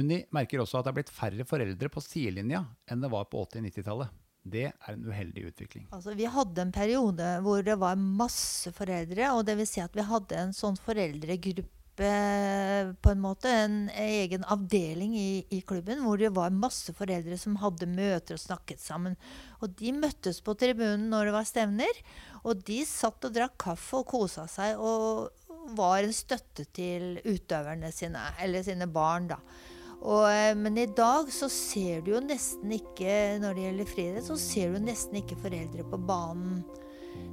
Unni 0.00 0.22
merker 0.32 0.62
også 0.62 0.78
at 0.78 0.86
det 0.86 0.92
er 0.92 0.98
blitt 1.00 1.12
færre 1.12 1.44
foreldre 1.48 1.90
på 1.92 2.00
sidelinja 2.04 2.62
enn 2.88 3.04
det 3.04 3.10
var 3.12 3.28
på 3.28 3.42
80-90-tallet. 3.42 4.16
Det 4.40 4.70
er 4.70 4.94
en 4.94 5.04
uheldig 5.04 5.42
utvikling. 5.50 5.88
Altså, 5.92 6.14
vi 6.16 6.24
hadde 6.24 6.62
en 6.64 6.72
periode 6.72 7.34
hvor 7.44 7.60
det 7.64 7.76
var 7.82 7.98
masse 8.00 8.72
foreldre, 8.72 9.34
og 9.36 9.44
det 9.44 9.58
vil 9.58 9.68
si 9.68 9.82
at 9.84 9.96
vi 9.96 10.06
hadde 10.08 10.38
en 10.40 10.56
sånn 10.56 10.80
foreldregruppe 10.80 11.79
på 12.00 13.10
en 13.12 13.20
måte, 13.20 13.50
en 13.50 13.80
egen 14.00 14.44
avdeling 14.48 15.16
i, 15.18 15.44
i, 15.52 15.60
klubben 15.66 16.00
hvor 16.04 16.20
det 16.20 16.32
var 16.36 16.54
masse 16.54 16.94
foreldre 16.96 17.36
som 17.40 17.58
hadde 17.60 17.88
møter 17.90 18.38
og 18.38 18.42
snakket 18.42 18.80
sammen. 18.82 19.18
Og 19.60 19.74
de 19.78 19.92
møttes 19.96 20.40
på 20.44 20.54
tribunen 20.58 21.10
når 21.12 21.28
det 21.28 21.36
var 21.36 21.48
stevner, 21.48 22.00
og 22.44 22.62
de 22.66 22.80
satt 22.88 23.28
og 23.28 23.34
drakk 23.36 23.58
kaffe 23.60 24.00
og 24.00 24.08
kosa 24.08 24.46
seg 24.48 24.80
og 24.80 25.28
var 25.76 26.02
en 26.02 26.14
støtte 26.14 26.64
til 26.74 27.20
utøverne 27.24 27.92
sine, 27.94 28.22
eller 28.42 28.64
sine 28.64 28.88
barn, 28.90 29.28
da. 29.30 29.40
Og, 30.00 30.24
eh, 30.32 30.54
men 30.56 30.78
i 30.80 30.88
dag 30.96 31.28
så 31.32 31.50
ser 31.52 32.00
du 32.00 32.14
jo 32.14 32.22
nesten 32.24 32.70
ikke 32.72 33.36
Når 33.42 33.56
det 33.56 33.64
gjelder 33.66 33.90
friidrett, 33.90 34.28
så 34.30 34.36
ser 34.40 34.72
du 34.72 34.80
nesten 34.80 35.18
ikke 35.20 35.36
foreldre 35.42 35.84
på 35.84 36.00
banen. 36.08 36.62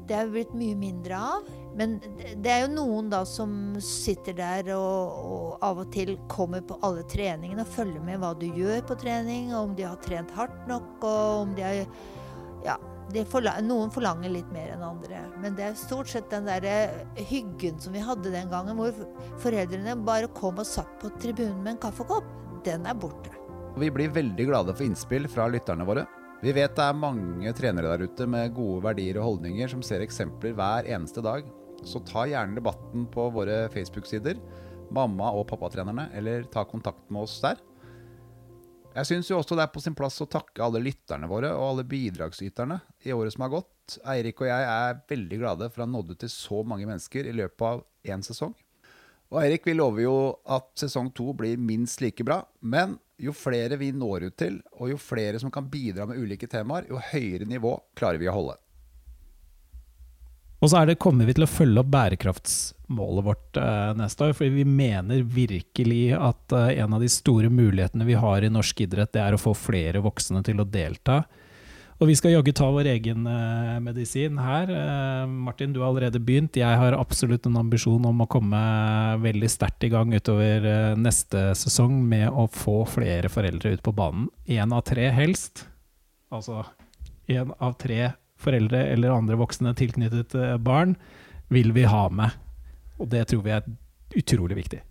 Det 0.08 0.16
er 0.16 0.30
blitt 0.32 0.54
mye 0.56 0.76
mindre 0.80 1.20
av. 1.20 1.48
Men 1.78 1.98
det 2.42 2.50
er 2.50 2.64
jo 2.64 2.74
noen 2.74 3.10
da 3.12 3.22
som 3.28 3.52
sitter 3.84 4.34
der 4.38 4.72
og, 4.74 5.18
og 5.22 5.66
av 5.66 5.82
og 5.84 5.92
til 5.94 6.16
kommer 6.32 6.64
på 6.66 6.80
alle 6.86 7.04
treningene 7.12 7.66
og 7.66 7.74
følger 7.76 8.02
med 8.06 8.22
hva 8.24 8.32
du 8.40 8.48
gjør 8.50 8.82
på 8.90 8.98
trening, 9.04 9.52
og 9.54 9.70
om 9.70 9.76
de 9.78 9.86
har 9.86 10.00
trent 10.02 10.34
hardt 10.34 10.64
nok, 10.70 10.94
og 11.04 11.42
om 11.46 11.58
de 11.58 11.68
har 11.68 11.82
Ja. 12.66 12.78
Forla 13.32 13.54
noen 13.64 13.88
forlanger 13.88 14.34
litt 14.34 14.50
mer 14.52 14.74
enn 14.74 14.82
andre. 14.84 15.22
Men 15.40 15.56
det 15.56 15.64
er 15.64 15.78
stort 15.80 16.10
sett 16.12 16.28
den 16.28 16.44
der 16.44 16.66
hyggen 17.30 17.80
som 17.80 17.96
vi 17.96 18.02
hadde 18.04 18.34
den 18.34 18.50
gangen, 18.52 18.76
hvor 18.76 18.92
foreldrene 19.40 19.96
bare 20.04 20.28
kom 20.36 20.60
og 20.60 20.68
satt 20.68 20.92
på 21.00 21.14
tribunen 21.16 21.62
med 21.62 21.78
en 21.78 21.82
kaffekopp 21.86 22.28
den 22.68 22.86
er 22.86 22.98
borte. 23.00 23.32
Vi 23.78 23.90
blir 23.94 24.12
veldig 24.12 24.50
glade 24.50 24.76
for 24.76 24.84
innspill 24.84 25.28
fra 25.32 25.48
lytterne 25.48 25.86
våre. 25.88 26.04
Vi 26.38 26.52
vet 26.54 26.76
det 26.78 26.84
er 26.86 26.94
mange 26.94 27.52
trenere 27.58 27.96
der 27.96 28.06
ute 28.06 28.28
med 28.30 28.52
gode 28.54 28.84
verdier 28.86 29.18
og 29.18 29.26
holdninger 29.26 29.72
som 29.72 29.82
ser 29.82 30.04
eksempler 30.06 30.54
hver 30.54 30.86
eneste 30.86 31.24
dag. 31.26 31.48
Så 31.82 32.04
ta 32.06 32.28
gjerne 32.30 32.60
debatten 32.60 33.08
på 33.10 33.26
våre 33.34 33.64
Facebook-sider, 33.74 34.38
mamma- 34.94 35.32
og 35.34 35.48
pappatrenerne, 35.50 36.12
eller 36.14 36.46
ta 36.54 36.62
kontakt 36.70 37.10
med 37.10 37.26
oss 37.26 37.40
der. 37.42 37.58
Jeg 38.98 39.10
syns 39.10 39.32
jo 39.32 39.40
også 39.40 39.58
det 39.58 39.66
er 39.66 39.74
på 39.74 39.82
sin 39.82 39.98
plass 39.98 40.22
å 40.22 40.30
takke 40.30 40.62
alle 40.62 40.82
lytterne 40.82 41.30
våre 41.30 41.52
og 41.54 41.66
alle 41.72 41.88
bidragsyterne 41.90 42.80
i 43.06 43.14
året 43.14 43.34
som 43.34 43.46
har 43.46 43.56
gått. 43.58 43.98
Eirik 44.10 44.42
og 44.42 44.50
jeg 44.50 44.70
er 44.70 45.02
veldig 45.10 45.42
glade 45.42 45.72
for 45.72 45.82
å 45.82 45.88
ha 45.88 45.92
nådd 45.92 46.14
ut 46.14 46.22
til 46.22 46.34
så 46.34 46.62
mange 46.66 46.86
mennesker 46.90 47.30
i 47.30 47.36
løpet 47.38 47.66
av 47.66 47.84
én 48.14 48.26
sesong. 48.26 48.54
Og 49.34 49.42
Eirik, 49.42 49.66
vi 49.66 49.76
lover 49.76 50.06
jo 50.06 50.16
at 50.46 50.70
sesong 50.80 51.10
to 51.18 51.34
blir 51.38 51.58
minst 51.58 52.02
like 52.02 52.26
bra. 52.26 52.44
Men 52.62 53.00
jo 53.18 53.34
flere 53.34 53.78
vi 53.82 53.91
når 53.95 54.30
ut 54.30 54.38
til, 54.38 54.61
og 54.78 54.91
jo 54.91 55.01
flere 55.01 55.39
som 55.41 55.51
kan 55.53 55.68
bidra 55.70 56.05
med 56.09 56.20
ulike 56.22 56.49
temaer, 56.49 56.88
jo 56.89 57.01
høyere 57.11 57.47
nivå 57.49 57.74
klarer 57.97 58.22
vi 58.22 58.30
å 58.30 58.36
holde. 58.36 58.57
Og 60.57 60.72
så 60.72 60.82
det, 60.89 60.97
kommer 60.97 61.28
vi 61.28 61.36
til 61.38 61.45
å 61.45 61.49
følge 61.49 61.82
opp 61.84 61.89
bærekraftsmålet 61.93 63.26
vårt 63.28 63.57
eh, 63.61 63.91
neste 63.99 64.26
år. 64.26 64.32
For 64.34 64.49
vi 64.49 64.63
mener 64.65 65.22
virkelig 65.22 66.15
at 66.18 66.55
eh, 66.57 66.80
en 66.82 66.95
av 66.97 67.03
de 67.03 67.09
store 67.13 67.51
mulighetene 67.53 68.07
vi 68.07 68.15
har 68.18 68.41
i 68.41 68.49
norsk 68.49 68.82
idrett, 68.88 69.11
det 69.13 69.22
er 69.22 69.38
å 69.38 69.41
få 69.41 69.53
flere 69.57 70.01
voksne 70.01 70.41
til 70.47 70.63
å 70.63 70.65
delta. 70.65 71.22
Og 71.98 72.12
vi 72.12 72.14
skal 72.14 72.36
jaggu 72.36 72.52
ta 72.54 72.68
vår 72.70 72.91
egen 72.91 73.26
uh, 73.26 73.80
medisin 73.82 74.38
her. 74.38 74.70
Uh, 74.70 75.24
Martin, 75.26 75.72
du 75.74 75.80
har 75.82 75.89
allerede 75.89 76.22
begynt. 76.22 76.60
Jeg 76.60 76.78
har 76.78 76.93
absolutt 76.93 77.48
en 77.50 77.58
ambisjon 77.58 78.06
om 78.06 78.22
å 78.22 78.28
komme 78.30 78.60
veldig 79.24 79.50
sterkt 79.50 79.88
i 79.88 79.89
gang 79.89 80.14
utover 80.14 80.68
uh, 80.68 81.00
neste 81.00 81.56
sesong 81.58 81.98
med 82.06 82.30
å 82.30 82.45
få 82.54 82.84
flere 82.91 83.32
foreldre 83.34 83.74
ut 83.74 83.82
på 83.86 83.95
banen. 83.98 84.30
Én 84.45 84.76
av 84.78 84.86
tre 84.86 85.10
helst. 85.16 85.66
Altså 86.30 86.68
én 87.28 87.50
av 87.58 87.74
tre 87.82 88.12
foreldre 88.38 88.84
eller 88.93 89.16
andre 89.16 89.39
voksne 89.39 89.74
tilknyttet 89.76 90.38
barn 90.62 90.93
vil 91.50 91.74
vi 91.74 91.88
ha 91.89 92.06
med. 92.14 92.38
Og 93.02 93.10
det 93.10 93.26
tror 93.32 93.41
vi 93.41 93.56
er 93.58 93.66
utrolig 94.18 94.62
viktig. 94.62 94.84